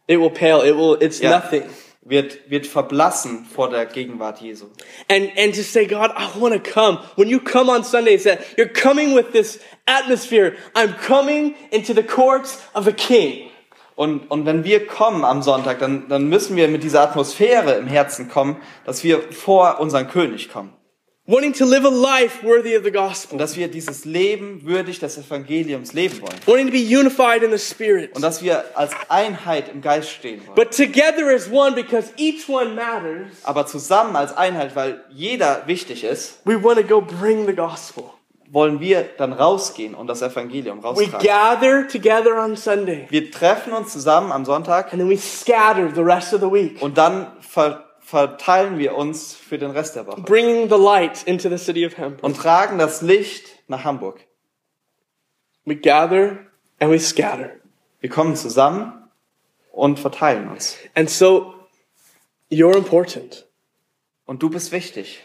It 0.08 0.20
will 0.20 0.30
pale. 0.30 0.66
It 0.68 0.76
will. 0.76 0.98
It's 1.00 1.22
Ja. 1.22 1.30
nothing. 1.40 1.64
Wird, 2.04 2.50
wird 2.50 2.66
verblassen 2.66 3.46
vor 3.46 3.70
der 3.70 3.86
Gegenwart 3.86 4.42
Jesu. 4.42 4.66
And 5.08 5.30
and 5.38 5.54
to 5.54 5.62
say, 5.62 5.86
God, 5.86 6.10
I 6.18 6.40
want 6.40 6.56
to 6.56 6.60
come. 6.60 7.00
When 7.16 7.30
you 7.30 7.40
come 7.40 7.70
on 7.70 7.84
Sundays, 7.84 8.24
that 8.24 8.40
you're 8.58 8.74
coming 8.74 9.16
with 9.16 9.32
this 9.34 9.60
atmosphere. 9.86 10.56
I'm 10.74 10.96
coming 10.98 11.54
into 11.70 11.94
the 11.94 12.02
courts 12.02 12.60
of 12.74 12.88
a 12.88 12.92
king. 12.92 13.52
Und, 13.96 14.32
und 14.32 14.48
wenn 14.48 14.64
wir 14.64 14.88
kommen 14.88 15.24
am 15.24 15.44
Sonntag, 15.44 15.78
dann, 15.78 16.08
dann 16.08 16.28
müssen 16.28 16.56
wir 16.56 16.68
mit 16.70 16.82
dieser 16.82 17.02
Atmosphäre 17.02 17.74
im 17.74 17.86
Herzen 17.86 18.30
kommen, 18.30 18.58
dass 18.84 19.04
wir 19.04 19.22
vor 19.32 19.80
unseren 19.80 20.08
König 20.08 20.52
kommen. 20.52 20.74
Wanting 21.32 21.54
to 21.54 21.66
live 21.66 21.86
a 21.86 21.90
life 21.90 22.44
worthy 22.44 22.76
of 22.76 22.84
the 22.84 22.90
Und 22.90 23.08
gospel. 23.08 23.38
dass 23.38 23.56
wir 23.56 23.70
dieses 23.70 24.04
Leben 24.04 24.66
würdig 24.66 25.00
des 25.00 25.18
Evangeliums 25.18 25.94
leben 25.94 26.20
wollen. 26.22 26.36
Wanting 26.46 26.66
to 26.68 26.74
be 26.74 26.80
unified 27.00 27.42
in 27.42 27.52
the 27.52 27.58
spirit. 27.58 28.14
Und 28.14 28.22
dass 28.22 28.44
wir 28.44 28.66
als 28.76 28.92
Einheit 29.08 29.70
im 29.74 29.82
Geist 29.82 30.10
stehen 30.10 30.42
wollen. 30.46 30.56
But 30.56 30.76
together 30.76 31.34
as 31.34 31.50
one 31.50 31.74
because 31.74 32.12
each 32.18 32.50
one 32.50 32.72
matters. 32.76 33.30
Aber 33.44 33.66
zusammen 33.66 34.18
als 34.18 34.36
Einheit, 34.36 34.76
weil 34.76 35.06
jeder 35.10 35.64
wichtig 35.68 36.04
ist, 36.04 36.40
We 36.44 36.62
want 36.62 36.78
to 36.80 36.84
go 36.84 37.00
bring 37.00 37.46
the 37.48 37.56
gospel. 37.56 38.04
wollen 38.50 38.82
wir 38.82 39.06
dann 39.18 39.32
rausgehen 39.32 39.96
und 39.96 40.08
das 40.08 40.22
Evangelium 40.22 40.84
We 40.84 40.88
raustragen. 40.88 41.26
gather 41.26 41.88
together 41.88 42.44
on 42.44 42.58
Sunday 42.58 43.08
Wir 43.10 43.32
treffen 43.32 43.72
uns 43.72 43.94
zusammen 43.94 44.34
am 44.34 44.44
Sonntag 44.44 44.92
and 44.92 45.00
then 45.00 45.10
we 45.10 45.16
scatter 45.18 45.90
the 45.96 46.02
rest 46.02 46.34
of 46.34 46.42
the 46.42 46.52
week, 46.52 46.82
und 46.82 46.98
dann 46.98 47.28
ver 47.40 47.86
verteilen 48.12 48.78
wir 48.78 48.98
uns 48.98 49.34
für 49.34 49.58
den 49.58 49.72
Rest 49.72 49.96
der 49.96 50.06
Woche 50.06 50.22
bringing 50.22 50.70
the 50.70 50.76
light 50.76 51.24
into 51.24 51.48
the 51.48 51.58
city 51.58 51.86
of 51.86 51.98
Hamburg. 51.98 52.24
und 52.24 52.36
tragen 52.36 52.78
das 52.78 53.02
Licht 53.02 53.46
nach 53.70 53.86
Hamburg. 53.86 54.20
We 55.64 55.78
gather 55.78 56.40
and 56.80 56.92
we 56.92 57.00
scatter. 57.00 57.52
Wir 58.02 58.10
kommen 58.10 58.36
zusammen 58.36 59.10
und 59.72 59.98
verteilen 59.98 60.50
uns. 60.50 60.78
And 60.94 61.10
so 61.10 61.54
you're 62.52 62.76
important. 62.76 63.48
Und 64.26 64.44
du 64.44 64.50
bist 64.50 64.74
wichtig. 64.74 65.22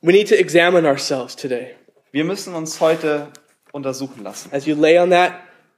We 0.00 0.12
need 0.12 0.28
to 0.30 0.34
examine 0.34 0.88
ourselves 0.88 1.36
today. 1.36 1.76
Wir 2.10 2.24
müssen 2.24 2.54
uns 2.54 2.80
heute 2.80 3.28
untersuchen 3.70 4.24
lassen. 4.24 4.50
As 4.52 4.66
you 4.66 4.74
lay 4.74 4.98
on 4.98 5.10
that, 5.10 5.32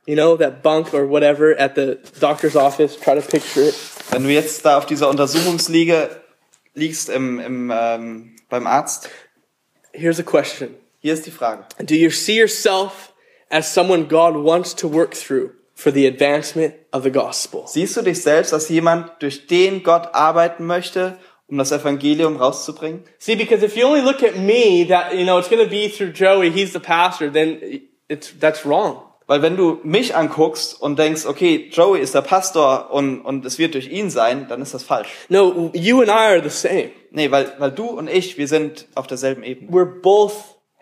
you 0.06 0.14
know, 0.14 0.34
that 0.38 0.62
bunk 0.62 0.94
or 0.94 1.06
whatever 1.10 1.54
at 1.58 1.74
the 1.74 1.98
doctor's 2.20 2.56
office, 2.56 2.96
try 2.98 3.14
to 3.14 3.20
picture 3.20 3.68
it. 3.68 3.91
Wenn 4.12 4.24
du 4.24 4.30
jetzt 4.30 4.66
da 4.66 4.76
auf 4.76 4.84
dieser 4.84 5.08
Untersuchungsliege 5.08 6.10
liegst 6.74 7.08
im, 7.08 7.40
im, 7.40 7.72
ähm, 7.74 8.36
beim 8.50 8.66
Arzt, 8.66 9.08
Here's 9.94 10.20
a 10.20 10.22
question. 10.22 10.74
hier 11.00 11.14
ist 11.14 11.24
die 11.24 11.30
Frage. 11.30 11.64
Do 11.78 11.94
you 11.94 12.10
see 12.10 12.38
yourself 12.38 13.14
as 13.48 13.72
someone 13.72 14.08
God 14.08 14.34
wants 14.34 14.76
to 14.76 14.92
work 14.92 15.14
through 15.14 15.52
for 15.74 15.90
the 15.90 16.06
advancement 16.06 16.74
of 16.92 17.04
the 17.04 17.10
gospel? 17.10 17.64
Siehst 17.66 17.96
du 17.96 18.02
dich 18.02 18.20
selbst 18.20 18.52
als 18.52 18.68
jemand, 18.68 19.10
durch 19.20 19.46
den 19.46 19.82
Gott 19.82 20.14
arbeiten 20.14 20.66
möchte, 20.66 21.18
um 21.46 21.56
das 21.56 21.72
Evangelium 21.72 22.36
rauszubringen? 22.36 23.04
See, 23.18 23.34
because 23.34 23.64
if 23.64 23.76
you 23.76 23.86
only 23.86 24.02
look 24.02 24.22
at 24.22 24.36
me, 24.36 24.86
that, 24.88 25.14
you 25.14 25.24
know, 25.24 25.38
it's 25.38 25.48
going 25.48 25.64
to 25.64 25.70
be 25.70 25.88
through 25.88 26.12
Joey, 26.12 26.50
he's 26.50 26.74
the 26.74 26.80
pastor, 26.80 27.30
then 27.32 27.58
it's, 28.08 28.30
that's 28.38 28.66
wrong. 28.66 29.11
Weil 29.26 29.42
wenn 29.42 29.56
du 29.56 29.80
mich 29.82 30.14
anguckst 30.16 30.80
und 30.80 30.98
denkst, 30.98 31.26
okay, 31.26 31.68
Joey 31.72 32.00
ist 32.00 32.14
der 32.14 32.22
Pastor 32.22 32.90
und, 32.90 33.20
und 33.20 33.44
es 33.44 33.58
wird 33.58 33.74
durch 33.74 33.88
ihn 33.88 34.10
sein, 34.10 34.46
dann 34.48 34.60
ist 34.62 34.74
das 34.74 34.82
falsch. 34.82 35.08
No, 35.28 35.70
you 35.72 36.00
and 36.00 36.08
I 36.08 36.12
are 36.12 36.42
the 36.42 36.50
same. 36.50 36.90
Nee, 37.10 37.30
weil, 37.30 37.52
weil 37.58 37.70
du 37.70 37.86
und 37.86 38.08
ich, 38.08 38.38
wir 38.38 38.48
sind 38.48 38.86
auf 38.94 39.06
derselben 39.06 39.42
Ebene. 39.42 39.70
We're 39.70 40.00
both 40.00 40.34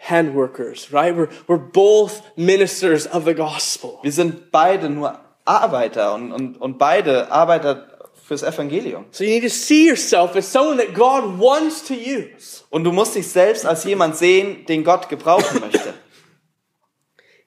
hand 0.09 0.34
workers, 0.34 0.93
right? 0.93 1.14
We're, 1.14 1.28
we're 1.47 1.59
both 1.59 2.22
ministers 2.36 3.12
of 3.12 3.24
the 3.24 3.34
gospel. 3.34 3.99
Wir 4.03 4.12
sind 4.12 4.51
beide 4.51 4.88
nur 4.88 5.18
Arbeiter 5.45 6.14
und, 6.14 6.32
und, 6.32 6.61
und 6.61 6.78
beide 6.78 7.30
Arbeiter 7.30 7.86
fürs 8.26 8.43
Evangelium. 8.43 9.07
So 9.11 9.24
you 9.24 9.30
need 9.30 9.43
to 9.43 9.49
see 9.49 9.88
yourself 9.88 10.36
as 10.36 10.51
someone 10.51 10.76
that 10.78 10.95
God 10.95 11.38
wants 11.38 11.84
to 11.88 11.95
use 11.95 12.62
Und 12.70 12.84
du 12.84 12.93
musst 12.93 13.16
dich 13.16 13.26
selbst 13.26 13.66
als 13.66 13.82
jemand 13.84 14.16
sehen, 14.16 14.64
den 14.66 14.84
Gott 14.84 15.09
gebrauchen 15.09 15.61
möchte. 15.61 15.95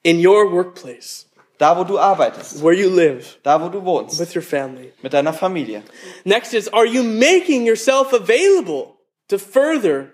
in 0.04 0.24
your 0.24 0.52
workplace, 0.52 1.26
Da, 1.58 1.76
wo 1.76 1.84
du 1.84 1.98
arbeitest, 1.98 2.62
where 2.62 2.74
you 2.74 2.88
live, 2.90 3.24
da, 3.42 3.60
wo 3.60 3.68
du 3.68 3.84
wohnst, 3.84 4.18
with 4.18 4.34
your 4.34 4.42
family. 4.42 4.92
mit 5.02 5.12
deiner 5.12 5.32
Familie. 5.32 5.82
Next 6.24 6.52
is, 6.52 6.68
are 6.72 6.84
you 6.86 7.02
making 7.02 7.64
yourself 7.66 8.12
available 8.12 8.96
to 9.28 9.38
further 9.38 10.12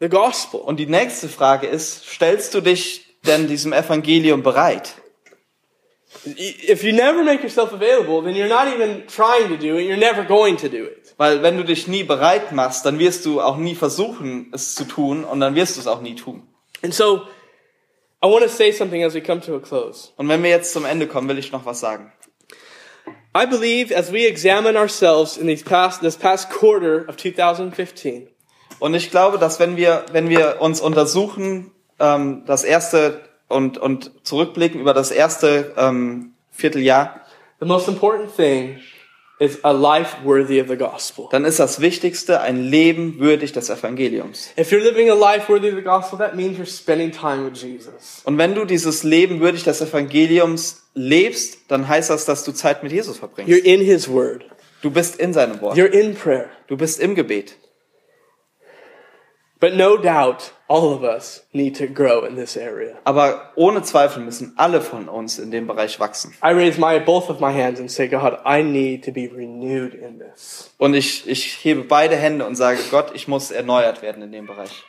the 0.00 0.08
gospel? 0.08 0.60
Und 0.60 0.78
die 0.78 0.86
nächste 0.86 1.28
Frage 1.28 1.66
ist, 1.66 2.06
stellst 2.06 2.52
du 2.54 2.60
dich 2.60 3.06
denn 3.26 3.48
diesem 3.48 3.72
Evangelium 3.72 4.42
bereit? 4.42 4.94
If 6.24 6.82
you 6.82 6.92
never 6.92 7.22
make 7.24 7.42
yourself 7.42 7.72
available, 7.72 8.22
then 8.22 8.34
you're 8.34 8.48
not 8.48 8.68
even 8.68 9.06
trying 9.06 9.48
to 9.48 9.56
do 9.56 9.76
it. 9.78 9.86
You're 9.86 9.96
never 9.98 10.24
going 10.24 10.56
to 10.58 10.68
do 10.68 10.84
it. 10.84 11.14
Weil 11.18 11.42
wenn 11.42 11.56
du 11.56 11.64
dich 11.64 11.88
nie 11.88 12.04
bereit 12.04 12.52
machst, 12.52 12.84
dann 12.84 12.98
wirst 12.98 13.24
du 13.26 13.40
auch 13.40 13.56
nie 13.56 13.74
versuchen, 13.74 14.50
es 14.52 14.74
zu 14.74 14.84
tun 14.84 15.24
und 15.24 15.40
dann 15.40 15.54
wirst 15.54 15.76
du 15.76 15.80
es 15.80 15.86
auch 15.86 16.00
nie 16.00 16.14
tun. 16.14 16.42
And 16.82 16.92
so, 16.94 17.22
I 18.26 18.28
want 18.28 18.42
to 18.42 18.48
say 18.48 18.72
something 18.72 19.04
as 19.04 19.14
we 19.14 19.20
come 19.20 19.40
to 19.42 19.54
a 19.54 19.60
close. 19.60 20.10
Und 20.16 20.28
wenn 20.28 20.42
wir 20.42 20.50
jetzt 20.50 20.72
zum 20.72 20.84
Ende 20.84 21.06
kommen, 21.06 21.28
will 21.28 21.38
ich 21.38 21.52
noch 21.52 21.64
was 21.64 21.78
sagen. 21.78 22.12
I 23.36 23.46
believe 23.46 23.94
as 23.94 24.12
we 24.12 24.26
examine 24.26 24.76
ourselves 24.76 25.36
in 25.36 25.46
these 25.46 25.62
past, 25.62 26.00
this 26.00 26.16
past 26.16 26.50
quarter 26.50 27.08
of 27.08 27.16
2015, 27.16 28.28
Und 28.80 28.94
ich 28.94 29.10
glaube, 29.12 29.38
dass 29.38 29.60
wenn 29.60 29.76
wir, 29.76 30.06
wenn 30.10 30.28
wir 30.28 30.56
uns 30.60 30.80
untersuchen, 30.80 31.70
ähm, 32.00 32.42
das 32.46 32.64
erste 32.64 33.20
und, 33.46 33.78
und 33.78 34.10
zurückblicken 34.26 34.80
über 34.80 34.92
das 34.92 35.12
erste 35.12 35.72
ähm, 35.76 36.32
Vierteljahr, 36.50 37.20
the 37.60 37.66
most 37.66 37.86
important 37.86 38.34
thing 38.34 38.80
is 39.38 39.58
a 39.62 39.70
life 39.72 40.16
worthy 40.24 40.60
of 40.60 40.68
the 40.68 40.76
gospel. 40.76 41.26
dann 41.30 41.44
ist 41.44 41.58
das 41.58 41.80
Wichtigste 41.80 42.40
ein 42.40 42.62
Leben 42.62 43.18
würdig 43.18 43.52
des 43.52 43.68
Evangeliums. 43.68 44.50
If 44.58 44.70
you're 44.72 44.82
living 44.82 45.10
a 45.10 45.14
life 45.14 45.48
worthy 45.50 45.68
of 45.68 45.74
the 45.76 45.82
gospel, 45.82 46.18
that 46.18 46.34
means 46.34 46.58
you're 46.58 46.64
spending 46.66 47.10
time 47.12 47.44
with 47.50 47.60
Jesus. 47.60 48.22
Und 48.24 48.38
wenn 48.38 48.54
du 48.54 48.64
dieses 48.64 49.02
Leben 49.02 49.40
würdig 49.40 49.64
des 49.64 49.80
Evangeliums 49.82 50.82
lebst, 50.94 51.58
dann 51.68 51.86
heißt 51.86 52.10
das, 52.10 52.24
dass 52.24 52.44
du 52.44 52.52
Zeit 52.52 52.82
mit 52.82 52.92
Jesus 52.92 53.16
You're 53.16 53.20
verbringst. 53.20 53.64
in 53.66 53.80
His 53.80 54.08
Word. 54.08 54.44
Du 54.82 54.90
bist 54.90 55.16
in 55.16 55.32
seinem 55.32 55.60
Wort. 55.60 55.76
You're 55.76 55.86
in 55.90 56.14
prayer. 56.14 56.48
Du 56.68 56.76
bist 56.76 57.00
im 57.00 57.14
Gebet. 57.14 57.56
But 59.58 59.74
no 59.74 59.96
doubt, 59.96 60.52
all 60.68 60.92
of 60.92 61.02
us 61.02 61.42
need 61.54 61.76
to 61.76 61.86
grow 61.86 62.24
in 62.24 62.36
this 62.36 62.56
area. 62.56 62.98
Aber 63.04 63.52
ohne 63.56 63.82
Zweifel 63.82 64.22
müssen 64.22 64.52
alle 64.56 64.82
von 64.82 65.08
uns 65.08 65.38
in 65.38 65.50
dem 65.50 65.66
Bereich 65.66 65.98
wachsen. 65.98 66.34
I 66.42 66.52
raise 66.52 66.78
my 66.78 66.98
both 66.98 67.30
of 67.30 67.40
my 67.40 67.52
hands 67.52 67.80
and 67.80 67.90
say, 67.90 68.06
God, 68.06 68.38
I 68.44 68.62
need 68.62 69.02
to 69.04 69.12
be 69.12 69.30
renewed 69.34 69.94
in 69.94 70.18
this. 70.18 70.70
Und 70.76 70.94
ich, 70.94 71.26
ich 71.26 71.64
hebe 71.64 71.84
beide 71.84 72.16
Hände 72.16 72.44
und 72.44 72.54
sage, 72.54 72.78
Gott, 72.90 73.12
ich 73.14 73.28
muss 73.28 73.50
erneuert 73.50 74.02
werden 74.02 74.22
in 74.22 74.32
dem 74.32 74.46
Bereich. 74.46 74.84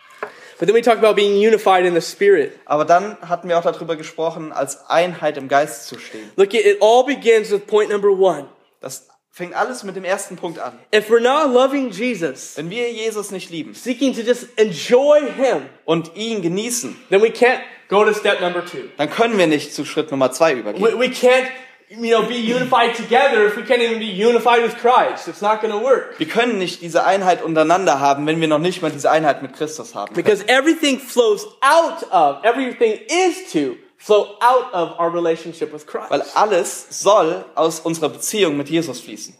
But 0.59 0.67
then 0.67 0.75
we 0.75 0.81
talk 0.81 0.97
about 0.97 1.15
being 1.15 1.37
unified 1.37 1.85
in 1.85 1.93
the 1.93 2.01
Spirit. 2.01 2.59
Aber 2.65 2.83
dann 2.83 3.17
hatten 3.21 3.47
wir 3.47 3.59
auch 3.59 3.63
darüber 3.63 3.95
gesprochen, 3.95 4.51
als 4.51 4.89
Einheit 4.89 5.37
im 5.37 5.47
Geist 5.47 5.87
zu 5.87 5.99
stehen. 5.99 6.31
Look, 6.35 6.53
it 6.53 6.81
all 6.81 7.05
begins 7.05 7.51
with 7.51 7.61
point 7.67 7.89
number 7.89 8.09
one. 8.09 8.47
Das 8.81 9.07
fängt 9.37 9.55
alles 9.55 9.83
mit 9.83 9.95
dem 9.95 10.03
ersten 10.03 10.35
Punkt 10.35 10.59
an. 10.59 10.73
If 10.93 11.09
we're 11.09 11.19
not 11.21 11.53
loving 11.53 11.91
Jesus, 11.91 12.57
Wenn 12.57 12.69
wir 12.69 12.91
Jesus 12.91 13.31
nicht 13.31 13.49
lieben 13.51 13.73
seeking 13.75 14.13
to 14.15 14.21
just 14.21 14.47
enjoy 14.57 15.19
Him, 15.37 15.63
und 15.85 16.11
ihn 16.15 16.41
genießen, 16.41 16.95
then 17.09 17.21
we 17.21 17.27
can't 17.27 17.59
go 17.87 18.03
to 18.03 18.13
step 18.13 18.41
number 18.41 18.65
two. 18.65 18.89
dann 18.97 19.09
können 19.09 19.37
wir 19.37 19.47
nicht 19.47 19.73
zu 19.73 19.85
Schritt 19.85 20.09
Nummer 20.11 20.31
zwei 20.31 20.55
We, 20.55 20.59
übergehen. 20.59 20.99
we 20.99 21.05
can't, 21.05 21.45
you 21.89 21.97
know, 22.09 22.23
be 22.23 22.33
unified 22.35 22.95
together 22.95 23.45
if 23.45 23.55
we 23.55 23.61
can't 23.61 23.81
even 23.81 23.99
be 23.99 24.11
unified 24.11 24.63
with 24.63 24.75
Christ. 24.77 25.27
It's 25.27 25.41
not 25.41 25.61
going 25.61 25.71
to 25.71 25.81
work. 25.81 26.15
Wir 26.17 26.27
können 26.27 26.57
nicht 26.57 26.81
diese 26.81 27.05
Einheit 27.05 27.41
untereinander 27.43 27.99
haben, 27.99 28.25
wenn 28.25 28.41
wir 28.41 28.47
noch 28.47 28.59
nicht 28.59 28.81
mal 28.81 28.91
diese 28.91 29.09
Einheit 29.11 29.41
mit 29.43 29.53
Christus 29.53 29.93
haben. 29.95 30.13
Because 30.15 30.43
everything 30.47 30.99
flows 30.99 31.45
out 31.61 32.03
of, 32.11 32.43
everything 32.43 32.99
is 33.07 33.51
to 33.53 33.77
flow 33.97 34.37
out 34.41 34.73
of 34.73 34.99
our 34.99 35.11
relationship 35.13 35.73
with 35.73 35.85
Christ. 35.85 36.11
Weil 36.11 36.23
alles 36.35 36.87
soll 36.89 37.45
aus 37.55 37.79
unserer 37.79 38.09
Beziehung 38.09 38.57
mit 38.57 38.69
Jesus 38.69 38.99
fließen. 38.99 39.35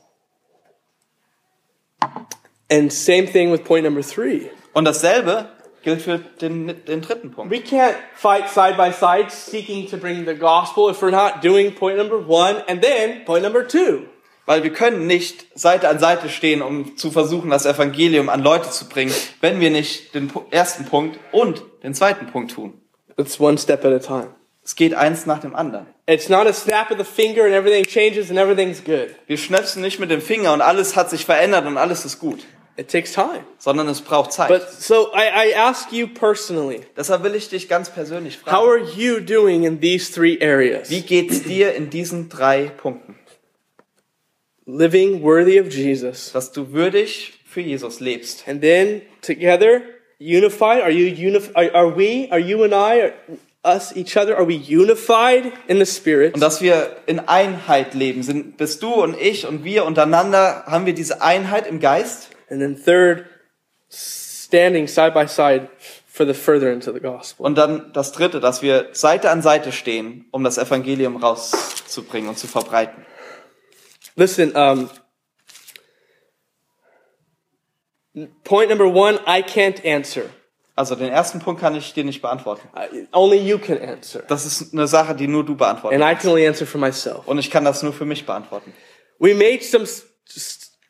And 2.70 2.92
same 2.92 3.28
thing 3.28 3.52
with 3.52 3.64
point 3.64 3.86
number 3.86 4.02
three. 4.02 4.50
Und 4.74 4.86
dasselbe 4.86 5.50
gilt 5.84 6.02
für 6.02 6.20
den, 6.20 6.84
den 6.86 7.02
dritten 7.02 7.32
Punkt. 7.32 7.52
We 7.52 7.62
can't 7.62 7.96
fight 8.16 8.50
side 8.50 8.76
by 8.76 8.92
side 8.92 9.32
seeking 9.32 9.90
to 9.90 9.98
bring 9.98 10.26
the 10.26 10.36
gospel 10.36 10.90
if 10.90 11.02
we're 11.02 11.12
not 11.12 11.42
doing 11.42 11.74
point 11.74 11.98
number 11.98 12.18
one 12.18 12.62
and 12.68 12.82
then 12.82 13.24
point 13.26 13.44
number 13.44 13.66
two. 13.66 14.08
Weil 14.46 14.64
wir 14.64 14.72
können 14.72 15.08
nicht 15.08 15.46
Seite 15.58 15.90
an 15.90 16.00
Seite 16.00 16.30
stehen, 16.30 16.62
um 16.62 16.96
zu 16.96 17.12
versuchen, 17.12 17.50
das 17.50 17.66
Evangelium 17.66 18.30
an 18.30 18.42
Leute 18.42 18.70
zu 18.70 18.88
bringen, 18.88 19.14
wenn 19.42 19.60
wir 19.60 19.70
nicht 19.70 20.14
den 20.16 20.32
ersten 20.52 20.86
Punkt 20.86 21.20
und 21.32 21.64
den 21.84 21.94
zweiten 21.94 22.28
Punkt 22.28 22.52
tun. 22.52 22.74
It's 23.18 23.40
one 23.40 23.58
step 23.58 23.84
at 23.84 23.94
a 23.94 24.00
time. 24.00 24.37
Es 24.68 24.76
geht 24.76 24.94
eins 24.94 25.26
nach 25.26 25.40
dem 25.40 25.56
anderen. 25.56 25.86
It's 26.08 26.28
not 26.28 26.46
a 26.46 26.52
snap 26.52 26.92
of 26.92 26.98
the 26.98 27.06
finger 27.06 27.46
and 27.46 27.54
everything 27.54 27.86
changes 27.86 28.30
and 28.30 28.38
everything's 28.38 28.84
good. 28.84 29.16
Wir 29.26 29.38
schnäpsen 29.38 29.82
nicht 29.82 29.98
mit 29.98 30.12
dem 30.12 30.22
Finger 30.22 30.52
und 30.52 30.60
alles 30.60 30.98
hat 30.98 31.10
sich 31.10 31.24
verändert 31.24 31.66
und 31.66 31.78
alles 31.78 32.04
ist 32.04 32.20
gut, 32.20 32.42
It 32.76 32.92
takes 32.92 33.14
time. 33.14 33.46
sondern 33.60 33.88
es 33.88 34.02
braucht 34.02 34.34
Zeit. 34.34 34.50
But 34.50 34.70
so 34.70 35.14
I, 35.16 35.52
I 35.52 35.56
ask 35.56 35.94
you 35.94 36.08
personally, 36.08 36.82
Deshalb 36.98 37.24
will 37.24 37.34
ich 37.36 37.48
dich 37.48 37.70
ganz 37.70 37.90
persönlich 37.90 38.40
how 38.46 38.66
fragen, 38.66 38.68
are 38.68 38.92
you 38.98 39.22
doing 39.22 39.64
in 39.64 39.80
these 39.80 40.12
three 40.12 40.38
areas? 40.42 40.90
wie 40.90 41.00
geht's 41.02 41.44
dir 41.44 41.74
in 41.74 41.90
diesen 41.90 42.28
drei 42.28 42.64
Punkten? 42.66 43.16
Living 44.66 45.22
worthy 45.24 45.62
of 45.62 45.70
Jesus. 45.72 46.34
Dass 46.34 46.52
du 46.52 46.74
würdig 46.74 47.40
für 47.46 47.62
Jesus 47.62 48.02
lebst. 48.02 48.46
And 48.50 48.60
then 48.62 49.02
together, 49.22 49.80
unified. 50.20 50.82
Are 50.82 50.92
you 50.92 51.08
unif- 51.08 51.56
are, 51.56 51.74
are 51.74 51.96
we, 51.96 52.28
are 52.32 52.40
you 52.40 52.64
and 52.66 52.74
I, 52.74 53.02
are 53.02 53.14
us, 53.68 53.96
each 53.96 54.18
other, 54.18 54.38
are 54.38 54.48
we 54.48 54.56
unified 54.56 55.52
in 55.68 55.78
the 55.78 55.86
Spirit? 55.86 56.34
Und 56.34 56.42
dass 56.42 56.62
wir 56.62 56.96
in 57.06 57.20
Einheit 57.20 57.94
leben. 57.94 58.24
Sind, 58.24 58.58
bist 58.58 58.82
du 58.82 58.94
und 58.94 59.20
ich 59.20 59.46
und 59.46 59.64
wir 59.64 59.86
untereinander, 59.86 60.64
haben 60.66 60.86
wir 60.86 60.94
diese 60.94 61.22
Einheit 61.22 61.68
im 61.68 61.80
Geist? 61.80 62.30
And 62.50 62.62
then 62.62 62.82
third, 62.82 63.26
standing 63.90 64.88
side 64.88 65.12
by 65.12 65.28
side 65.28 65.70
for 66.08 66.26
the 66.26 66.34
furtherance 66.34 66.88
of 66.88 66.96
the 66.96 67.02
gospel. 67.02 67.46
Und 67.46 67.58
dann 67.58 67.92
das 67.94 68.12
dritte, 68.12 68.40
dass 68.40 68.62
wir 68.62 68.90
Seite 68.94 69.30
an 69.30 69.42
Seite 69.42 69.72
stehen, 69.72 70.26
um 70.32 70.44
das 70.44 70.58
Evangelium 70.58 71.18
rauszubringen 71.18 72.30
und 72.30 72.38
zu 72.38 72.48
verbreiten. 72.48 73.06
Listen, 74.16 74.56
um, 74.56 74.90
point 78.44 78.70
number 78.70 78.88
one, 78.88 79.20
I 79.28 79.44
can't 79.44 79.86
answer. 79.86 80.24
Also 80.78 80.94
den 80.94 81.10
ersten 81.10 81.40
Punkt 81.40 81.60
kann 81.60 81.74
ich 81.74 81.94
dir 81.96 82.04
nicht 82.04 82.22
beantworten. 82.22 82.70
Only 83.12 83.40
you 83.40 83.58
can 83.58 83.82
answer. 83.82 84.22
Das 84.28 84.46
ist 84.46 84.74
eine 84.74 84.86
Sache, 84.88 85.16
die 85.16 85.28
nur 85.28 85.44
du 85.44 85.56
beantworten 85.56 85.96
And 85.96 86.04
I 86.04 86.10
kannst. 86.10 86.22
can 86.22 86.30
only 86.32 86.48
answer 86.48 86.68
for 86.68 86.80
myself. 86.80 87.28
Und 87.28 87.40
ich 87.40 87.50
kann 87.50 87.66
das 87.66 87.82
nur 87.82 87.94
für 87.94 88.06
mich 88.06 88.28
beantworten. 88.28 88.72
We 89.18 89.34
made 89.34 89.64
some 89.64 89.88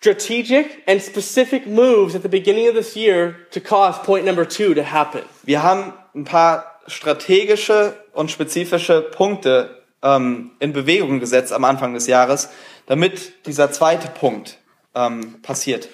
strategic 0.02 0.84
and 0.88 1.02
specific 1.02 1.66
moves 1.68 2.16
at 2.16 2.22
the 2.22 2.28
beginning 2.28 2.68
of 2.68 2.76
this 2.76 2.96
year 2.98 3.36
to 3.52 3.62
cause 3.62 4.00
point 4.04 4.26
number 4.26 4.46
two 4.46 4.74
to 4.74 4.84
happen. 4.84 5.22
Wir 5.44 5.64
haben 5.64 5.94
ein 6.14 6.26
paar 6.26 6.82
strategische 6.88 7.96
und 8.12 8.30
spezifische 8.30 9.02
Punkte 9.02 9.84
ähm, 10.04 10.52
in 10.60 10.74
Bewegung 10.74 11.22
gesetzt 11.22 11.54
am 11.54 11.64
Anfang 11.64 11.94
des 11.94 12.08
Jahres, 12.08 12.50
damit 12.88 13.46
dieser 13.46 13.72
zweite 13.72 14.10
Punkt 14.10 14.58
ähm, 14.96 15.42
passiert. 15.42 15.88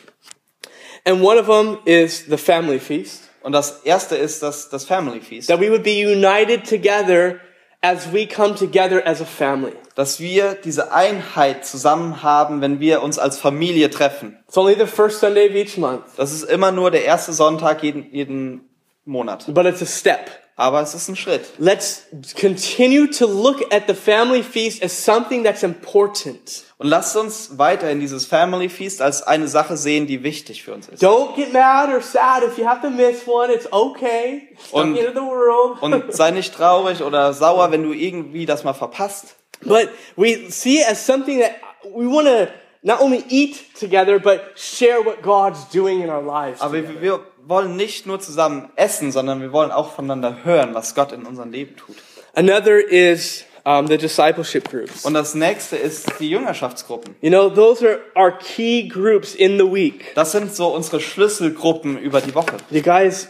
And 1.06 1.22
one 1.22 1.40
of 1.40 1.46
them 1.46 1.78
is 1.86 2.26
the 2.28 2.38
family 2.38 2.80
feast. 2.80 3.23
Und 3.44 3.52
das 3.52 3.82
erste 3.84 4.16
ist 4.16 4.42
das, 4.42 4.70
das 4.70 4.86
Family 4.86 5.22
Feast. 5.22 5.50
That 5.50 5.60
we 5.60 5.70
would 5.70 5.84
be 5.84 6.06
united 6.06 6.68
together 6.68 7.40
as 7.82 8.12
we 8.14 8.26
come 8.28 8.56
together 8.56 9.06
as 9.06 9.22
a 9.22 9.26
family. 9.26 9.74
Dass 9.96 10.20
wir 10.20 10.56
diese 10.56 10.92
Einheit 10.94 11.66
zusammen 11.66 12.24
haben, 12.24 12.62
wenn 12.62 12.80
wir 12.80 13.04
uns 13.04 13.20
als 13.20 13.38
Familie 13.38 13.90
treffen. 13.90 14.40
It's 14.48 14.58
only 14.58 14.76
the 14.76 14.88
first 14.88 15.20
Sunday 15.20 15.50
of 15.50 15.56
each 15.56 15.78
month, 15.78 16.04
Das 16.18 16.32
ist 16.32 16.44
immer 16.44 16.72
nur 16.72 16.90
der 16.92 17.04
erste 17.06 17.34
Sonntag 17.34 17.84
jeden, 17.84 18.12
jeden 18.12 18.62
Monat. 19.06 19.46
but 19.54 19.66
it's 19.66 19.82
a 19.82 19.86
step. 19.86 20.30
Aber 20.56 20.82
es 20.82 20.94
ist 20.94 21.08
ein 21.08 21.16
Schritt. 21.16 21.42
Let's 21.58 22.04
continue 22.40 23.10
to 23.10 23.26
look 23.26 23.74
at 23.74 23.84
the 23.88 23.96
family 23.96 24.44
feast 24.44 24.84
as 24.84 25.04
something 25.04 25.44
that's 25.44 25.64
important. 25.64 26.64
Und 26.78 26.88
lasst 26.90 27.16
uns 27.16 27.58
weiter 27.58 27.90
in 27.90 28.00
dieses 28.00 28.26
Family 28.26 28.70
Feast 28.70 29.02
als 29.02 29.24
eine 29.24 29.48
Sache 29.48 29.78
sehen, 29.78 30.06
die 30.06 30.22
wichtig 30.22 30.64
für 30.64 30.74
uns 30.74 30.88
ist. 30.90 31.02
Don't 31.02 31.36
get 31.36 31.54
mad 31.54 31.90
or 31.92 32.02
sad 32.02 32.44
if 32.44 32.58
you 32.58 32.68
have 32.68 32.82
to 32.82 32.90
miss 32.92 33.28
one. 33.28 33.52
It's 33.52 33.72
okay. 33.72 34.50
It's 34.52 34.72
Und- 34.72 34.96
the 34.96 35.08
the 35.14 35.22
world. 35.22 35.78
Und 35.82 36.14
sei 36.14 36.32
nicht 36.32 36.54
traurig 36.54 37.02
oder 37.02 37.34
sauer, 37.34 37.72
wenn 37.72 37.82
du 37.84 37.94
irgendwie 37.94 38.46
das 38.46 38.64
mal 38.64 38.74
verpasst. 38.74 39.36
But 39.62 39.90
we 40.18 40.52
see 40.52 40.82
it 40.82 40.88
as 40.88 41.04
something 41.06 41.40
that 41.40 41.54
we 41.96 42.06
want 42.06 42.28
to 42.28 42.48
not 42.84 43.00
only 43.02 43.24
eat 43.30 43.56
together, 43.80 44.20
but 44.20 44.42
share 44.56 45.04
what 45.04 45.24
God's 45.24 45.68
doing 45.70 46.02
in 46.02 46.10
our 46.10 46.22
lives. 46.22 46.62
Aber 46.62 46.74
wir, 46.74 47.02
wir 47.02 47.20
wollen 47.46 47.76
nicht 47.76 48.06
nur 48.06 48.20
zusammen 48.20 48.70
essen, 48.76 49.12
sondern 49.12 49.42
wir 49.42 49.52
wollen 49.52 49.72
auch 49.72 49.94
voneinander 49.94 50.44
hören, 50.44 50.74
was 50.74 50.96
Gott 50.96 51.12
in 51.12 51.26
unserem 51.26 51.52
Leben 51.52 51.76
tut. 51.76 51.96
Another 52.36 52.80
is 52.80 53.46
um, 53.66 53.88
the 53.88 53.98
discipleship 53.98 54.70
groups. 54.70 55.06
Und 55.06 55.14
das 55.14 55.36
nächste 55.36 55.78
ist 55.78 56.20
die 56.20 56.30
Jüngerschaftsgruppen. 56.30 57.16
You 57.22 57.30
know, 57.30 57.50
those 57.50 57.86
are 57.88 58.00
our 58.16 58.32
key 58.32 58.88
groups 58.88 59.36
in 59.36 59.58
the 59.58 59.66
week. 59.66 60.14
Das 60.16 60.32
sind 60.32 60.54
so 60.54 60.68
unsere 60.74 61.00
Schlüsselgruppen 61.00 61.98
über 61.98 62.22
die 62.22 62.34
Woche. 62.36 62.58
You 62.70 62.82
guys 62.82 63.30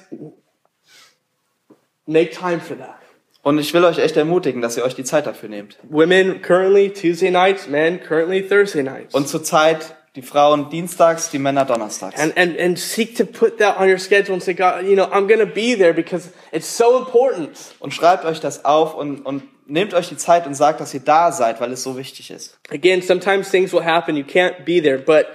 make 2.05 2.31
time 2.31 2.59
for 2.59 2.77
that. 2.77 2.97
Und 3.41 3.59
ich 3.59 3.73
will 3.73 3.83
euch 3.83 3.97
echt 3.97 4.15
ermutigen, 4.15 4.61
dass 4.61 4.77
ihr 4.77 4.85
euch 4.85 4.95
die 4.95 5.03
Zeit 5.03 5.25
dafür 5.27 5.49
nehmt. 5.49 5.77
Women 5.83 6.41
currently 6.41 6.93
Tuesday 6.93 7.29
nights, 7.29 7.67
men 7.67 7.99
currently 8.01 8.47
Thursday 8.47 8.83
nights. 8.83 9.13
Und 9.13 9.27
zurzeit 9.27 9.97
die 10.15 10.21
Frauen 10.21 10.69
dienstags, 10.69 11.31
die 11.31 11.39
Männer 11.39 11.65
donnerstags. 11.65 12.19
and, 12.19 12.37
and, 12.37 12.59
and 12.59 12.77
seek 12.77 13.15
to 13.15 13.25
put 13.25 13.57
that 13.57 13.79
on 13.79 13.89
your 13.89 13.97
schedule 13.97 14.33
and 14.33 14.43
say, 14.43 14.53
God, 14.53 14.85
you 14.85 14.95
know, 14.95 15.05
I'm 15.05 15.27
going 15.27 15.39
to 15.39 15.51
be 15.51 15.75
there 15.75 15.93
because 15.93 16.29
it's 16.51 16.67
so 16.67 16.99
important. 16.99 17.57
Und 17.79 17.93
schreibt 17.93 18.23
euch 18.25 18.39
das 18.39 18.63
auf 18.63 18.93
und, 18.93 19.25
und 19.25 19.43
nehmt 19.65 19.93
euch 19.93 20.09
die 20.09 20.17
Zeit 20.17 20.45
und 20.45 20.53
sagt, 20.53 20.79
dass 20.81 20.93
ihr 20.93 20.99
da 20.99 21.31
seid, 21.31 21.59
weil 21.61 21.71
es 21.71 21.81
so 21.81 21.97
wichtig 21.97 22.29
ist. 22.29 22.59
Again, 22.69 23.01
sometimes 23.01 23.49
things 23.49 23.73
will 23.73 23.83
happen. 23.83 24.15
You 24.15 24.23
can't 24.23 24.65
be 24.65 24.81
there, 24.81 24.99
but 24.99 25.27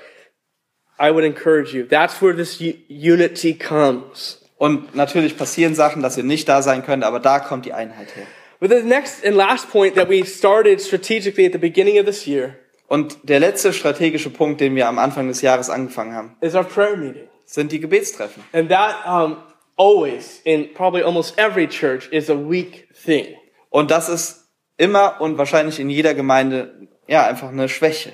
I 1.00 1.10
would 1.10 1.24
encourage 1.24 1.74
you. 1.74 1.84
That's 1.84 2.22
where 2.22 2.34
this 2.36 2.60
unity 2.60 3.54
comes. 3.54 4.38
Und 4.58 4.94
natürlich 4.94 5.36
passieren 5.36 5.74
Sachen, 5.74 6.02
dass 6.02 6.16
ihr 6.16 6.24
nicht 6.24 6.48
da 6.48 6.62
sein 6.62 6.84
könnt, 6.84 7.04
aber 7.04 7.20
da 7.20 7.40
kommt 7.40 7.64
die 7.64 7.72
Einheit 7.72 8.14
her. 8.16 8.26
But 8.60 8.70
the 8.70 8.82
next 8.82 9.24
and 9.24 9.36
last 9.36 9.70
point 9.70 9.94
that 9.94 10.08
we 10.08 10.24
started 10.24 10.80
strategically 10.80 11.46
at 11.46 11.52
the 11.52 11.58
beginning 11.58 11.98
of 11.98 12.06
this 12.06 12.26
year 12.26 12.56
Und 12.88 13.18
der 13.22 13.38
letzte 13.38 13.72
strategische 13.72 14.30
Punkt, 14.30 14.60
den 14.60 14.74
wir 14.74 14.88
am 14.88 14.98
Anfang 14.98 15.28
des 15.28 15.42
Jahres 15.42 15.68
angefangen 15.70 16.14
haben, 16.14 16.36
is 16.40 16.54
our 16.54 16.64
prayer 16.64 16.96
meeting. 16.96 17.28
sind 17.44 17.70
die 17.70 17.80
Gebetstreffen. 17.80 18.42
And 18.52 18.70
that 18.70 18.96
um, 19.06 19.36
always, 19.76 20.40
in 20.44 20.72
probably 20.74 21.02
almost 21.02 21.38
every 21.38 21.68
church, 21.68 22.08
is 22.10 22.30
a 22.30 22.34
weak 22.34 22.88
thing. 23.04 23.26
Und 23.70 23.90
das 23.90 24.08
ist 24.08 24.48
immer 24.78 25.20
und 25.20 25.36
wahrscheinlich 25.38 25.78
in 25.78 25.90
jeder 25.90 26.14
Gemeinde 26.14 26.88
ja 27.06 27.26
einfach 27.26 27.48
eine 27.50 27.68
Schwäche. 27.68 28.12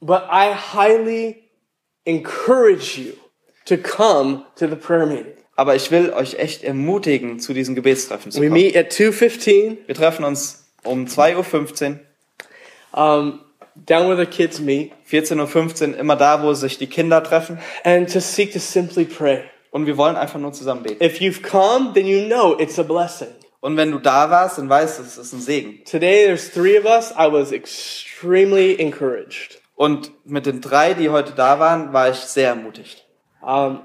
But 0.00 0.22
I 0.30 0.52
highly 0.52 1.44
encourage 2.04 2.98
you 3.00 3.12
to 3.66 3.76
come 3.76 4.44
to 4.56 4.66
the 4.66 4.76
prayer 4.76 5.06
meeting. 5.06 5.34
Aber 5.54 5.74
ich 5.74 5.90
will 5.90 6.12
euch 6.12 6.34
echt 6.38 6.62
ermutigen, 6.62 7.40
zu 7.40 7.52
diesen 7.52 7.74
Gebetstreffen 7.74 8.30
zu 8.30 8.40
We 8.40 8.48
kommen. 8.48 8.60
meet 8.62 8.76
at 8.76 8.92
2.15 8.92 9.76
Wir 9.86 9.94
treffen 9.94 10.24
uns 10.24 10.68
um 10.84 11.06
2.15 11.06 11.98
Uhr, 12.92 13.00
um, 13.00 13.40
down 13.86 14.08
where 14.08 14.16
the 14.16 14.26
kids 14.26 14.60
meet, 14.60 14.92
14.15 15.10 15.92
Uhr, 15.92 15.98
immer 15.98 16.16
da, 16.16 16.42
wo 16.42 16.52
sich 16.54 16.78
die 16.78 16.86
Kinder 16.86 17.22
treffen. 17.22 17.58
and 17.84 18.08
to 18.08 18.20
seek 18.20 18.52
to 18.52 18.58
simply 18.58 19.04
pray. 19.04 19.44
Und 19.70 19.86
wir 19.86 19.96
wollen 19.96 20.16
einfach 20.16 20.38
nur 20.38 20.52
zusammen 20.52 20.82
beten. 20.82 21.02
If 21.04 21.20
you've 21.20 21.42
come, 21.42 21.92
then 21.92 22.06
you 22.06 22.26
know 22.26 22.58
it's 22.58 22.78
a 22.78 22.82
blessing. 22.82 23.28
Und 23.60 23.76
wenn 23.76 23.90
du 23.90 23.98
da 23.98 24.30
warst, 24.30 24.58
dann 24.58 24.68
weißt 24.68 24.98
du, 24.98 25.02
es 25.02 25.18
ist 25.18 25.32
ein 25.32 25.40
Segen. 25.40 25.84
Today, 25.84 26.26
there's 26.26 26.50
three 26.50 26.78
of 26.78 26.84
us. 26.84 27.12
I 27.12 27.30
was 27.30 27.52
extremely 27.52 28.74
encouraged. 28.74 29.60
Und 29.74 30.10
mit 30.24 30.46
den 30.46 30.60
drei, 30.60 30.94
die 30.94 31.08
heute 31.08 31.32
da 31.32 31.58
waren, 31.58 31.92
war 31.92 32.08
ich 32.08 32.16
sehr 32.16 32.48
ermutigt. 32.48 33.04
Um, 33.42 33.80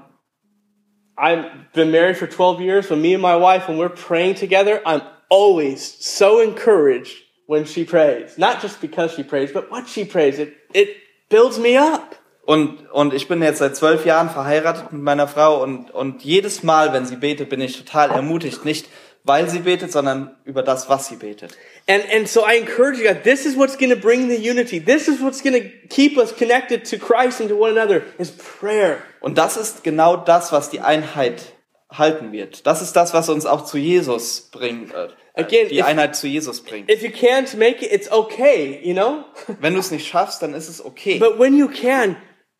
I've 1.16 1.44
been 1.72 1.90
married 1.90 2.16
for 2.16 2.28
12 2.28 2.60
years. 2.60 2.90
When 2.90 3.00
me 3.00 3.14
and 3.14 3.22
my 3.22 3.36
wife, 3.36 3.68
when 3.68 3.78
we're 3.78 3.88
praying 3.88 4.36
together, 4.36 4.80
I'm 4.84 5.02
always 5.28 5.96
so 6.00 6.40
encouraged 6.40 7.23
when 7.46 7.66
she 7.66 7.84
prays. 7.84 8.38
Not 8.38 8.60
just 8.62 8.80
because 8.80 9.14
she 9.14 9.22
prays, 9.22 9.52
but 9.52 9.70
what 9.70 9.88
she 9.88 10.04
prays. 10.04 10.38
It, 10.38 10.54
it 10.72 10.96
builds 11.28 11.58
me 11.58 11.76
up. 11.76 12.16
Und, 12.46 12.90
und 12.90 13.14
ich 13.14 13.26
bin 13.26 13.42
jetzt 13.42 13.58
seit 13.58 13.74
zwölf 13.74 14.04
Jahren 14.04 14.28
verheiratet 14.28 14.92
mit 14.92 15.02
meiner 15.02 15.26
Frau 15.26 15.62
und, 15.62 15.90
und 15.90 16.22
jedes 16.22 16.62
Mal, 16.62 16.92
wenn 16.92 17.06
sie 17.06 17.16
betet, 17.16 17.48
bin 17.48 17.60
ich 17.60 17.76
total 17.78 18.10
ermutigt. 18.10 18.66
Nicht, 18.66 18.86
weil 19.24 19.48
sie 19.48 19.60
betet, 19.60 19.90
sondern 19.90 20.36
über 20.44 20.62
das, 20.62 20.90
was 20.90 21.08
sie 21.08 21.16
betet. 21.16 21.56
And, 21.88 22.04
and 22.12 22.28
so 22.28 22.46
I 22.46 22.58
encourage 22.58 22.98
you 22.98 23.04
guys, 23.04 23.22
this 23.24 23.46
is 23.46 23.56
what's 23.56 23.76
going 23.76 23.90
to 23.90 23.96
bring 23.96 24.28
the 24.28 24.36
unity. 24.36 24.78
This 24.78 25.08
is 25.08 25.22
what's 25.22 25.42
going 25.42 25.54
to 25.54 25.68
keep 25.88 26.18
us 26.18 26.34
connected 26.36 26.84
to 26.90 26.98
Christ 26.98 27.40
and 27.40 27.48
to 27.48 27.56
one 27.56 27.70
another 27.70 28.02
is 28.18 28.30
prayer. 28.30 28.98
Und 29.20 29.38
das 29.38 29.56
ist 29.56 29.82
genau 29.82 30.16
das, 30.16 30.52
was 30.52 30.68
die 30.68 30.80
Einheit 30.80 31.54
halten 31.90 32.32
wird. 32.32 32.66
Das 32.66 32.82
ist 32.82 32.92
das, 32.92 33.14
was 33.14 33.30
uns 33.30 33.46
auch 33.46 33.64
zu 33.64 33.78
Jesus 33.78 34.50
bringt. 34.52 34.92
Äh, 34.92 35.08
Again, 35.36 35.68
die 35.68 35.78
if- 35.80 35.84
Einheit 35.84 36.14
zu 36.16 36.26
Jesus 36.28 36.60
bringt. 36.62 36.90
If 36.90 37.02
you 37.02 37.10
can't 37.10 37.56
make 37.56 37.84
it, 37.84 37.92
it's 37.92 38.10
okay, 38.10 38.80
you 38.82 38.94
know? 38.94 39.24
Wenn 39.60 39.74
du 39.74 39.80
es 39.80 39.90
nicht 39.90 40.06
schaffst, 40.06 40.42
dann 40.42 40.54
ist 40.54 40.68
es 40.68 40.84
okay. 40.84 41.18
But 41.18 41.38
when 41.38 41.56
you 41.58 41.68
can, 41.68 42.16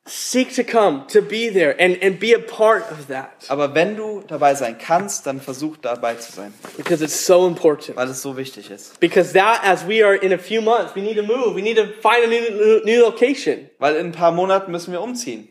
seek 0.07 0.55
to 0.57 0.65
come, 0.65 1.07
to 1.07 1.23
be 1.23 1.51
there, 1.53 1.75
and, 1.79 2.03
and 2.03 2.19
be 2.19 2.35
a 2.35 2.39
part 2.39 2.83
of 2.93 3.07
that 3.09 3.31
Aber 3.49 3.75
wenn 3.75 3.97
du 3.97 4.23
dabei 4.27 4.55
sein 4.55 4.77
kannst, 4.79 5.27
dann 5.27 5.41
versuch 5.41 5.77
dabei 5.79 6.17
zu 6.17 6.31
sein, 6.33 6.53
because 6.77 7.03
it's 7.03 7.25
so 7.25 7.47
important. 7.47 7.97
weil 7.97 8.11
es 8.11 8.21
so 8.21 8.37
wichtig 8.37 8.71
ist. 8.71 8.99
Because 9.01 9.33
that, 9.35 9.61
as 9.65 9.87
we 9.89 10.05
are 10.05 10.15
in 10.17 10.33
a 10.33 10.39
few 10.39 10.61
months, 10.61 10.95
we 10.97 11.01
need 11.01 11.17
to 11.17 11.23
move. 11.23 11.55
We 11.55 11.63
need 11.63 11.77
to 11.77 11.85
find 12.03 12.25
a 12.25 12.27
new, 12.27 12.85
new 12.85 13.01
location. 13.03 13.71
Weil 13.79 13.95
in 13.97 14.07
ein 14.07 14.13
paar 14.13 14.33
Monaten 14.33 14.73
müssen 14.73 14.93
wir 14.93 15.01
umziehen. 15.01 15.49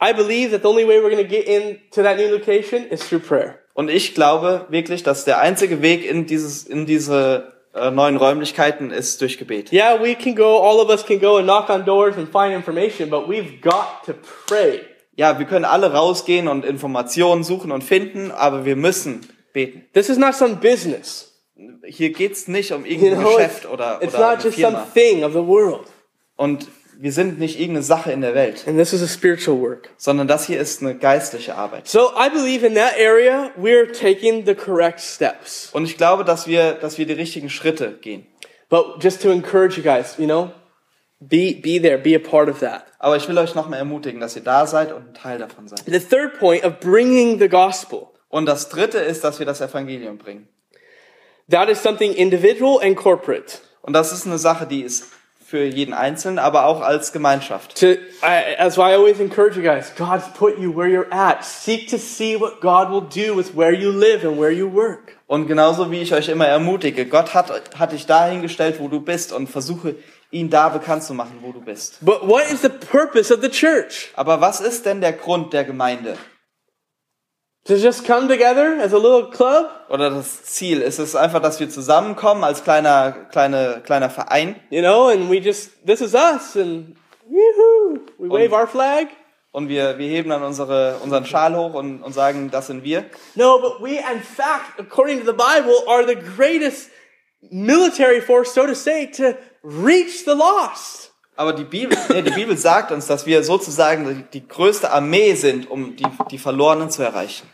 I 0.00 0.12
believe 0.12 0.50
that 0.52 0.62
the 0.62 0.68
only 0.68 0.84
way 0.84 0.98
we're 1.00 1.10
going 1.10 1.22
to 1.22 1.28
get 1.28 1.46
into 1.46 2.02
that 2.02 2.16
new 2.16 2.28
location 2.30 2.86
is 2.88 3.00
through 3.06 3.20
prayer. 3.22 3.58
Und 3.74 3.90
ich 3.90 4.14
glaube 4.14 4.66
wirklich, 4.70 5.02
dass 5.02 5.24
der 5.24 5.40
einzige 5.40 5.82
Weg 5.82 6.08
in 6.08 6.26
dieses, 6.26 6.64
in 6.64 6.86
diese 6.86 7.52
äh, 7.74 7.90
neuen 7.90 8.16
Räumlichkeiten 8.16 8.90
ist 8.90 9.20
durch 9.20 9.38
Gebet. 9.38 9.72
Yeah, 9.72 10.02
we 10.02 10.14
can 10.14 10.34
go, 10.34 10.58
all 10.58 10.80
of 10.80 10.88
us 10.90 11.04
can 11.04 11.20
go 11.20 11.36
and 11.36 11.44
knock 11.46 11.68
on 11.70 11.84
doors 11.84 12.16
and 12.16 12.28
find 12.30 12.54
information, 12.54 13.10
but 13.10 13.28
we've 13.28 13.60
got 13.60 14.04
to 14.06 14.14
pray. 14.46 14.80
Ja, 15.16 15.38
wir 15.38 15.46
können 15.46 15.64
alle 15.64 15.92
rausgehen 15.92 16.48
und 16.48 16.64
Informationen 16.64 17.44
suchen 17.44 17.70
und 17.72 17.84
finden, 17.84 18.30
aber 18.30 18.64
wir 18.64 18.76
müssen 18.76 19.20
beten. 19.52 19.84
This 19.92 20.08
is 20.08 20.16
not 20.18 20.34
some 20.34 20.56
business. 20.56 21.26
Hier 21.84 22.10
geht's 22.10 22.48
nicht 22.48 22.72
um 22.72 22.86
You 22.86 22.92
irgendein 22.92 23.20
know, 23.20 23.36
Geschäft 23.36 23.64
it's, 23.64 23.72
oder, 23.72 23.98
it's 24.00 24.14
oder 24.14 24.30
not 24.30 24.38
eine 24.38 24.42
just 24.44 24.58
some 24.58 24.72
Firma. 24.72 24.86
thing 24.94 25.24
of 25.24 25.32
the 25.32 25.46
world. 25.46 25.86
Und 26.36 26.68
wir 27.02 27.12
sind 27.12 27.38
nicht 27.38 27.58
irgendeine 27.58 27.82
Sache 27.82 28.12
in 28.12 28.20
der 28.20 28.34
Welt, 28.34 28.64
And 28.68 28.78
this 28.78 28.92
is 28.92 29.02
a 29.02 29.08
spiritual 29.08 29.58
work. 29.58 29.88
sondern 29.96 30.28
das 30.28 30.46
hier 30.46 30.60
ist 30.60 30.82
eine 30.82 30.94
geistliche 30.94 31.54
Arbeit. 31.54 31.88
So 31.88 32.10
I 32.10 32.28
believe 32.28 32.64
in 32.66 32.74
that 32.74 32.92
area, 32.98 33.50
we're 33.58 33.90
taking 33.90 34.44
the 34.44 34.54
correct 34.54 35.00
steps. 35.00 35.70
Und 35.72 35.84
ich 35.86 35.96
glaube, 35.96 36.24
dass 36.24 36.46
wir, 36.46 36.74
dass 36.74 36.98
wir 36.98 37.06
die 37.06 37.14
richtigen 37.14 37.48
Schritte 37.48 37.92
gehen. 38.02 38.26
But 38.68 39.02
just 39.02 39.22
to 39.22 39.30
encourage 39.30 39.78
you 39.78 39.82
guys, 39.82 40.16
you 40.18 40.26
know, 40.26 40.50
be, 41.20 41.54
be 41.54 41.80
there, 41.80 41.96
be 41.96 42.14
a 42.14 42.18
part 42.18 42.50
of 42.50 42.60
that. 42.60 42.84
Aber 42.98 43.16
ich 43.16 43.26
will 43.28 43.38
euch 43.38 43.54
nochmal 43.54 43.78
ermutigen, 43.78 44.20
dass 44.20 44.36
ihr 44.36 44.42
da 44.42 44.66
seid 44.66 44.92
und 44.92 45.08
ein 45.08 45.14
Teil 45.14 45.38
davon 45.38 45.68
seid. 45.68 45.82
The 45.86 46.00
third 46.00 46.38
point 46.38 46.64
of 46.64 46.80
bringing 46.80 47.38
the 47.38 47.48
gospel. 47.48 48.08
Und 48.28 48.44
das 48.44 48.68
dritte 48.68 48.98
ist, 48.98 49.24
dass 49.24 49.38
wir 49.38 49.46
das 49.46 49.62
Evangelium 49.62 50.18
bringen. 50.18 50.48
That 51.50 51.70
is 51.70 51.82
something 51.82 52.12
individual 52.12 52.78
and 52.82 52.94
corporate. 52.94 53.58
Und 53.82 53.94
das 53.94 54.12
ist 54.12 54.26
eine 54.26 54.38
Sache, 54.38 54.66
die 54.66 54.82
ist 54.82 55.06
für 55.50 55.64
jeden 55.64 55.94
Einzelnen, 55.94 56.38
aber 56.38 56.66
auch 56.66 56.80
als 56.80 57.12
Gemeinschaft. 57.12 57.80
To, 57.80 57.86
I, 57.86 57.96
why 58.76 58.92
I 58.92 58.94
always 58.94 59.18
encourage 59.18 59.56
you 59.56 59.64
guys. 59.64 59.92
God's 59.96 60.28
put 60.38 60.60
you 60.60 60.72
where 60.76 60.88
you're 60.88 61.10
at. 61.10 61.44
Seek 61.44 61.88
to 61.90 61.98
see 61.98 62.38
what 62.38 62.60
God 62.60 62.88
will 62.88 63.02
do 63.02 63.36
with 63.36 63.56
where 63.56 63.72
you 63.72 63.90
live 63.90 64.24
and 64.24 64.38
where 64.38 64.52
you 64.52 64.72
work. 64.72 65.16
Und 65.26 65.48
genauso 65.48 65.90
wie 65.90 66.02
ich 66.02 66.14
euch 66.14 66.28
immer 66.28 66.46
ermutige, 66.46 67.04
Gott 67.04 67.34
hat, 67.34 67.76
hat 67.76 67.90
dich 67.90 68.06
dahingestellt, 68.06 68.78
wo 68.78 68.86
du 68.86 69.00
bist 69.00 69.32
und 69.32 69.48
versuche 69.48 69.96
ihn 70.30 70.50
da 70.50 70.68
bekannt 70.68 71.02
zu 71.02 71.14
machen, 71.14 71.38
wo 71.40 71.50
du 71.50 71.60
bist. 71.60 71.98
But 72.00 72.28
what 72.28 72.48
is 72.48 72.62
the 72.62 72.68
purpose 72.68 73.34
of 73.34 73.40
the 73.42 73.50
church? 73.50 74.10
Aber 74.14 74.40
was 74.40 74.60
ist 74.60 74.86
denn 74.86 75.00
der 75.00 75.14
Grund 75.14 75.52
der 75.52 75.64
Gemeinde? 75.64 76.16
To 77.64 77.76
just 77.76 78.06
come 78.06 78.26
together 78.26 78.78
as 78.80 78.92
a 78.92 78.98
little 78.98 79.30
club? 79.30 79.70
Oder 79.90 80.10
das 80.10 80.44
Ziel? 80.44 80.80
Ist 80.80 80.98
es 80.98 81.14
einfach, 81.14 81.40
dass 81.42 81.60
wir 81.60 81.68
zusammenkommen 81.68 82.42
als 82.42 82.64
kleiner, 82.64 83.12
kleine, 83.30 83.82
kleiner 83.84 84.08
Verein 84.08 84.56
You 84.70 84.80
know, 84.80 85.08
and 85.08 85.30
we 85.30 85.38
just, 85.40 85.70
this 85.86 86.00
is 86.00 86.14
us, 86.14 86.56
and 86.56 86.96
woohoo, 87.30 88.00
we 88.18 88.28
wave 88.28 88.52
our 88.52 88.66
flag? 88.66 89.08
und 89.52 89.68
wir, 89.68 89.98
wir 89.98 90.08
heben 90.08 90.30
dann 90.30 90.42
unsere, 90.42 90.98
unseren 91.02 91.26
Schal 91.26 91.56
hoch 91.56 91.74
und, 91.74 92.02
und 92.02 92.12
sagen, 92.12 92.50
das 92.50 92.68
sind 92.68 92.84
wir? 92.84 93.04
No, 93.34 93.58
but 93.58 93.80
we, 93.80 93.96
in 93.96 94.22
fact, 94.22 94.78
according 94.78 95.18
to 95.18 95.26
the 95.26 95.32
Bible, 95.32 95.82
are 95.88 96.06
the 96.06 96.14
greatest 96.14 96.90
military 97.50 98.20
force, 98.20 98.54
so 98.54 98.66
to 98.66 98.74
say, 98.74 99.06
to 99.06 99.36
reach 99.62 100.24
the 100.24 100.34
lost. 100.34 101.09
Aber 101.40 101.54
die 101.54 101.64
Bibel, 101.64 101.96
nee, 102.10 102.20
die 102.20 102.32
Bibel 102.32 102.54
sagt 102.54 102.92
uns, 102.92 103.06
dass 103.06 103.24
wir 103.24 103.42
sozusagen 103.42 104.26
die, 104.30 104.40
die 104.40 104.46
größte 104.46 104.90
Armee 104.90 105.32
sind, 105.32 105.70
um 105.70 105.96
die, 105.96 106.04
die 106.30 106.36
Verlorenen 106.36 106.90
zu 106.90 107.02
erreichen. 107.02 107.48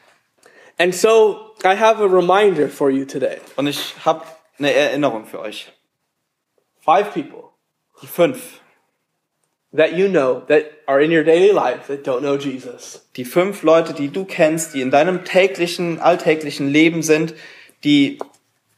And 0.76 0.92
so, 0.92 1.54
I 1.62 1.78
have 1.78 2.02
a 2.02 2.06
reminder 2.06 2.68
for 2.68 2.90
you 2.90 3.04
today. 3.04 3.36
Und 3.54 3.68
ich 3.68 3.94
habe 4.04 4.24
eine 4.58 4.72
Erinnerung 4.72 5.24
für 5.24 5.38
euch. 5.38 5.70
Five 6.84 7.14
people 7.14 7.44
Die 8.02 8.08
fünf. 8.08 8.60
that 9.72 9.92
you 9.92 10.08
know 10.08 10.40
that 10.48 10.64
are 10.86 11.00
in 11.00 11.12
your 11.12 11.22
daily 11.22 11.52
life 11.52 11.86
that 11.86 12.04
don't 12.04 12.22
know 12.22 12.34
Jesus. 12.34 13.08
Die 13.14 13.24
fünf 13.24 13.62
Leute, 13.62 13.94
die 13.94 14.08
du 14.08 14.24
kennst, 14.24 14.74
die 14.74 14.80
in 14.80 14.90
deinem 14.90 15.24
täglichen, 15.24 16.00
alltäglichen 16.00 16.68
Leben 16.68 17.04
sind, 17.04 17.34
die 17.84 18.18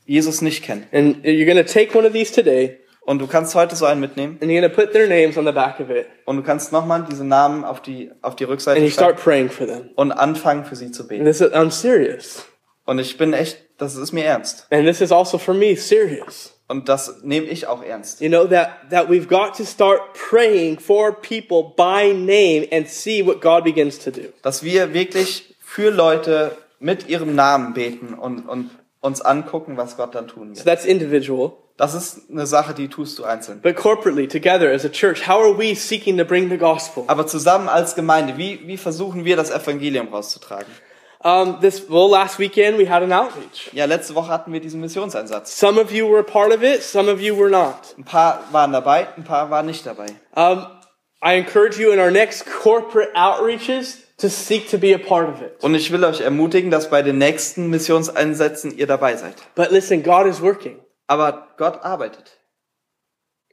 Jesus 0.05 0.43
nicht 0.43 0.63
kennen. 0.63 0.87
And 0.93 1.25
you're 1.25 1.47
going 1.47 1.57
to 1.57 1.73
take 1.73 1.97
one 1.97 2.07
of 2.07 2.13
these 2.13 2.31
today, 2.31 2.79
Und 3.09 3.21
du 3.21 3.27
kannst 3.27 3.55
heute 3.55 3.75
so 3.75 3.87
einen 3.87 4.03
mitnehmen 4.03 4.37
and 4.43 4.51
you're 4.51 4.69
put 4.69 4.93
their 4.93 5.09
names 5.09 5.39
on 5.39 5.47
the 5.47 5.53
back 5.53 5.81
of 5.81 5.89
it, 5.89 6.05
und 6.27 6.37
du 6.37 6.43
kannst 6.43 6.73
nochmal 6.73 7.07
diese 7.11 7.25
Namen 7.25 7.65
auf 7.65 7.81
die, 7.81 8.11
auf 8.21 8.37
die 8.37 8.45
and 8.45 8.53
Rückseite 8.53 8.81
you 8.83 8.91
start 8.91 9.19
schreiben 9.19 9.49
praying 9.49 9.51
for 9.51 9.67
them. 9.67 9.89
und 9.97 10.13
anfangen 10.13 10.67
für 10.67 10.77
sie 10.77 10.91
zu 10.91 11.05
And 11.05 11.09
beten. 11.09 11.25
this 11.25 11.41
is, 11.41 11.51
I'm 11.53 11.71
serious. 11.71 12.45
Und 12.85 12.99
ich 12.99 13.17
bin 13.17 13.33
echt, 13.33 13.57
das 13.79 13.97
ist 13.97 14.13
mir 14.13 14.25
ernst. 14.27 14.67
And 14.71 14.87
this 14.87 15.01
is 15.01 15.11
also 15.11 15.39
for 15.39 15.55
me 15.55 15.75
serious. 15.75 16.55
Und 16.69 16.91
das 16.91 17.23
nehme 17.23 17.47
ich 17.47 17.67
auch 17.67 17.83
ernst. 17.83 18.21
You 18.21 18.29
know, 18.29 18.47
that, 18.47 18.91
that 18.91 19.09
we've 19.09 19.27
got 19.27 19.57
to 19.57 19.65
start 19.65 20.01
praying 20.13 20.79
for 20.79 21.13
people 21.13 21.73
by 21.79 22.13
name 22.13 22.69
and 22.71 22.87
see 22.87 23.25
what 23.25 23.41
God 23.41 23.65
begins 23.65 23.99
to 24.01 24.11
do. 24.11 24.25
Dass 24.43 24.63
wir 24.63 24.93
wirklich 24.93 25.55
für 25.61 25.89
Leute 25.91 26.53
mit 26.79 27.09
ihrem 27.09 27.35
Namen 27.35 27.73
beten 27.73 28.13
und, 28.13 28.47
und 28.47 28.71
uns 29.01 29.23
angucken, 29.23 29.79
was 29.79 29.97
Gott 29.97 30.15
dann 30.15 30.29
tun 30.29 30.55
So 30.55 30.59
wird. 30.59 30.67
that's 30.67 30.85
individual. 30.85 31.53
Das 31.79 31.95
ist 31.95 32.29
eine 32.29 32.45
Sache, 32.45 32.75
die 32.75 32.89
tust 32.89 33.21
du 33.21 33.25
einzeln. 33.25 33.61
But 33.61 33.77
corporately, 33.77 34.27
together 34.27 34.73
as 34.73 34.85
a 34.85 34.89
church, 34.89 35.29
how 35.29 35.41
are 35.41 35.57
we 35.57 35.77
seeking 35.77 36.19
to 36.19 36.25
bring 36.25 36.51
the 36.51 36.59
gospel? 36.59 37.05
Aber 37.07 37.29
zusammen 37.29 37.69
als 37.69 37.95
Gemeinde, 37.95 38.37
wie, 38.37 38.67
wie 38.67 38.77
versuchen 38.77 39.25
wir 39.25 39.37
das 39.37 39.51
Evangelium 39.51 40.09
rauszutragen? 40.09 40.67
Um, 41.23 41.61
this, 41.61 41.89
well, 41.89 42.09
last 42.11 42.41
weekend 42.41 42.79
we 42.79 42.91
had 42.91 43.03
an 43.03 43.13
outreach. 43.13 43.71
Ja, 43.73 43.85
letzte 43.85 44.17
Woche 44.17 44.29
hatten 44.29 44.53
wir 44.53 44.61
diesen 44.61 44.81
Missionseinsatz. 44.81 45.59
Some 45.59 45.81
of 45.81 45.93
you 45.93 46.09
were 46.09 46.19
a 46.19 46.25
part 46.25 46.53
of 46.53 46.65
it, 46.65 46.83
some 46.83 47.11
of 47.11 47.21
you 47.21 47.37
were 47.37 47.51
not. 47.51 47.95
Ein 47.97 48.05
paar 48.05 48.43
waren 48.51 48.73
dabei, 48.73 49.07
ein 49.17 49.23
paar 49.23 49.49
waren 49.51 49.67
nicht 49.67 49.87
dabei. 49.87 50.07
Um, 50.35 50.67
I 51.23 51.37
encourage 51.37 51.79
you 51.81 51.93
in 51.93 52.01
our 52.01 52.11
next 52.11 52.45
corporate 52.47 53.11
outreaches 53.15 53.99
to 54.19 54.29
seek 54.29 54.69
to 54.71 54.79
be 54.79 54.95
a 54.95 54.99
part 54.99 55.29
of 55.29 55.43
it. 55.43 55.63
Und 55.63 55.77
ich 55.77 55.93
will 55.93 56.05
euch 56.05 56.21
ermutigen, 56.21 56.73
dass 56.73 56.91
bei 56.91 57.03
den 57.03 57.19
nächsten 57.19 57.71
Missionseinsätzen 57.71 58.77
ihr 58.77 58.89
dabei 58.89 59.17
seid. 59.17 59.35
But 59.55 59.71
listen, 59.71 60.03
God 60.03 60.27
is 60.27 60.43
working. 60.43 60.81
Aber 61.09 61.49
Gott 61.57 61.85
arbeitet. 61.85 62.39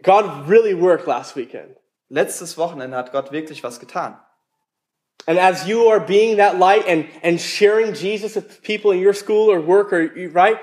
God 0.04 0.48
really 0.48 0.80
worked 0.80 1.08
last 1.08 1.36
weekend. 1.36 1.76
Letztes 2.10 2.58
Wochenende 2.58 2.96
hat 2.96 3.12
Gott 3.12 3.32
wirklich 3.32 3.64
was 3.64 3.80
getan. 3.80 4.20
And 5.28 5.40
as 5.40 5.68
you 5.68 5.88
are 5.88 6.00
being 6.00 6.38
that 6.38 6.60
light 6.60 6.86
and, 6.88 7.08
and 7.24 7.42
sharing 7.42 7.96
Jesus 7.96 8.36
with 8.36 8.62
people 8.62 8.92
in 8.92 9.00
your 9.00 9.14
school 9.14 9.50
or 9.50 9.60
work 9.60 9.92
or, 9.92 10.12
right? 10.32 10.58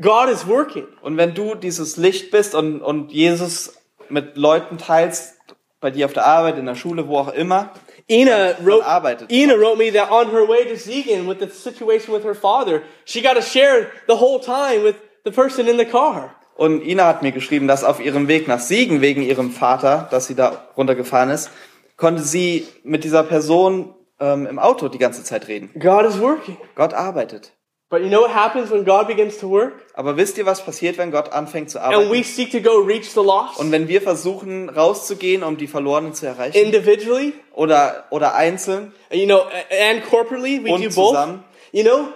God 0.00 0.30
is 0.30 0.46
working. 0.46 0.86
Und 1.02 1.18
wenn 1.18 1.34
du 1.34 1.54
dieses 1.54 1.98
Licht 1.98 2.30
bist 2.30 2.54
und, 2.54 2.80
und 2.80 3.12
Jesus 3.12 3.76
mit 4.08 4.38
Leuten 4.38 4.78
teilst, 4.78 5.34
bei 5.80 5.90
dir 5.90 6.06
auf 6.06 6.12
der 6.12 6.24
Arbeit, 6.24 6.56
in 6.56 6.66
der 6.66 6.74
Schule, 6.74 7.06
wo 7.06 7.18
auch 7.18 7.32
immer, 7.32 7.72
Ina 8.10 8.56
wrote. 8.64 9.26
Ina 9.30 9.54
wrote 9.54 9.76
me 9.76 9.90
that 9.92 10.10
on 10.10 10.30
her 10.30 10.48
way 10.48 10.64
to 10.64 10.76
Ziegen 10.76 11.26
with 11.28 11.40
the 11.40 11.50
situation 11.50 12.12
with 12.12 12.24
her 12.24 12.34
father, 12.34 12.82
she 13.04 13.20
got 13.20 13.34
to 13.34 13.42
share 13.42 13.92
the 14.06 14.16
whole 14.16 14.40
time 14.40 14.82
with 14.82 14.96
the 15.28 15.34
person 15.34 15.66
in 15.68 15.78
the 15.78 15.84
car. 15.84 16.34
Und 16.56 16.82
Ina 16.84 17.06
hat 17.06 17.22
mir 17.22 17.32
geschrieben, 17.32 17.68
dass 17.68 17.84
auf 17.84 18.00
ihrem 18.00 18.26
Weg 18.26 18.48
nach 18.48 18.58
Siegen 18.58 19.00
wegen 19.00 19.22
ihrem 19.22 19.52
Vater, 19.52 20.08
dass 20.10 20.26
sie 20.26 20.34
da 20.34 20.68
runtergefahren 20.76 21.30
ist, 21.30 21.50
konnte 21.96 22.22
sie 22.22 22.66
mit 22.82 23.04
dieser 23.04 23.22
Person 23.22 23.94
ähm, 24.18 24.46
im 24.46 24.58
Auto 24.58 24.88
die 24.88 24.98
ganze 24.98 25.22
Zeit 25.22 25.46
reden. 25.46 25.70
God 25.78 26.04
is 26.04 26.20
working. 26.20 26.56
Gott 26.74 26.94
arbeitet. 26.94 27.52
But 27.90 28.02
you 28.02 28.08
know 28.08 28.20
what 28.22 28.34
happens 28.34 28.70
when 28.70 28.84
God 28.84 29.06
begins 29.06 29.38
to 29.38 29.48
work? 29.48 29.72
Aber 29.94 30.16
wisst 30.18 30.36
ihr, 30.36 30.44
was 30.44 30.62
passiert, 30.62 30.98
wenn 30.98 31.10
Gott 31.10 31.32
anfängt 31.32 31.70
zu 31.70 31.80
And 31.80 31.92
we 31.92 32.04
arbeiten? 32.06 32.24
seek 32.24 32.50
to 32.50 32.60
go 32.60 32.80
reach 32.80 33.08
the 33.14 33.20
lost 33.20 33.58
Und 33.58 33.72
wenn 33.72 33.88
wir 33.88 34.02
versuchen, 34.02 34.68
rauszugehen, 34.68 35.42
um 35.42 35.56
die 35.56 35.68
Verlorenen 35.68 36.12
zu 36.12 36.26
erreichen, 36.26 36.56
individually, 36.58 37.32
oder, 37.54 38.04
oder 38.10 38.34
einzeln, 38.34 38.92
you 39.10 39.24
know, 39.24 39.42
and 39.90 40.04
corporately, 40.04 40.62
we 40.62 40.70
Und 40.72 40.82
do 40.84 40.90
both. 40.90 41.10
zusammen. 41.14 41.44
You 41.72 41.82
know, 41.84 42.08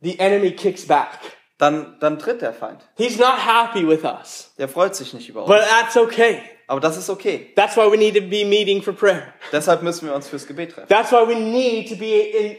the 0.00 0.18
enemy 0.18 0.50
kicks 0.52 0.84
back. 0.86 1.20
Dann, 1.60 1.96
dann 2.00 2.18
tritt 2.18 2.40
der 2.42 2.52
Feind. 2.54 2.80
He's 2.96 3.18
not 3.18 3.36
happy 3.46 3.86
with 3.86 4.02
us. 4.04 4.52
Der 4.58 4.68
freut 4.68 4.96
sich 4.96 5.12
nicht 5.12 5.28
über 5.28 5.44
But 5.44 5.58
uns. 5.58 5.66
that's 5.68 5.96
okay. 5.96 6.40
Aber 6.66 6.80
das 6.80 6.96
ist 6.96 7.10
okay. 7.10 7.52
That's 7.54 7.76
why 7.76 7.90
we 7.90 7.96
need 7.98 8.14
to 8.14 8.22
be 8.22 8.44
meeting 8.44 8.80
for 8.82 8.94
prayer. 8.94 9.34
Deshalb 9.52 9.82
müssen 9.82 10.06
wir 10.08 10.14
uns 10.14 10.28
fürs 10.28 10.46
Gebet 10.46 10.72
treffen. 10.72 10.88
That's 10.88 11.12
why 11.12 11.26
we 11.28 11.34
need 11.34 11.88
to 11.90 11.96
be 11.96 12.20
in 12.20 12.56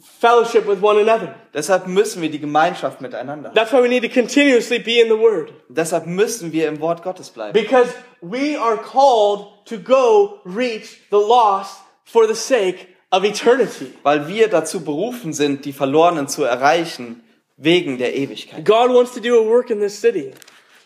fellowship 0.00 0.66
with 0.66 0.82
one 0.82 0.98
another. 1.00 1.34
Deshalb 1.52 1.86
müssen 1.86 2.22
wir 2.22 2.30
die 2.30 2.40
Gemeinschaft 2.40 3.00
miteinander. 3.00 3.52
That's 3.54 3.72
why 3.72 3.82
we 3.82 3.88
need 3.88 4.02
to 4.02 4.08
continuously 4.08 4.78
be 4.78 4.98
in 5.00 5.08
the 5.08 5.18
Word. 5.18 5.52
Deshalb 5.68 6.06
müssen 6.06 6.52
wir 6.52 6.68
im 6.68 6.80
Wort 6.80 7.02
Gottes 7.02 7.30
bleiben. 7.30 7.52
Because 7.52 7.90
we 8.20 8.58
are 8.58 8.76
called 8.76 9.46
to 9.66 9.78
go 9.78 10.40
reach 10.44 10.98
the 11.10 11.16
lost 11.16 11.80
for 12.04 12.26
the 12.26 12.34
sake 12.34 12.88
of 13.10 13.24
eternity. 13.24 13.92
Weil 14.02 14.26
wir 14.26 14.48
dazu 14.48 14.84
berufen 14.84 15.32
sind, 15.32 15.64
die 15.64 15.72
Verlorenen 15.72 16.26
zu 16.28 16.42
erreichen, 16.44 17.23
wegen 17.56 17.98
der 17.98 18.14
Ewigkeit. 18.14 18.64
God 18.64 18.90
wants 18.90 19.12
to 19.14 19.20
do 19.20 19.38
a 19.38 19.44
work 19.44 19.70
in 19.70 19.80
this 19.80 20.00
city. 20.00 20.32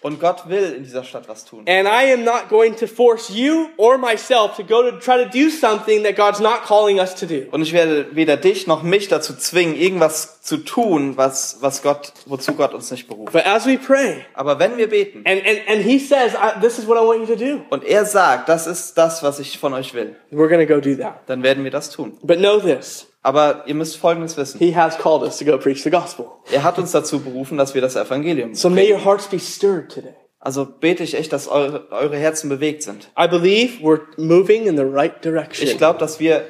Und 0.00 0.20
Gott 0.20 0.48
will 0.48 0.74
in 0.76 0.84
dieser 0.84 1.02
Stadt 1.02 1.28
was 1.28 1.44
tun. 1.44 1.64
And 1.66 1.88
I 1.88 2.12
am 2.12 2.22
not 2.22 2.48
going 2.48 2.76
to 2.76 2.86
force 2.86 3.30
you 3.30 3.70
or 3.78 3.98
myself 3.98 4.54
to 4.56 4.62
go 4.62 4.88
to 4.88 4.96
try 5.00 5.24
to 5.24 5.28
do 5.28 5.50
something 5.50 6.04
that 6.04 6.14
God's 6.14 6.38
not 6.38 6.62
calling 6.64 7.00
us 7.00 7.16
to 7.16 7.26
do. 7.26 7.46
Und 7.50 7.62
ich 7.62 7.72
werde 7.72 8.06
weder 8.14 8.36
dich 8.36 8.68
noch 8.68 8.84
mich 8.84 9.08
dazu 9.08 9.34
zwingen, 9.34 9.74
irgendwas 9.74 10.40
zu 10.42 10.58
tun, 10.58 11.16
was, 11.16 11.58
was 11.62 11.82
Gott, 11.82 12.12
wozu 12.26 12.54
Gott 12.54 12.74
uns 12.74 12.92
nicht 12.92 13.08
beruft. 13.08 13.32
But 13.32 13.44
as 13.44 13.66
we 13.66 13.76
pray, 13.76 14.24
Aber 14.34 14.60
wenn 14.60 14.76
wir 14.76 14.88
beten 14.88 15.24
and, 15.26 15.44
and, 15.44 15.58
and 15.66 15.82
He 15.82 15.98
says, 15.98 16.32
This 16.60 16.78
is 16.78 16.86
what 16.86 16.96
I 16.96 17.04
want 17.04 17.28
you 17.28 17.34
to 17.34 17.36
do, 17.36 17.62
und 17.70 17.82
er 17.82 18.04
sagt, 18.04 18.48
das 18.48 18.68
ist 18.68 18.96
das, 18.96 19.24
was 19.24 19.40
ich 19.40 19.58
von 19.58 19.74
euch 19.74 19.94
will, 19.94 20.14
we're 20.30 20.48
going 20.48 20.64
to 20.64 20.72
go 20.72 20.80
do 20.80 20.94
that. 20.94 21.22
dann 21.26 21.42
werden 21.42 21.64
wir 21.64 21.72
das 21.72 21.90
tun. 21.90 22.16
But 22.22 22.38
know 22.38 22.60
this 22.60 23.08
Aber 23.28 23.64
ihr 23.66 23.74
müsst 23.74 23.98
Folgendes 23.98 24.36
wissen. 24.38 24.58
He 24.58 24.74
has 24.74 24.96
called 24.96 25.22
us 25.22 25.36
to 25.38 25.44
go 25.44 25.58
preach 25.58 25.82
the 25.82 25.90
gospel. 25.90 26.26
Er 26.50 26.62
hat 26.62 26.78
uns 26.78 26.92
dazu 26.92 27.20
berufen, 27.20 27.58
dass 27.58 27.74
wir 27.74 27.82
das 27.82 27.94
Evangelium. 27.94 28.54
So 28.54 28.70
may 28.70 28.90
your 28.90 29.04
hearts 29.04 29.26
be 29.26 29.38
stirred 29.38 29.90
today. 29.92 30.14
Also 30.40 30.64
bete 30.64 31.02
ich 31.02 31.14
echt, 31.14 31.32
dass 31.32 31.46
eure, 31.48 31.90
eure 31.90 32.16
Herzen 32.16 32.48
bewegt 32.48 32.82
sind. 32.84 33.10
I 33.20 33.26
believe 33.28 33.82
we're 33.82 34.00
moving 34.16 34.66
in 34.66 34.76
the 34.76 34.82
right 34.84 35.12
Ich 35.16 35.20
direction, 35.20 35.76
glaube, 35.76 35.98
dass 35.98 36.20
wir 36.20 36.44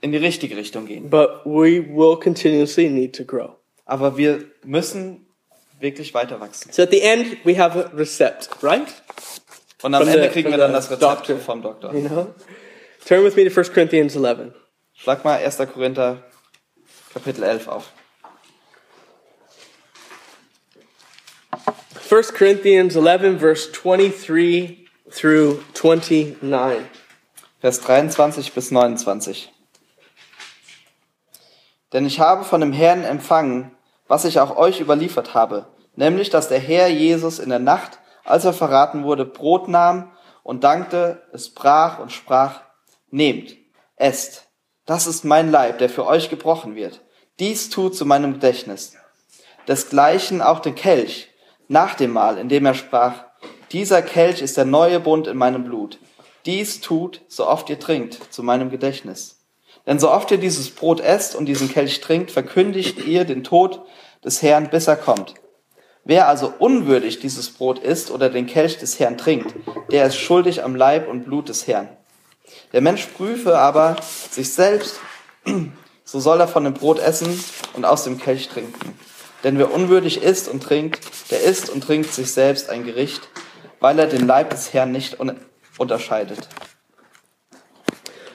in 0.00 0.10
die 0.10 0.18
richtige 0.18 0.56
Richtung 0.56 0.86
gehen. 0.86 1.10
but 1.10 1.44
we 1.44 1.80
will 1.86 2.16
continuously 2.18 2.88
need 2.88 3.14
to 3.14 3.24
grow. 3.24 3.50
Aber 3.84 4.16
wir 4.16 4.46
müssen 4.64 5.26
wirklich 5.78 6.12
weiter 6.14 6.40
wachsen. 6.40 6.72
So 6.72 6.82
at 6.82 6.90
the 6.90 7.02
end, 7.02 7.36
we 7.44 7.56
have 7.58 7.78
a 7.78 7.90
recept, 7.96 8.48
right? 8.62 8.88
Und 9.82 9.94
am 9.94 10.02
From 10.02 10.08
Ende 10.12 10.24
the- 10.24 10.30
kriegen 10.30 10.50
wir 10.50 10.58
dann 10.58 10.72
das 10.72 10.90
Rezept 10.90 11.02
doctor. 11.02 11.36
vom 11.36 11.62
Doktor. 11.62 11.94
You 11.94 12.08
know? 12.08 12.26
Turn 13.06 13.22
with 13.22 13.36
me 13.36 13.44
to 13.48 13.50
1 13.54 13.72
Corinthians 13.72 14.16
11. 14.16 14.52
Schlag 14.98 15.24
mal 15.24 15.38
1. 15.38 15.58
Korinther 15.72 16.22
Kapitel 17.12 17.44
11 17.44 17.68
auf. 17.68 17.92
1 22.10 22.34
Corinthians 22.34 22.96
11, 22.96 23.38
verse 23.38 23.70
23 23.72 24.88
through 25.10 25.60
29. 25.74 26.36
Vers 27.60 27.80
23 27.82 28.52
bis 28.54 28.70
29. 28.70 29.52
Denn 31.92 32.06
ich 32.06 32.18
habe 32.18 32.44
von 32.44 32.60
dem 32.60 32.72
Herrn 32.72 33.04
empfangen, 33.04 33.76
was 34.08 34.24
ich 34.24 34.40
auch 34.40 34.56
euch 34.56 34.80
überliefert 34.80 35.34
habe, 35.34 35.66
nämlich 35.94 36.30
dass 36.30 36.48
der 36.48 36.58
Herr 36.58 36.88
Jesus 36.88 37.38
in 37.38 37.50
der 37.50 37.58
Nacht, 37.58 37.98
als 38.24 38.44
er 38.44 38.54
verraten 38.54 39.04
wurde, 39.04 39.26
Brot 39.26 39.68
nahm 39.68 40.10
und 40.42 40.64
dankte, 40.64 41.22
es 41.32 41.52
brach 41.52 41.98
und 41.98 42.12
sprach, 42.12 42.62
nehmt, 43.10 43.56
esst, 43.96 44.45
das 44.86 45.06
ist 45.06 45.24
mein 45.24 45.50
Leib, 45.50 45.78
der 45.78 45.88
für 45.88 46.06
euch 46.06 46.30
gebrochen 46.30 46.76
wird. 46.76 47.00
Dies 47.38 47.68
tut 47.68 47.94
zu 47.94 48.06
meinem 48.06 48.34
Gedächtnis. 48.34 48.94
Desgleichen 49.68 50.40
auch 50.40 50.60
den 50.60 50.74
Kelch, 50.74 51.28
nach 51.68 51.94
dem 51.94 52.12
Mahl, 52.12 52.38
in 52.38 52.48
dem 52.48 52.64
er 52.64 52.74
sprach, 52.74 53.24
dieser 53.72 54.00
Kelch 54.00 54.40
ist 54.40 54.56
der 54.56 54.64
neue 54.64 55.00
Bund 55.00 55.26
in 55.26 55.36
meinem 55.36 55.64
Blut. 55.64 55.98
Dies 56.46 56.80
tut, 56.80 57.22
so 57.26 57.48
oft 57.48 57.68
ihr 57.68 57.80
trinkt, 57.80 58.32
zu 58.32 58.44
meinem 58.44 58.70
Gedächtnis. 58.70 59.40
Denn 59.86 59.98
so 59.98 60.10
oft 60.10 60.30
ihr 60.30 60.38
dieses 60.38 60.70
Brot 60.70 61.00
esst 61.00 61.34
und 61.34 61.46
diesen 61.46 61.68
Kelch 61.68 62.00
trinkt, 62.00 62.30
verkündigt 62.30 63.04
ihr 63.04 63.24
den 63.24 63.42
Tod 63.42 63.82
des 64.24 64.42
Herrn, 64.42 64.70
bis 64.70 64.86
er 64.86 64.96
kommt. 64.96 65.34
Wer 66.04 66.28
also 66.28 66.52
unwürdig 66.60 67.18
dieses 67.18 67.50
Brot 67.50 67.80
isst 67.80 68.12
oder 68.12 68.30
den 68.30 68.46
Kelch 68.46 68.78
des 68.78 69.00
Herrn 69.00 69.18
trinkt, 69.18 69.52
der 69.90 70.06
ist 70.06 70.16
schuldig 70.16 70.62
am 70.62 70.76
Leib 70.76 71.08
und 71.08 71.24
Blut 71.24 71.48
des 71.48 71.66
Herrn. 71.66 71.88
Der 72.72 72.80
Mensch 72.80 73.06
prüfe 73.06 73.58
aber 73.58 73.96
sich 74.02 74.52
selbst, 74.52 75.00
so 76.04 76.20
soll 76.20 76.40
er 76.40 76.48
von 76.48 76.64
dem 76.64 76.74
Brot 76.74 76.98
essen 76.98 77.42
und 77.74 77.84
aus 77.84 78.04
dem 78.04 78.18
Kelch 78.18 78.48
trinken. 78.48 78.98
Denn 79.44 79.58
wer 79.58 79.72
unwürdig 79.72 80.22
isst 80.22 80.48
und 80.48 80.62
trinkt, 80.62 81.30
der 81.30 81.42
isst 81.42 81.70
und 81.70 81.82
trinkt 81.82 82.12
sich 82.12 82.32
selbst 82.32 82.68
ein 82.68 82.84
Gericht, 82.84 83.28
weil 83.80 83.98
er 83.98 84.06
den 84.06 84.26
Leib 84.26 84.50
des 84.50 84.72
Herrn 84.72 84.92
nicht 84.92 85.20
un 85.20 85.36
unterscheidet. 85.78 86.48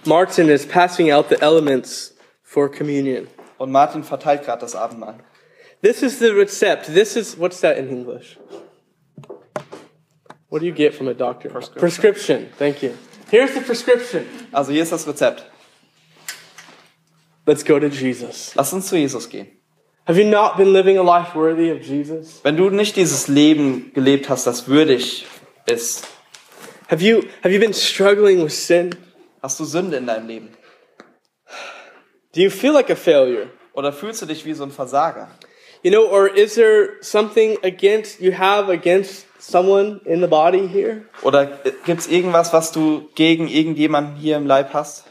Martin 0.06 0.50
is 0.50 0.66
passing 0.66 1.12
out 1.12 1.30
the 1.30 1.42
elements 1.42 2.16
for 2.44 2.70
communion. 2.70 3.28
Und 3.58 3.72
Martin 3.72 4.04
verteilt 4.04 4.44
gerade 4.46 4.62
das 4.62 4.76
Abendmahl. 4.76 5.20
This 5.82 6.02
is 6.02 6.20
the 6.20 6.30
recept. 6.30 6.86
This 6.86 7.16
is, 7.16 7.38
what's 7.38 7.60
that 7.62 7.78
in 7.78 7.90
English? 7.90 8.38
What 10.50 10.62
do 10.62 10.66
you 10.66 10.74
get 10.74 10.94
from 10.94 11.08
a 11.08 11.14
doctor? 11.14 11.50
Prescription. 11.50 11.80
Prescription. 11.80 12.50
Thank 12.58 12.84
you. 12.84 12.92
Here's 13.32 13.54
the 13.54 13.62
prescription. 13.62 14.26
Also 14.52 14.74
hier 14.74 14.84
ist 14.84 14.92
das 14.92 15.08
Rezept. 15.08 15.46
Let's 17.46 17.64
go 17.64 17.80
to 17.80 17.88
Jesus. 17.88 18.54
Lass 18.56 18.74
uns 18.74 18.88
zu 18.88 18.98
Jesus 18.98 19.30
gehen. 19.30 19.48
Have 20.06 20.20
you 20.20 20.30
not 20.30 20.58
been 20.58 20.74
living 20.74 20.98
a 20.98 21.02
life 21.02 21.34
worthy 21.34 21.72
of 21.72 21.82
Jesus? 21.82 22.42
Wenn 22.44 22.58
du 22.58 22.70
nicht 22.70 22.98
dieses 22.98 23.30
Leben 23.30 23.94
gelebt 23.94 24.30
hast, 24.30 24.46
das 24.48 24.68
würdig 24.68 25.26
ist, 25.66 26.06
Have 26.90 27.02
you, 27.02 27.22
have 27.42 27.54
you 27.54 27.60
been 27.60 27.74
struggling 27.74 28.44
with 28.44 28.54
sin? 28.54 28.94
hast 29.42 29.60
du 29.62 29.64
Sünde 29.64 29.96
in 29.96 30.08
deinem 30.08 30.28
Leben. 30.28 30.50
Do 32.34 32.42
you 32.42 32.50
feel 32.50 32.74
like 32.74 32.90
a 32.90 32.98
failure? 32.98 33.50
Oder 33.74 33.94
fühlst 33.94 34.22
du 34.22 34.26
dich 34.26 34.46
wie 34.46 34.54
so 34.54 34.64
ein 34.66 34.72
Versager? 34.72 35.30
You 35.84 35.92
know, 35.92 36.06
or 36.06 36.28
is 36.28 36.56
there 36.56 36.98
something 37.00 37.58
against 37.64 38.20
you 38.20 38.34
have 38.38 38.70
against 38.70 39.26
someone 39.42 40.00
in 40.06 40.22
the 40.22 40.28
body 40.28 40.68
here? 40.68 41.04
Oder 41.24 41.60
gibt's 41.86 42.08
irgendwas, 42.08 42.54
was 42.54 42.72
du 42.72 43.10
gegen 43.16 43.48
irgendjemanden 43.48 44.16
hier 44.16 44.38
im 44.38 44.46
Leib 44.46 44.74
hast? 44.74 45.06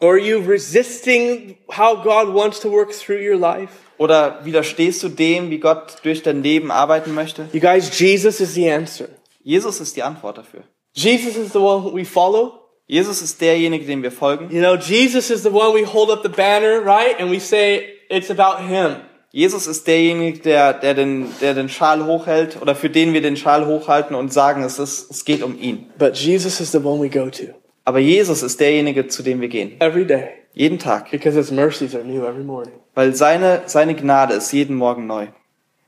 Or 0.00 0.10
are 0.10 0.18
you 0.18 0.38
resisting 0.40 1.56
how 1.68 1.96
God 1.96 2.34
wants 2.34 2.60
to 2.60 2.70
work 2.70 2.92
through 2.92 3.20
your 3.20 3.38
life? 3.38 3.72
Oder 3.98 4.40
widerstehst 4.44 5.02
du 5.02 5.08
dem, 5.08 5.48
wie 5.50 5.58
Gott 5.58 5.96
durch 6.02 6.22
dein 6.22 6.42
Leben 6.42 6.70
arbeiten 6.70 7.14
möchte? 7.14 7.48
You 7.52 7.60
guys, 7.60 7.98
Jesus 7.98 8.40
is 8.40 8.54
the 8.54 8.70
answer. 8.70 9.08
Jesus 9.42 9.80
ist 9.80 9.96
die 9.96 10.02
Antwort 10.02 10.36
dafür. 10.36 10.64
Jesus 10.92 11.36
is 11.36 11.52
the 11.52 11.58
one 11.58 11.94
we 11.94 12.04
follow. 12.04 12.60
Jesus 12.86 13.22
ist 13.22 13.40
derjenige, 13.40 13.86
dem 13.86 14.02
wir 14.02 14.12
folgen. 14.12 14.50
You 14.50 14.60
know, 14.60 14.76
Jesus 14.76 15.30
is 15.30 15.42
the 15.42 15.50
one 15.50 15.74
we 15.74 15.86
hold 15.86 16.10
up 16.10 16.22
the 16.22 16.28
banner, 16.28 16.84
right? 16.84 17.18
And 17.18 17.30
we 17.30 17.40
say 17.40 17.84
it's 18.10 18.30
about 18.30 18.62
him. 18.62 18.96
Jesus 19.36 19.66
ist 19.66 19.86
derjenige, 19.86 20.38
der, 20.38 20.72
der, 20.72 20.94
den, 20.94 21.26
der 21.42 21.52
den 21.52 21.68
Schal 21.68 22.06
hochhält 22.06 22.56
oder 22.62 22.74
für 22.74 22.88
den 22.88 23.12
wir 23.12 23.20
den 23.20 23.36
Schal 23.36 23.66
hochhalten 23.66 24.16
und 24.16 24.32
sagen, 24.32 24.62
es, 24.62 24.78
ist, 24.78 25.10
es 25.10 25.26
geht 25.26 25.42
um 25.42 25.58
ihn. 25.60 25.90
But 25.98 26.16
Jesus 26.16 26.58
is 26.58 26.72
the 26.72 26.78
one 26.78 27.02
we 27.02 27.10
go 27.10 27.28
to 27.28 27.52
Aber 27.84 27.98
Jesus 27.98 28.42
ist 28.42 28.58
derjenige, 28.60 29.08
zu 29.08 29.22
dem 29.22 29.42
wir 29.42 29.48
gehen. 29.48 29.78
every 29.78 30.06
day 30.06 30.28
Jeden 30.54 30.78
Tag. 30.78 31.10
because 31.10 31.36
his 31.36 31.50
mercies 31.50 31.94
are 31.94 32.02
new 32.02 32.24
every 32.24 32.44
morning. 32.44 32.72
Weil 32.94 33.14
seine, 33.14 33.60
seine 33.66 33.94
Gnade 33.94 34.32
ist 34.32 34.52
jeden 34.52 34.74
Morgen 34.74 35.06
neu. 35.06 35.26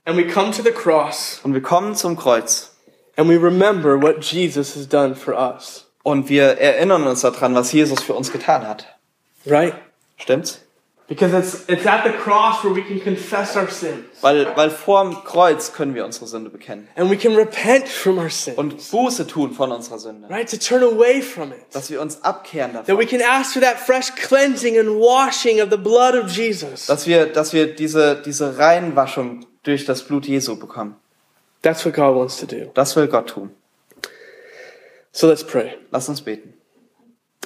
And 0.04 0.18
we 0.18 0.26
come 0.26 0.50
to 0.50 0.62
the 0.62 0.70
cross 0.70 1.40
Und 1.42 1.54
wir 1.54 1.62
kommen 1.62 1.94
zum 1.94 2.16
Kreuz. 2.16 2.76
and 3.16 3.30
we 3.30 3.36
remember 3.42 3.96
what 4.00 4.22
Jesus 4.22 4.76
has 4.76 4.86
done 4.86 5.14
for 5.14 5.32
us, 5.34 5.86
Und 6.02 6.28
wir 6.28 6.58
erinnern 6.60 7.06
uns 7.06 7.22
daran, 7.22 7.54
was 7.54 7.72
Jesus 7.72 8.02
für 8.02 8.12
uns 8.12 8.30
getan 8.30 8.68
hat. 8.68 8.86
right? 9.46 9.72
Stimmt's? 10.18 10.60
Because 11.08 11.32
it's, 11.32 11.64
it's 11.68 11.86
at 11.86 12.04
the 12.04 12.12
cross 12.12 12.62
where 12.62 12.74
we 12.74 12.82
can 12.82 13.00
confess 13.00 13.56
our 13.56 13.70
sins 13.70 14.04
Weil, 14.20 14.54
weil 14.56 14.68
vorm 14.68 15.24
Kreuz 15.24 15.72
können 15.72 15.94
wir 15.94 16.04
unsere 16.04 16.26
Sünde 16.26 16.50
bekennen. 16.50 16.86
and 16.96 17.10
we 17.10 17.16
can 17.16 17.34
repent 17.34 17.88
from 17.88 18.18
our 18.18 18.28
sin, 18.28 18.54
Und 18.56 18.76
Buße 18.90 19.26
tun 19.26 19.52
von 19.54 19.72
unserer 19.72 19.98
Sünde. 19.98 20.28
right? 20.28 20.46
To 20.50 20.58
turn 20.58 20.82
away 20.82 21.22
from 21.22 21.50
it. 21.52 21.60
Dass 21.72 21.88
wir 21.90 22.02
uns 22.02 22.22
abkehren 22.24 22.74
That 22.74 22.88
davon. 22.90 22.98
we 23.00 23.06
can 23.06 23.22
ask 23.22 23.54
for 23.54 23.62
that 23.62 23.78
fresh 23.78 24.14
cleansing 24.16 24.78
and 24.78 25.00
washing 25.00 25.62
of 25.62 25.70
the 25.70 25.78
blood 25.78 26.14
of 26.14 26.28
Jesus. 26.30 26.84
Dass 26.86 27.06
wir, 27.06 27.24
dass 27.26 27.54
wir 27.54 27.74
diese, 27.74 28.20
diese 28.22 28.58
Reinwaschung 28.58 29.46
durch 29.62 29.86
das 29.86 30.02
Blut 30.02 30.26
Jesu 30.26 30.58
bekommen. 30.58 30.96
That's 31.62 31.86
what 31.86 31.94
God 31.94 32.14
wants 32.16 32.36
to 32.36 32.44
do. 32.46 32.70
Das 32.74 32.94
will 32.96 33.08
Gott 33.08 33.30
tun. 33.30 33.50
So 35.12 35.26
let's 35.26 35.42
pray. 35.42 35.78
Lass 35.90 36.08
uns 36.10 36.20
beten. 36.20 36.52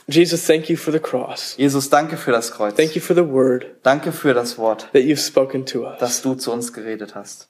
Jesus, 0.09 0.45
thank 0.47 0.69
you 0.69 0.77
for 0.77 0.93
the 0.93 0.99
cross. 0.99 1.55
Jesus, 1.57 1.89
danke 1.89 2.17
für 2.17 2.33
das 2.33 2.51
Kreuz. 2.51 2.75
Thank 2.75 2.95
you 2.97 3.01
for 3.01 3.15
the 3.15 3.27
word 3.27 3.67
Danke 3.83 4.13
für 4.13 4.35
das 4.35 4.59
Wort, 4.59 4.89
that 4.93 5.03
you've 5.03 5.25
spoken 5.25 5.65
to 5.67 5.87
us. 5.87 5.99
das 6.01 6.23
du 6.23 6.35
zu 6.35 6.53
uns 6.53 6.73
geredet 6.73 7.15
hast. 7.15 7.49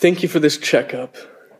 Thank 0.00 0.22
you 0.22 0.28
for 0.28 0.40
this 0.40 0.60
checkup. 0.60 1.14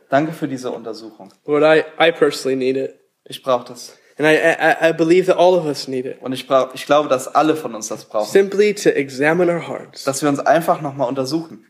Danke 0.08 0.32
für 0.32 0.46
diese 0.46 0.70
Untersuchung. 0.70 1.32
Lord, 1.46 1.64
I, 1.64 1.84
I 1.98 2.12
personally 2.12 2.56
need 2.56 2.76
it. 2.76 2.94
Ich 3.24 3.42
brauche 3.42 3.64
das. 3.66 3.96
And 4.18 4.26
I, 4.26 4.36
I, 4.36 4.90
I 4.90 4.92
believe 4.92 5.26
that 5.26 5.36
all 5.36 5.54
of 5.54 5.66
us 5.66 5.88
need 5.88 6.06
it. 6.06 6.18
Und 6.22 6.32
ich, 6.32 6.46
brauch, 6.46 6.74
ich 6.74 6.86
glaube, 6.86 7.08
dass 7.08 7.28
alle 7.28 7.56
von 7.56 7.74
uns 7.74 7.88
das 7.88 8.04
brauchen. 8.04 8.30
Simply 8.30 8.74
to 8.74 8.90
examine 8.90 9.52
our 9.52 9.66
hearts. 9.66 10.04
Dass 10.04 10.22
wir 10.22 10.28
uns 10.28 10.38
einfach 10.38 10.80
nochmal 10.80 11.08
untersuchen. 11.08 11.66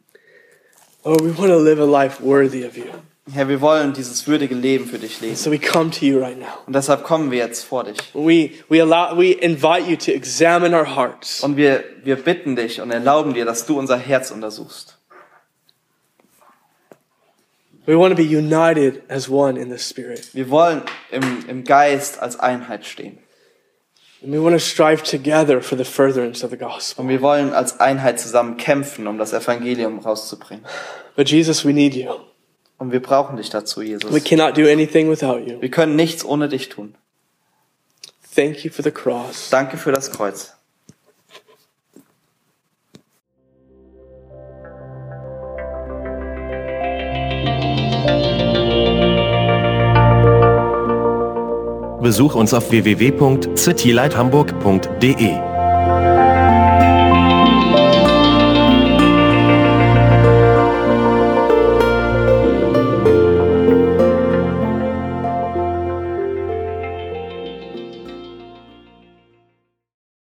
Oh, 1.02 1.16
we 1.20 1.36
want 1.38 1.50
to 1.50 1.58
live 1.58 1.80
a 1.80 1.84
life 1.84 2.22
worthy 2.22 2.64
of 2.66 2.76
you. 2.76 2.84
Herr, 3.32 3.48
wir 3.48 3.60
wollen 3.60 3.92
dieses 3.92 4.28
würdige 4.28 4.54
Leben 4.54 4.86
für 4.86 5.00
dich 5.00 5.20
leben. 5.20 5.34
So 5.34 5.50
we 5.50 5.58
come 5.58 5.90
to 5.90 6.04
you 6.04 6.20
right 6.20 6.38
now. 6.38 6.46
Und 6.66 6.76
deshalb 6.76 7.02
kommen 7.02 7.32
wir 7.32 7.38
jetzt 7.38 7.64
vor 7.64 7.82
dich. 7.82 7.98
We, 8.14 8.52
we 8.68 8.80
allow, 8.80 9.18
we 9.18 9.32
invite 9.32 9.90
you 9.90 9.96
to 9.96 10.12
examine 10.12 10.76
our 10.76 10.94
hearts. 10.94 11.42
Und 11.42 11.56
wir, 11.56 11.82
wir 12.04 12.14
bitten 12.14 12.54
dich 12.54 12.80
und 12.80 12.92
erlauben 12.92 13.34
dir, 13.34 13.44
dass 13.44 13.66
du 13.66 13.76
unser 13.76 13.98
Herz 13.98 14.30
untersuchst. 14.30 14.96
We 17.84 17.98
want 17.98 18.16
to 18.16 18.22
be 18.22 18.28
united 18.28 19.02
as 19.08 19.28
one 19.28 19.58
in 19.60 19.70
the 19.70 19.78
Spirit. 19.78 20.32
Wir 20.32 20.48
wollen 20.48 20.82
im, 21.10 21.48
im 21.48 21.64
Geist 21.64 22.22
als 22.22 22.38
Einheit 22.38 22.84
stehen. 22.86 23.18
And 24.22 24.32
we 24.32 24.40
want 24.40 24.54
to 24.54 24.60
strive 24.60 25.02
together 25.02 25.60
for 25.60 25.76
the 25.76 25.84
furtherance 25.84 26.44
of 26.44 26.50
the 26.50 26.56
gospel. 26.56 27.02
Und 27.02 27.08
wir 27.08 27.20
wollen 27.22 27.52
als 27.52 27.80
Einheit 27.80 28.20
zusammen 28.20 28.56
kämpfen, 28.56 29.08
um 29.08 29.18
das 29.18 29.32
Evangelium 29.32 29.98
rauszubringen. 29.98 30.64
But 31.16 31.28
Jesus, 31.28 31.64
we 31.64 31.72
need 31.72 31.94
you. 31.94 32.12
Und 32.78 32.92
wir 32.92 33.00
brauchen 33.00 33.36
dich 33.36 33.50
dazu, 33.50 33.80
We 33.80 33.84
Jesus. 33.86 34.24
cannot 34.24 34.56
do 34.56 34.62
anything 34.70 35.10
without 35.10 35.38
you. 35.38 35.60
Wir 35.60 35.70
können 35.70 35.96
nichts 35.96 36.24
ohne 36.24 36.48
dich 36.48 36.68
tun. 36.68 36.94
Thank 38.34 38.64
you 38.64 38.70
for 38.70 38.84
the 38.84 38.90
cross. 38.90 39.48
Danke 39.50 39.78
für 39.78 39.92
das 39.92 40.12
Kreuz. 40.12 40.52
Besuch 52.02 52.34
uns 52.36 52.52
auf 52.54 52.70
www.citylighthamburg.de. 52.70 55.55